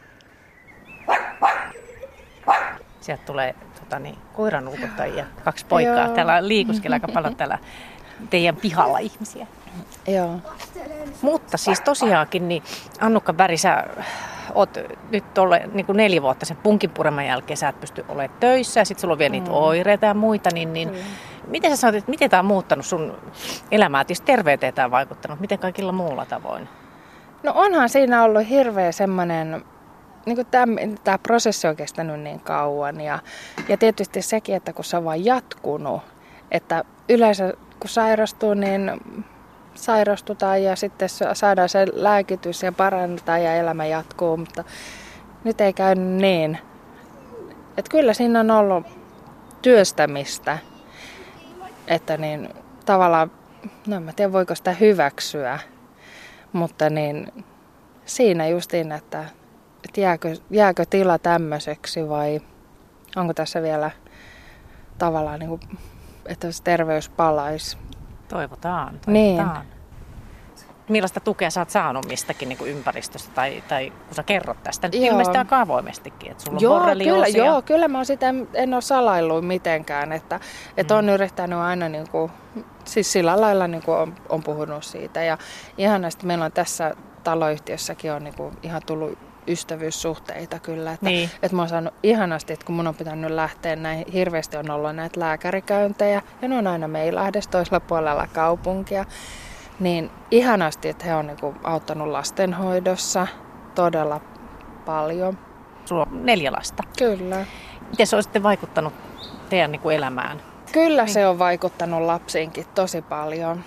Sieltä 3.01 3.23
tulee 3.25 3.55
tota 3.79 3.99
niin, 3.99 4.17
koiran 4.33 4.67
ulkottajia, 4.67 5.25
kaksi 5.43 5.65
poikaa. 5.65 6.05
Joo. 6.05 6.15
Täällä 6.15 6.47
liikuskelee 6.47 6.95
aika 6.95 7.07
paljon 7.07 7.35
täällä 7.35 7.59
teidän 8.29 8.55
pihalla 8.55 8.99
ihmisiä. 8.99 9.47
Joo. 10.07 10.39
Mutta 11.21 11.57
siis 11.57 11.81
tosiaankin, 11.81 12.47
niin 12.47 12.63
Annukka 12.99 13.37
Väri, 13.37 13.57
sä 13.57 13.83
oot 14.55 14.77
nyt 15.11 15.37
ole, 15.37 15.69
niin 15.73 15.85
kuin 15.85 15.97
neljä 15.97 16.21
vuotta 16.21 16.45
sen 16.45 16.57
punkin 16.57 16.89
pureman 16.89 17.25
jälkeen, 17.25 17.57
sä 17.57 17.69
et 17.69 17.79
pysty 17.79 18.05
olemaan 18.09 18.39
töissä 18.39 18.79
ja 18.79 18.85
sitten 18.85 19.01
sulla 19.01 19.11
on 19.11 19.19
vielä 19.19 19.31
niitä 19.31 19.49
mm. 19.49 19.55
oireita 19.55 20.05
ja 20.05 20.13
muita, 20.13 20.49
niin, 20.53 20.73
niin 20.73 20.89
mm. 20.89 20.97
miten 21.47 21.71
sä 21.71 21.77
sanot, 21.77 21.95
että 21.95 22.11
miten 22.11 22.29
tämä 22.29 22.39
on 22.39 22.45
muuttanut 22.45 22.85
sun 22.85 23.17
elämää, 23.71 24.03
tietysti 24.03 24.25
terveyteen 24.25 24.73
tämä 24.73 24.91
vaikuttanut, 24.91 25.39
miten 25.39 25.59
kaikilla 25.59 25.91
muulla 25.91 26.25
tavoin? 26.25 26.69
No 27.43 27.51
onhan 27.55 27.89
siinä 27.89 28.23
ollut 28.23 28.49
hirveä 28.49 28.91
semmoinen 28.91 29.65
niin 30.25 30.47
tämä, 31.03 31.17
prosessi 31.23 31.67
on 31.67 31.75
kestänyt 31.75 32.19
niin 32.19 32.39
kauan 32.39 33.01
ja, 33.01 33.19
ja 33.67 33.77
tietysti 33.77 34.21
sekin, 34.21 34.55
että 34.55 34.73
kun 34.73 34.85
se 34.85 34.97
on 34.97 35.05
vaan 35.05 35.25
jatkunut, 35.25 36.01
että 36.51 36.83
yleensä 37.09 37.53
kun 37.79 37.89
sairastuu, 37.89 38.53
niin 38.53 38.91
sairastutaan 39.75 40.63
ja 40.63 40.75
sitten 40.75 41.09
saadaan 41.33 41.69
se 41.69 41.85
lääkitys 41.93 42.63
ja 42.63 42.71
parannetaan 42.71 43.43
ja 43.43 43.55
elämä 43.55 43.85
jatkuu, 43.85 44.37
mutta 44.37 44.63
nyt 45.43 45.61
ei 45.61 45.73
käy 45.73 45.95
niin. 45.95 46.57
Et 47.77 47.89
kyllä 47.89 48.13
siinä 48.13 48.39
on 48.39 48.51
ollut 48.51 48.85
työstämistä, 49.61 50.57
että 51.87 52.17
niin 52.17 52.49
tavallaan, 52.85 53.31
no 53.87 53.95
en 53.95 54.03
mä 54.03 54.13
tiedä 54.13 54.31
voiko 54.31 54.55
sitä 54.55 54.71
hyväksyä, 54.71 55.59
mutta 56.53 56.89
niin 56.89 57.45
siinä 58.05 58.47
justiin, 58.47 58.91
että, 58.91 59.25
että 59.83 60.01
jääkö, 60.01 60.35
jääkö 60.49 60.85
tila 60.89 61.19
tämmöiseksi 61.19 62.09
vai 62.09 62.41
onko 63.15 63.33
tässä 63.33 63.61
vielä 63.61 63.91
tavallaan 64.97 65.39
niin 65.39 65.49
kuin 65.49 65.61
että 66.25 66.51
se 66.51 66.63
terveys 66.63 67.09
palaisi. 67.09 67.77
Toivotaan, 68.31 68.99
toivotaan. 69.05 69.65
Niin. 69.65 69.81
Millaista 70.89 71.19
tukea 71.19 71.49
sä 71.49 71.61
oot 71.61 71.69
saanut 71.69 72.05
mistäkin 72.05 72.49
niin 72.49 72.57
kuin 72.57 72.71
ympäristöstä 72.71 73.31
tai, 73.35 73.63
tai 73.67 73.89
kun 74.05 74.15
sä 74.15 74.23
kerrot 74.23 74.63
tästä 74.63 74.87
nyt 74.87 74.95
ilmeisesti 74.95 75.37
aika 75.37 75.61
avoimestikin, 75.61 76.31
että 76.31 76.43
sulla 76.43 76.57
on 76.57 76.61
joo, 76.61 76.79
kyllä, 77.03 77.27
joo, 77.27 77.61
kyllä 77.61 77.87
mä 77.87 78.03
sitä, 78.03 78.33
en 78.53 78.73
ole 78.73 78.81
salaillut 78.81 79.47
mitenkään, 79.47 80.11
että, 80.11 80.39
että 80.77 80.93
mm. 80.93 80.97
on 80.97 81.09
yrittänyt 81.09 81.59
aina 81.59 81.89
niin 81.89 82.09
kuin, 82.09 82.31
siis 82.85 83.11
sillä 83.11 83.41
lailla 83.41 83.67
niin 83.67 83.83
kuin 83.83 83.97
on, 83.97 84.15
on 84.29 84.43
puhunut 84.43 84.83
siitä 84.83 85.23
ja 85.23 85.37
ihanasti 85.77 86.25
meillä 86.25 86.45
on 86.45 86.51
tässä 86.51 86.95
taloyhtiössäkin 87.23 88.11
on 88.11 88.23
niin 88.23 88.35
kuin 88.35 88.57
ihan 88.63 88.81
tullut 88.85 89.30
ystävyyssuhteita 89.47 90.59
kyllä. 90.59 90.91
Että, 90.91 91.05
niin. 91.05 91.29
että 91.41 91.55
mä 91.55 91.61
oon 91.61 91.69
saanut 91.69 91.93
ihanasti, 92.03 92.53
että 92.53 92.65
kun 92.65 92.75
mun 92.75 92.87
on 92.87 92.95
pitänyt 92.95 93.31
lähteä 93.31 93.75
näin, 93.75 94.05
hirveästi 94.13 94.57
on 94.57 94.71
ollut 94.71 94.95
näitä 94.95 95.19
lääkärikäyntejä 95.19 96.21
ja 96.41 96.47
ne 96.47 96.57
on 96.57 96.67
aina 96.67 96.87
Meilahdessa 96.87 97.51
toisella 97.51 97.79
puolella 97.79 98.27
kaupunkia. 98.33 99.05
Niin 99.79 100.11
ihanasti, 100.31 100.89
että 100.89 101.05
he 101.05 101.15
on 101.15 101.27
niinku 101.27 101.55
auttanut 101.63 102.07
lastenhoidossa 102.07 103.27
todella 103.75 104.21
paljon. 104.85 105.37
Sulla 105.85 106.07
on 106.11 106.25
neljä 106.25 106.51
lasta. 106.51 106.83
Kyllä. 106.97 107.45
Miten 107.89 108.07
se 108.07 108.15
on 108.15 108.23
sitten 108.23 108.43
vaikuttanut 108.43 108.93
teidän 109.49 109.71
niinku 109.71 109.89
elämään? 109.89 110.41
Kyllä 110.71 111.03
niin. 111.03 111.13
se 111.13 111.27
on 111.27 111.39
vaikuttanut 111.39 112.01
lapsiinkin 112.01 112.65
tosi 112.75 113.01
paljon. 113.01 113.63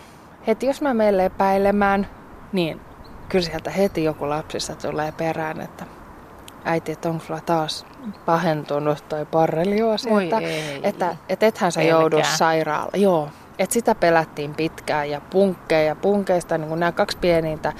Heti 0.46 0.66
jos 0.66 0.80
mä 0.80 0.94
menen 0.94 1.18
lepäilemään, 1.18 2.06
niin 2.52 2.80
kyllä 3.28 3.44
sieltä 3.44 3.70
heti 3.70 4.04
joku 4.04 4.28
lapsista 4.28 4.74
tulee 4.74 5.12
perään, 5.12 5.60
että 5.60 5.86
äiti, 6.64 6.92
että 6.92 7.08
onko 7.08 7.24
sulla 7.24 7.40
taas 7.40 7.86
pahentunut 8.26 9.08
toi 9.08 9.26
borrelioosi, 9.26 10.08
että, 10.22 10.40
että, 10.82 11.16
että 11.28 11.46
ethän 11.46 11.72
sä 11.72 11.82
joudu 11.82 12.16
sairaalaan. 12.36 13.00
Joo, 13.00 13.28
että 13.58 13.72
sitä 13.72 13.94
pelättiin 13.94 14.54
pitkään 14.54 15.10
ja 15.10 15.20
punkkeja. 15.20 15.96
Punkeista 15.96 16.58
niin 16.58 16.80
nämä 16.80 16.92
kaksi 16.92 17.18
pienintä, 17.18 17.72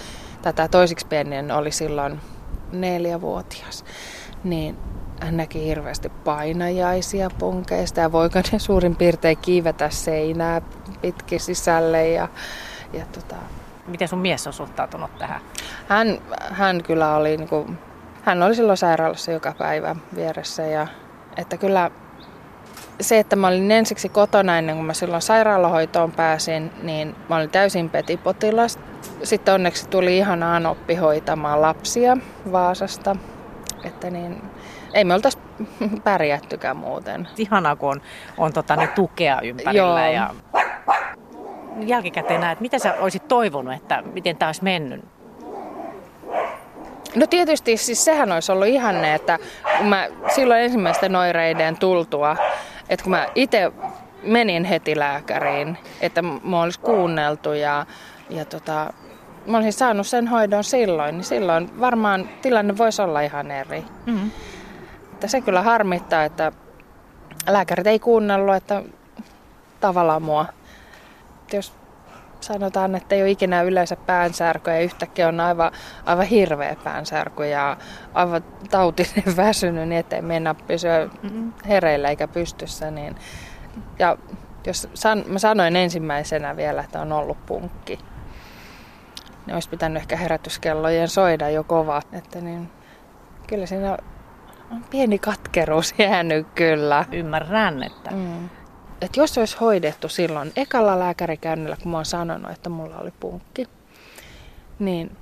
tätä 0.43 0.69
toisiksi 0.69 1.07
pieninen 1.07 1.51
oli 1.51 1.73
silloin 1.73 2.21
neljävuotias, 2.73 3.85
niin 4.45 4.77
hän 5.21 5.37
näki 5.37 5.65
hirveästi 5.65 6.09
painajaisia 6.09 7.31
punkeista 7.39 8.01
ja 8.01 8.13
voiko 8.13 8.39
ne 8.53 8.59
suurin 8.59 8.97
piirtein 8.97 9.39
kiivetä 9.39 9.91
seinää 9.91 10.63
pitkin 11.03 11.41
sisälle 11.41 12.09
ja, 12.09 12.29
ja 12.93 13.07
tota, 13.13 13.37
Miten 13.87 14.09
sun 14.09 14.19
mies 14.19 14.47
on 14.47 14.53
suhtautunut 14.53 15.19
tähän? 15.19 15.41
Hän, 15.89 16.19
hän 16.51 16.83
kyllä 16.83 17.17
oli, 17.17 17.37
niin 17.37 17.49
kuin, 17.49 17.79
hän 18.23 18.43
oli 18.43 18.55
silloin 18.55 18.79
sairaalassa 18.79 19.33
joka 19.33 19.55
päivä 19.59 19.97
vieressä 20.17 20.63
ja 20.63 20.87
Että 21.37 21.57
kyllä 21.57 21.91
se, 23.01 23.19
että 23.19 23.37
mä 23.37 23.49
olin 23.49 23.71
ensiksi 23.71 24.09
kotona 24.09 24.59
ennen 24.59 24.77
kuin 24.77 24.87
mä 24.87 24.95
silloin 24.95 25.23
sairaalahoitoon 25.23 26.13
pääsin, 26.13 26.73
niin 26.83 27.17
mä 27.29 27.37
olin 27.37 27.51
täysin 27.51 27.91
petipotilas. 27.91 28.79
Sitten 29.23 29.55
onneksi 29.55 29.89
tuli 29.89 30.17
ihan 30.17 30.43
Anoppi 30.43 30.95
hoitamaan 30.95 31.63
lapsia 31.63 32.17
Vaasasta. 32.53 33.17
Että 33.85 34.11
niin, 34.11 34.43
ei 34.95 35.05
me 35.05 35.15
oltaisi 35.15 35.39
pärjättykään 36.05 36.77
muuten. 36.77 37.29
Ihanaa, 37.39 37.77
kun 37.77 37.91
on, 37.91 38.03
on 38.39 38.53
tota, 38.53 38.77
ne 38.77 38.87
tukea 38.87 39.41
ympärillä. 39.41 40.09
Joo. 40.09 40.15
Ja 40.15 40.35
jälkikäteen 41.79 42.41
näet, 42.41 42.61
mitä 42.61 42.79
sä 42.79 42.95
olisit 43.01 43.29
toivonut, 43.29 43.75
että 43.75 44.03
miten 44.13 44.37
tämä 44.37 44.49
olisi 44.49 44.65
mennyt? 44.65 45.05
No 47.15 47.27
tietysti 47.27 47.77
siis 47.77 48.05
sehän 48.05 48.33
olisi 48.33 48.53
ollut 48.53 48.67
ihanne, 48.67 49.15
että 49.15 49.39
kun 49.79 49.87
mä 49.87 50.09
silloin 50.35 50.61
ensimmäisten 50.61 51.17
oireiden 51.17 51.77
tultua, 51.77 52.37
että 52.89 53.03
kun 53.03 53.11
mä 53.11 53.27
itse 53.35 53.73
menin 54.23 54.65
heti 54.65 54.99
lääkäriin, 54.99 55.79
että 56.01 56.23
mä 56.23 56.63
olisi 56.63 56.81
kuunneltu 56.81 57.53
ja, 57.53 57.87
ja 58.31 58.45
tota, 58.45 58.93
mä 59.47 59.57
olisin 59.57 59.73
saanut 59.73 60.07
sen 60.07 60.29
hoidon 60.29 60.65
silloin, 60.65 61.15
niin 61.15 61.25
silloin 61.25 61.81
varmaan 61.81 62.29
tilanne 62.43 62.79
voisi 62.79 63.03
olla 63.03 63.21
ihan 63.21 63.51
eri. 63.51 63.85
Mm-hmm. 64.07 64.31
Että 65.13 65.29
se 65.29 65.41
kyllä 65.41 65.63
harmittaa, 65.63 66.25
että 66.25 66.53
lääkärit 67.49 67.87
ei 67.87 67.99
kuunnellut, 67.99 68.55
että 68.55 68.83
tavallaan 69.81 70.23
mua. 70.23 70.47
Että 71.55 71.69
jos 71.69 71.73
sanotaan, 72.41 72.95
että 72.95 73.15
ei 73.15 73.23
ole 73.23 73.31
ikinä 73.31 73.63
yleensä 73.63 73.97
päänsärkyä 73.97 74.75
ja 74.75 74.81
yhtäkkiä 74.81 75.29
on 75.29 75.41
aivan, 75.41 75.73
aivan 76.05 76.27
hirveä 76.27 76.77
päänsärky 76.85 77.47
ja 77.47 77.77
aivan 78.15 78.45
tautinen 78.71 79.37
väsynyt 79.37 79.89
niin 79.89 79.99
ettei 79.99 80.23
mennä 80.23 80.55
pysyä 80.55 81.09
hereillä 81.69 82.09
eikä 82.09 82.29
pystyssä. 82.29 82.91
Niin, 82.91 83.17
ja 83.99 84.19
jos 84.67 84.89
san, 84.95 85.25
mä 85.27 85.39
sanoin 85.39 85.77
ensimmäisenä 85.77 86.57
vielä, 86.57 86.81
että 86.83 87.01
on 87.01 87.13
ollut 87.13 87.47
punkki, 87.47 87.99
niin 89.47 89.55
olisi 89.55 89.69
pitänyt 89.69 90.03
ehkä 90.03 90.17
herätyskellojen 90.17 91.09
soida 91.09 91.51
jo 91.51 91.65
kova. 91.65 92.03
Että 92.13 92.41
niin, 92.41 92.71
kyllä 93.47 93.67
siinä 93.67 93.99
on 94.71 94.85
pieni 94.91 95.19
katkeruus 95.19 95.95
jäänyt 95.99 96.47
kyllä. 96.55 97.05
Ymmärrän, 97.13 97.83
että 97.83 98.11
Mm. 98.11 98.49
Et 99.01 99.17
jos 99.17 99.39
olisi 99.39 99.57
hoidettu 99.61 100.09
silloin 100.09 100.53
ekalla 100.57 100.99
lääkärikäynnillä, 100.99 101.77
kun 101.83 101.91
mä 101.91 101.99
oon 101.99 102.05
sanonut, 102.05 102.51
että 102.51 102.69
mulla 102.69 102.99
oli 102.99 103.11
punkki, 103.21 103.67
niin 104.79 105.17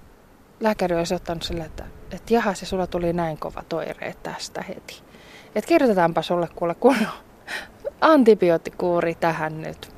lääkäri 0.61 0.97
olisi 0.97 1.15
ottanut 1.15 1.43
sille, 1.43 1.65
että, 1.65 1.85
että 2.13 2.35
jaha, 2.35 2.55
se 2.55 2.67
sulla 2.67 2.87
tuli 2.87 3.13
näin 3.13 3.39
kova 3.39 3.63
toireet 3.69 4.23
tästä 4.23 4.63
heti. 4.63 5.03
Että 5.55 5.69
kirjoitetaanpa 5.69 6.23
sulle 6.23 6.49
kuule 6.55 6.75
kunnon 6.75 7.13
antibioottikuuri 8.01 9.15
tähän 9.15 9.63
nyt. 9.63 9.95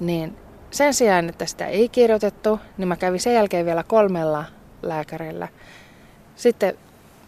Niin 0.00 0.36
sen 0.70 0.94
sijaan, 0.94 1.28
että 1.28 1.46
sitä 1.46 1.66
ei 1.66 1.88
kirjoitettu, 1.88 2.60
niin 2.78 2.88
mä 2.88 2.96
kävin 2.96 3.20
sen 3.20 3.34
jälkeen 3.34 3.66
vielä 3.66 3.82
kolmella 3.82 4.44
lääkärillä. 4.82 5.48
Sitten 6.36 6.78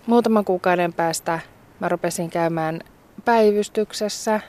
muutaman 0.07 0.45
kuukauden 0.45 0.93
päästä 0.93 1.41
mä 1.81 1.89
rupesin 1.89 2.31
käymään 2.31 2.81
päivystyksessä 3.25 4.41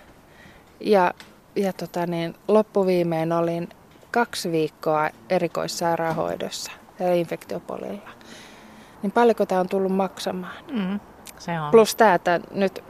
ja, 0.79 1.13
ja 1.55 1.73
tota 1.73 2.05
niin, 2.05 2.35
loppuviimein 2.47 3.31
olin 3.33 3.69
kaksi 4.11 4.51
viikkoa 4.51 5.09
erikoissairaanhoidossa 5.29 6.71
ja 6.99 7.13
infektiopolilla. 7.15 8.09
Niin 9.03 9.11
paljonko 9.11 9.45
tämä 9.45 9.61
on 9.61 9.69
tullut 9.69 9.91
maksamaan? 9.91 10.53
mm, 10.71 10.99
se 11.39 11.59
on. 11.59 11.71
Plus 11.71 11.95
tämä, 11.95 12.13
että 12.13 12.39
nyt 12.51 12.83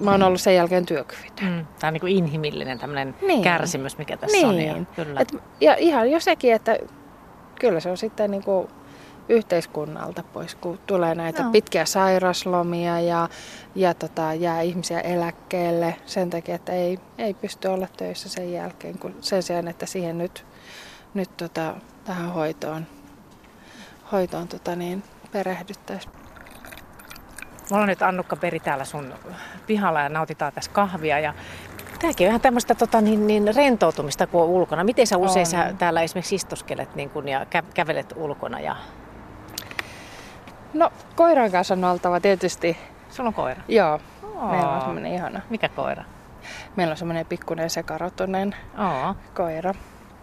mä 0.00 0.10
oon 0.10 0.22
ollut 0.22 0.40
sen 0.40 0.54
jälkeen 0.54 0.86
työkyvytön. 0.86 1.48
Mm, 1.48 1.66
tämä 1.78 1.88
on 1.88 1.92
niin 1.92 2.00
kuin 2.00 2.12
inhimillinen 2.16 2.78
tämmöinen 2.78 3.14
Niin. 3.26 3.42
kärsimys, 3.42 3.98
mikä 3.98 4.16
tässä 4.16 4.46
on. 4.46 4.60
Ja, 4.60 4.72
Niin. 4.74 4.86
kyllä. 4.86 5.20
Et, 5.20 5.34
ja 5.60 5.74
ihan 5.78 6.10
jo 6.10 6.20
sekin, 6.20 6.52
että 6.54 6.78
kyllä 7.60 7.80
se 7.80 7.90
on 7.90 7.96
sitten 7.96 8.30
niin 8.30 8.42
kuin 8.44 8.68
yhteiskunnalta 9.28 10.22
pois, 10.32 10.54
kun 10.54 10.78
tulee 10.86 11.14
näitä 11.14 11.42
Joo. 11.42 11.50
pitkiä 11.50 11.84
sairaslomia 11.84 13.00
ja, 13.00 13.28
ja 13.74 13.94
tota, 13.94 14.34
jää 14.34 14.60
ihmisiä 14.60 15.00
eläkkeelle 15.00 15.96
sen 16.06 16.30
takia, 16.30 16.54
että 16.54 16.72
ei, 16.72 16.98
ei 17.18 17.34
pysty 17.34 17.68
olla 17.68 17.88
töissä 17.96 18.28
sen 18.28 18.52
jälkeen, 18.52 18.98
kun 18.98 19.14
sen 19.20 19.42
sijaan, 19.42 19.68
että 19.68 19.86
siihen 19.86 20.18
nyt, 20.18 20.46
nyt 21.14 21.36
tota, 21.36 21.74
tähän 22.04 22.32
hoitoon, 22.32 22.86
hoitoon 24.12 24.48
tota 24.48 24.76
niin, 24.76 25.02
perehdyttäisiin. 25.32 26.14
Mulla 27.70 27.82
on 27.82 27.88
nyt 27.88 28.02
Annukka 28.02 28.36
Peri 28.36 28.60
täällä 28.60 28.84
sun 28.84 29.14
pihalla 29.66 30.00
ja 30.00 30.08
nautitaan 30.08 30.52
tässä 30.52 30.70
kahvia. 30.70 31.18
Ja 31.18 31.34
tämäkin 32.00 32.26
on 32.26 32.28
ihan 32.28 32.40
tämmöistä 32.40 32.74
tota, 32.74 33.00
niin, 33.00 33.26
niin, 33.26 33.54
rentoutumista, 33.56 34.26
kun 34.26 34.42
on 34.42 34.48
ulkona. 34.48 34.84
Miten 34.84 35.06
sä 35.06 35.16
usein 35.16 35.46
On. 35.46 35.50
sä 35.50 35.74
täällä 35.78 36.02
esimerkiksi 36.02 36.34
istoskelet 36.34 36.94
niin 36.94 37.10
kun, 37.10 37.28
ja 37.28 37.44
kä- 37.44 37.72
kävelet 37.74 38.12
ulkona? 38.16 38.60
Ja... 38.60 38.76
No, 40.74 40.90
koiran 41.16 41.50
kanssa 41.52 41.74
on 41.74 41.84
oltava 41.84 42.20
tietysti, 42.20 42.76
Sulla 43.10 43.28
on 43.28 43.34
koira. 43.34 43.62
joo, 43.68 44.00
Oo. 44.36 44.46
meillä 44.50 44.68
on 44.72 44.80
semmoinen 44.80 45.12
ihana. 45.12 45.40
Mikä 45.50 45.68
koira? 45.68 46.04
Meillä 46.76 46.90
on 46.90 46.96
semmoinen 46.96 47.26
pikkuinen 47.26 47.70
sekarotonen 47.70 48.54
Oo. 48.78 49.14
koira. 49.34 49.74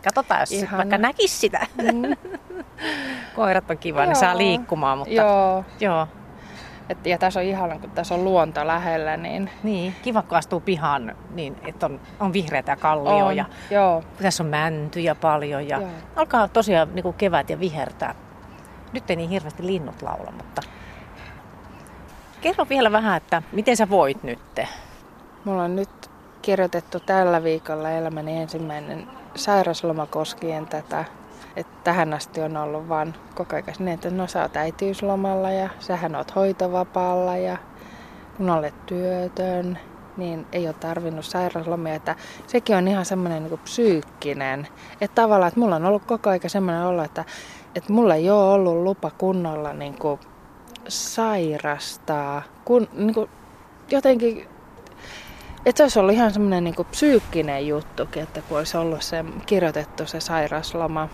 Katsotaan, 0.04 0.40
jos 0.40 0.52
Ihana. 0.52 0.78
vaikka 0.78 0.98
näkis 0.98 1.42
sitä. 1.42 1.68
Mm. 1.82 2.34
Koirat 3.36 3.72
on 3.72 3.78
kiva, 3.78 4.06
ne 4.06 4.16
saa 4.16 4.32
Joo. 4.32 4.38
liikkumaan, 4.38 4.98
mutta 4.98 5.14
Joo, 5.14 5.66
joo. 5.80 6.08
et, 6.90 7.06
ja 7.06 7.18
tässä 7.18 7.40
on 7.40 7.46
ihana, 7.46 7.80
kun 7.80 7.90
tässä 7.92 8.14
on 8.16 8.24
luonto 8.24 8.68
lähellä, 8.68 9.18
niin 9.18 9.50
Niin, 9.64 9.96
kiva 10.02 10.22
kun 10.22 10.38
astuu 10.38 10.60
pihaan, 10.60 11.16
niin 11.34 11.56
että 11.66 11.86
on, 11.86 12.00
on 12.20 12.34
vihreätä 12.34 12.72
ja 12.72 12.76
kallio 12.76 13.26
on. 13.26 13.46
Joo, 13.72 14.04
tässä 14.22 14.44
on 14.44 14.50
mäntyjä 14.50 15.16
paljon 15.16 15.68
ja 15.68 15.78
Joo. 15.82 15.90
alkaa 16.16 16.48
tosiaan 16.48 16.96
niin 16.96 17.04
kuin 17.04 17.16
kevät 17.16 17.50
ja 17.50 17.60
vihertää. 17.60 18.16
Nyt 18.94 19.10
ei 19.10 19.16
niin 19.16 19.30
hirveästi 19.30 19.68
linnut 19.68 20.02
laula, 20.02 20.32
mutta 20.32 20.62
kerro 22.42 22.66
vielä 22.70 22.92
vähän, 22.92 23.18
että 23.18 23.42
miten 23.52 23.78
sä 23.78 23.90
voit 23.90 24.24
nyt? 24.24 24.40
mulla 25.46 25.64
on 25.64 25.76
nyt 25.76 26.10
kirjoitettu 26.42 27.00
tällä 27.00 27.44
viikolla 27.44 27.90
elämäni 27.90 28.42
ensimmäinen 28.42 29.08
sairasloma 29.36 30.06
koskien 30.06 30.66
tätä. 30.66 31.06
Että 31.56 31.74
tähän 31.84 32.14
asti 32.14 32.42
on 32.42 32.58
ollut 32.58 32.90
vaan 32.90 33.14
koko 33.36 33.56
ajan 33.56 33.66
niin, 33.80 33.88
että 33.88 34.10
no 34.10 34.28
sä 34.28 34.42
oot 34.42 34.58
äitiyslomalla 34.58 35.52
ja 35.52 35.70
sähän 35.80 36.16
oot 36.16 36.36
hoitovapaalla 36.36 37.38
ja 37.38 37.58
kun 38.38 38.50
olet 38.50 38.86
työtön, 38.86 39.80
niin 40.18 40.48
ei 40.52 40.68
ole 40.68 40.74
tarvinnut 40.74 41.26
sairauslomia. 41.26 41.96
Että 41.96 42.16
sekin 42.48 42.76
on 42.76 42.88
ihan 42.88 43.06
semmoinen 43.06 43.44
niin 43.44 43.60
psyykkinen. 43.60 44.68
Että 45.02 45.22
tavallaan, 45.22 45.48
että 45.48 45.60
mulla 45.60 45.76
on 45.76 45.86
ollut 45.86 46.06
koko 46.06 46.30
ajan 46.30 46.42
semmoinen 46.48 46.84
olo, 46.84 47.04
että, 47.04 47.26
että 47.76 47.94
mulla 47.94 48.16
ei 48.16 48.30
ole 48.30 48.54
ollut 48.54 48.84
lupa 48.84 49.12
kunnolla 49.18 49.74
niin 49.74 50.00
kuin 50.00 50.20
sairastaa. 50.88 52.42
Kun, 52.66 52.88
niin 52.94 53.14
kuin 53.14 53.30
jotenkin 53.92 54.48
että 55.66 55.78
se 55.78 55.84
olisi 55.84 56.00
ollut 56.00 56.14
ihan 56.14 56.34
semmoinen 56.34 56.64
niin 56.64 56.76
psyykkinen 56.92 57.68
juttukin, 57.68 58.24
että 58.24 58.42
kun 58.42 58.58
olisi 58.58 58.78
ollut 58.78 59.02
se 59.02 59.26
kirjoitettu 59.46 60.06
se 60.06 60.20
sairasloma. 60.20 61.10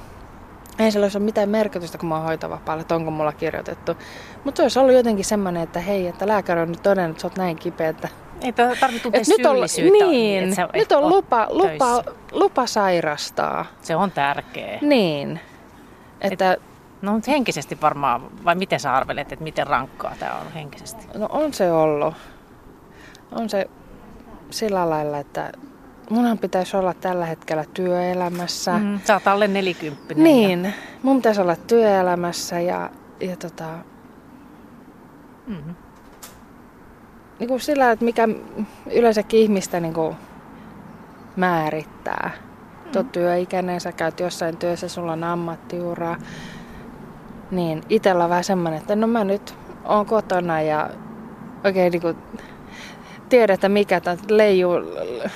Ei 0.79 0.91
sillä 0.91 1.03
olisi 1.03 1.17
ole 1.17 1.25
mitään 1.25 1.49
merkitystä, 1.49 1.97
kun 1.97 2.09
mä 2.09 2.15
oon 2.15 2.23
hoitovapaalla, 2.23 2.81
että 2.81 2.95
onko 2.95 3.11
mulla 3.11 3.31
kirjoitettu. 3.31 3.97
Mutta 4.43 4.57
se 4.57 4.63
olisi 4.63 4.79
ollut 4.79 4.93
jotenkin 4.93 5.25
semmoinen, 5.25 5.63
että 5.63 5.79
hei, 5.79 6.07
että 6.07 6.27
lääkäri 6.27 6.61
on 6.61 6.67
nyt 6.71 6.83
todennut, 6.83 7.11
että 7.11 7.21
sä 7.21 7.27
oot 7.27 7.37
näin 7.37 7.55
kipeä, 7.55 7.89
että 7.89 8.09
Ei 8.41 8.53
tarvitse 8.53 9.03
tuntea 9.03 9.21
et 9.21 9.27
nyt 9.27 9.45
on, 9.45 9.55
niin, 10.09 10.49
että 10.49 10.61
nyt 10.73 10.83
et 10.83 10.91
on 10.91 11.09
lupa, 11.09 11.47
lupa, 11.49 12.03
lupa 12.31 12.65
sairastaa. 12.65 13.65
Se 13.81 13.95
on 13.95 14.11
tärkeä. 14.11 14.79
Niin. 14.81 15.39
Että 16.21 16.57
No 17.01 17.13
mutta 17.13 17.31
henkisesti 17.31 17.77
varmaan, 17.81 18.45
vai 18.45 18.55
miten 18.55 18.79
sä 18.79 18.93
arvelet, 18.93 19.31
että 19.31 19.43
miten 19.43 19.67
rankkaa 19.67 20.15
tämä 20.19 20.39
on 20.39 20.51
henkisesti? 20.51 21.07
No 21.17 21.27
on 21.31 21.53
se 21.53 21.71
ollut. 21.71 22.13
On 23.31 23.49
se 23.49 23.69
sillä 24.49 24.89
lailla, 24.89 25.17
että 25.17 25.51
munhan 26.09 26.37
pitäisi 26.37 26.77
olla 26.77 26.93
tällä 26.93 27.25
hetkellä 27.25 27.65
työelämässä. 27.73 28.77
Mm, 28.77 28.99
sä 29.03 29.13
oot 29.13 29.27
alle 29.27 29.47
nelikymppinen. 29.47 30.23
Niin, 30.23 30.73
mun 31.03 31.15
pitäisi 31.15 31.41
olla 31.41 31.55
työelämässä 31.55 32.59
ja, 32.59 32.89
ja 33.19 33.35
tota, 33.35 33.63
Ja, 33.63 33.77
mm, 35.47 35.75
niin 37.39 37.47
kuin 37.47 37.59
sillä, 37.59 37.91
että 37.91 38.05
mikä 38.05 38.27
yleensäkin 38.91 39.39
ihmistä 39.39 39.79
niin 39.79 39.93
kuin 39.93 40.15
määrittää. 41.35 42.31
Mm. 42.89 42.93
Tuo 42.93 43.03
työikäinen, 43.03 43.81
sä 43.81 43.91
käyt 43.91 44.19
jossain 44.19 44.57
työssä, 44.57 44.87
sulla 44.87 45.11
on 45.11 45.23
ammattiura. 45.23 46.15
Niin 47.51 47.83
itsellä 47.89 48.23
on 48.23 48.29
vähän 48.29 48.43
semmoinen, 48.43 48.79
että 48.79 48.95
no 48.95 49.07
mä 49.07 49.23
nyt 49.23 49.55
oon 49.85 50.05
kotona 50.05 50.61
ja 50.61 50.89
oikein 51.63 51.91
niin 51.91 52.01
kuin 52.01 52.17
tiedä, 53.29 53.53
että 53.53 53.69
mikä 53.69 53.99
tää 54.01 54.17
leijuu, 54.29 54.75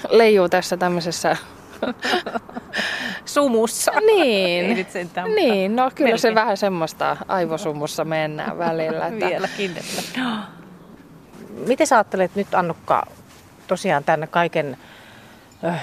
leijuu 0.09 0.49
tässä 0.49 0.77
tämmöisessä. 0.77 1.37
Sumussa. 3.25 3.91
Niin. 3.91 4.65
Ei 4.65 4.73
nyt 4.73 4.89
sentään, 4.91 5.35
Niin, 5.35 5.75
no 5.75 5.91
kyllä 5.95 6.17
se 6.17 6.27
melkein. 6.27 6.35
vähän 6.35 6.57
semmoista 6.57 7.17
aivosumussa 7.27 8.05
mennään 8.05 8.57
välillä. 8.57 9.07
Että, 9.07 9.25
Vieläkin. 9.25 9.71
Että... 9.77 10.19
miten 11.67 11.87
sä 11.87 11.95
ajattelet 11.95 12.35
nyt 12.35 12.53
Annukka 12.53 13.05
tosiaan 13.67 14.03
tänne 14.03 14.27
kaiken 14.27 14.77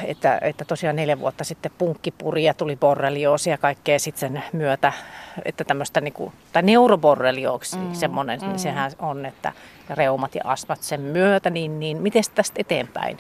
että, 0.04 0.38
että 0.42 0.64
tosiaan 0.64 0.96
neljä 0.96 1.20
vuotta 1.20 1.44
sitten 1.44 1.72
punkkipuri 1.78 2.44
ja 2.44 2.54
tuli 2.54 2.76
borrelioosi 2.76 3.50
ja 3.50 3.58
kaikkea 3.58 3.98
sitten 3.98 4.20
sen 4.20 4.42
myötä, 4.52 4.92
että 5.44 5.64
tämmöistä 5.64 6.00
niinku, 6.00 6.32
tai 6.52 6.62
neuroborreliooksi 6.62 7.76
mm, 7.76 7.94
semmoinen, 7.94 8.40
niin 8.40 8.50
mm. 8.50 8.58
sehän 8.58 8.92
on, 8.98 9.26
että 9.26 9.52
reumat 9.90 10.34
ja 10.34 10.42
astmat 10.44 10.82
sen 10.82 11.00
myötä, 11.00 11.50
niin, 11.50 11.80
niin 11.80 12.02
miten 12.02 12.22
tästä 12.34 12.60
eteenpäin? 12.60 13.18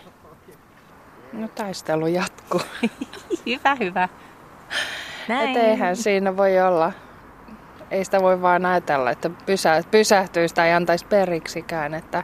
No 1.32 1.48
taistelu 1.48 2.06
jatkuu. 2.06 2.60
hyvä, 3.46 3.76
hyvä. 3.80 4.08
Näin. 5.28 5.56
Et 5.56 5.64
eihän 5.64 5.96
siinä 5.96 6.36
voi 6.36 6.60
olla. 6.60 6.92
Ei 7.90 8.04
sitä 8.04 8.20
voi 8.20 8.42
vaan 8.42 8.66
ajatella, 8.66 9.10
että 9.10 9.30
pysä, 9.46 9.82
pysähtyisi 9.90 10.54
tai 10.54 10.72
antaisi 10.72 11.06
periksikään. 11.06 11.94
Että, 11.94 12.22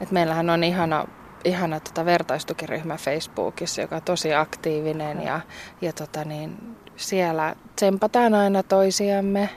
että 0.00 0.14
meillähän 0.14 0.50
on 0.50 0.64
ihana 0.64 1.06
ihana 1.44 1.80
tota 1.80 2.04
vertaistukiryhmä 2.04 2.96
Facebookissa, 2.96 3.80
joka 3.80 3.96
on 3.96 4.02
tosi 4.02 4.34
aktiivinen 4.34 5.22
ja, 5.22 5.40
ja 5.80 5.92
tota 5.92 6.24
niin, 6.24 6.76
siellä 6.96 7.54
tsempataan 7.76 8.34
aina 8.34 8.62
toisiamme. 8.62 9.48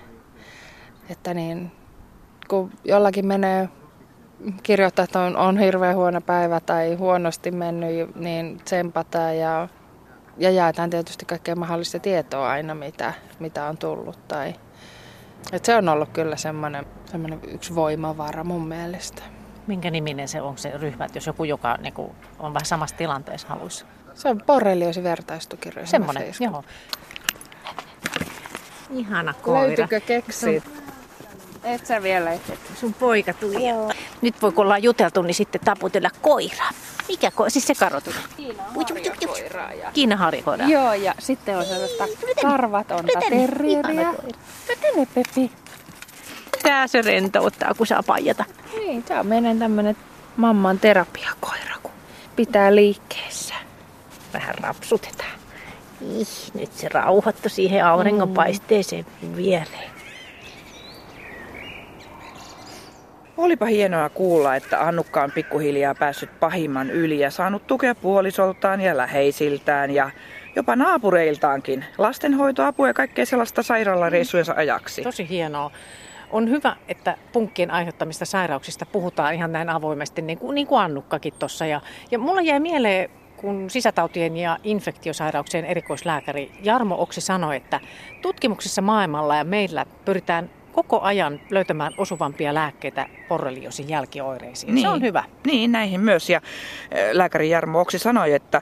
Että 1.09 1.33
niin, 1.33 1.71
kun 2.47 2.71
jollakin 2.83 3.25
menee 3.25 3.69
kirjoittaa, 4.63 5.03
että 5.03 5.19
on, 5.19 5.37
on 5.37 5.57
hirveän 5.57 5.95
huono 5.95 6.21
päivä 6.21 6.59
tai 6.59 6.95
huonosti 6.95 7.51
mennyt, 7.51 8.15
niin 8.15 8.57
tsempataan 8.65 9.37
ja, 9.37 9.67
ja 10.37 10.51
jaetaan 10.51 10.89
tietysti 10.89 11.25
kaikkea 11.25 11.55
mahdollista 11.55 11.99
tietoa 11.99 12.49
aina, 12.49 12.75
mitä, 12.75 13.13
mitä 13.39 13.65
on 13.65 13.77
tullut. 13.77 14.27
Tai, 14.27 14.55
että 15.51 15.65
se 15.65 15.75
on 15.75 15.89
ollut 15.89 16.09
kyllä 16.09 16.35
semmoinen, 16.35 16.85
semmoinen 17.05 17.39
yksi 17.47 17.75
voimavara 17.75 18.43
mun 18.43 18.67
mielestä. 18.67 19.34
Minkä 19.67 19.91
niminen 19.91 20.27
se 20.27 20.41
on 20.41 20.57
se 20.57 20.71
ryhmä, 20.77 21.07
jos 21.15 21.27
joku, 21.27 21.43
joka 21.43 21.77
niin 21.77 21.93
kuin, 21.93 22.11
on 22.39 22.53
vähän 22.53 22.65
samassa 22.65 22.95
tilanteessa 22.95 23.47
haluaisi? 23.47 23.85
Se 24.13 24.29
on 24.29 24.41
borrelioosi 24.45 25.03
vertaistukiryhmä. 25.03 25.85
Semmoinen, 25.85 26.33
joo. 26.39 26.63
Ihana 28.89 29.33
koira. 29.33 29.67
Löytyykö 29.67 29.99
keksit? 29.99 30.63
Et 31.63 31.85
sä 31.85 32.03
vielä 32.03 32.31
et. 32.31 32.41
Sun 32.75 32.93
poika 32.93 33.33
tuli. 33.33 33.67
Joo. 33.67 33.91
Nyt 34.21 34.41
voi 34.41 34.51
kun 34.51 34.63
ollaan 34.63 34.83
juteltu, 34.83 35.21
niin 35.21 35.35
sitten 35.35 35.61
taputella 35.65 36.09
koiraa. 36.21 36.69
Mikä 37.07 37.31
koira? 37.31 37.49
Siis 37.49 37.67
se 37.67 37.75
karotus. 37.75 38.15
Kiina 39.93 40.31
Ja... 40.59 40.67
Joo, 40.67 40.93
ja 40.93 41.15
sitten 41.19 41.57
on 41.57 41.65
sellaista 41.65 42.03
karvatonta 42.41 43.19
terrieriä. 43.19 44.13
Tänne, 44.81 45.07
Pepi 45.15 45.51
tää 46.63 46.87
se 46.87 47.01
rentouttaa, 47.01 47.73
kun 47.73 47.87
saa 47.87 48.03
paijata. 48.03 48.45
Niin, 48.95 49.03
tää 49.03 49.19
on 49.19 49.27
meidän 49.27 49.59
tämmönen 49.59 49.97
mamman 50.37 50.79
terapiakoira, 50.79 51.75
kun 51.83 51.91
pitää 52.35 52.75
liikkeessä. 52.75 53.53
Vähän 54.33 54.55
rapsutetaan. 54.61 55.39
Ih, 56.01 56.27
nyt 56.53 56.73
se 56.73 56.89
rauhoittu 56.89 57.49
siihen 57.49 57.85
auringonpaisteeseen 57.85 59.05
mm. 59.21 59.35
viereen. 59.35 59.91
Olipa 63.37 63.65
hienoa 63.65 64.09
kuulla, 64.09 64.55
että 64.55 64.87
Annukka 64.87 65.23
on 65.23 65.31
pikkuhiljaa 65.31 65.95
päässyt 65.95 66.39
pahimman 66.39 66.89
yli 66.89 67.19
ja 67.19 67.31
saanut 67.31 67.67
tukea 67.67 67.95
puolisoltaan 67.95 68.81
ja 68.81 68.97
läheisiltään 68.97 69.91
ja 69.91 70.09
jopa 70.55 70.75
naapureiltaankin. 70.75 71.85
Lastenhoitoapua 71.97 72.87
ja 72.87 72.93
kaikkea 72.93 73.25
sellaista 73.25 73.63
sairaalareissujensa 73.63 74.53
ajaksi. 74.57 75.01
Tosi 75.01 75.29
hienoa 75.29 75.71
on 76.35 76.49
hyvä, 76.49 76.75
että 76.87 77.17
punkkien 77.33 77.71
aiheuttamista 77.71 78.25
sairauksista 78.25 78.85
puhutaan 78.85 79.33
ihan 79.33 79.51
näin 79.51 79.69
avoimesti, 79.69 80.21
niin 80.21 80.37
kuin, 80.37 80.55
niin 80.55 80.67
kuin 80.67 80.81
Annukkakin 80.81 81.33
tuossa. 81.39 81.65
Ja, 81.65 81.81
ja 82.11 82.19
mulla 82.19 82.41
jäi 82.41 82.59
mieleen, 82.59 83.09
kun 83.37 83.69
sisätautien 83.69 84.37
ja 84.37 84.57
infektiosairauksien 84.63 85.65
erikoislääkäri 85.65 86.51
Jarmo 86.63 86.95
Oksi 87.01 87.21
sanoi, 87.21 87.55
että 87.55 87.79
tutkimuksissa 88.21 88.81
maailmalla 88.81 89.35
ja 89.35 89.43
meillä 89.43 89.85
pyritään 90.05 90.49
koko 90.71 91.01
ajan 91.01 91.39
löytämään 91.49 91.93
osuvampia 91.97 92.53
lääkkeitä 92.53 93.05
borreliosin 93.29 93.89
jälkioireisiin. 93.89 94.75
Niin, 94.75 94.87
se 94.87 94.89
on 94.89 95.01
hyvä. 95.01 95.23
Niin, 95.45 95.71
näihin 95.71 96.01
myös. 96.01 96.29
Ja 96.29 96.41
lääkäri 97.11 97.49
Jarmo 97.49 97.79
Oksi 97.79 97.99
sanoi, 97.99 98.33
että 98.33 98.61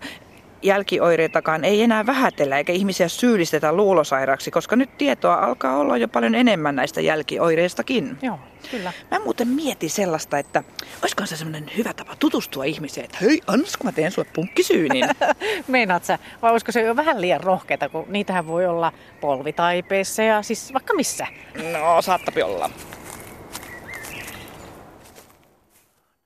jälkioireitakaan 0.64 1.64
ei 1.64 1.84
enää 1.84 2.05
vähätellä 2.05 2.57
eikä 2.57 2.74
ihmisiä 2.74 3.07
syyllistetä 3.07 3.74
luulosairaaksi, 3.74 4.51
koska 4.51 4.76
nyt 4.76 4.97
tietoa 4.97 5.36
alkaa 5.36 5.78
olla 5.78 5.97
jo 5.97 6.07
paljon 6.07 6.36
enemmän 6.36 6.76
näistä 6.76 7.01
jälkioireistakin. 7.01 8.18
Joo, 8.22 8.39
kyllä. 8.72 8.93
Mä 9.11 9.20
muuten 9.20 9.47
mietin 9.47 9.89
sellaista, 9.89 10.38
että 10.38 10.64
olisikohan 11.01 11.28
se 11.28 11.38
semmoinen 11.38 11.72
hyvä 11.78 11.93
tapa 11.93 12.16
tutustua 12.20 12.64
ihmiseen, 12.64 13.05
että 13.05 13.18
hei 13.22 13.41
Ans, 13.47 13.78
kun 13.78 13.88
mä 13.88 13.91
teen 13.91 14.11
sulle 14.11 14.28
punkkisyynin. 14.34 15.05
Meinaat 15.68 16.05
sä, 16.05 16.20
vai 16.41 16.51
olisiko 16.51 16.72
se 16.72 16.82
jo 16.82 16.95
vähän 16.95 17.22
liian 17.22 17.41
rohkeita, 17.41 17.89
kun 17.89 18.05
niitähän 18.07 18.47
voi 18.47 18.66
olla 18.66 18.91
polvitaipeissa 19.22 20.24
ja 20.24 20.41
siis 20.41 20.74
vaikka 20.74 20.93
missä? 20.93 21.28
No, 21.72 22.01
saattapi 22.01 22.43
olla. 22.43 22.70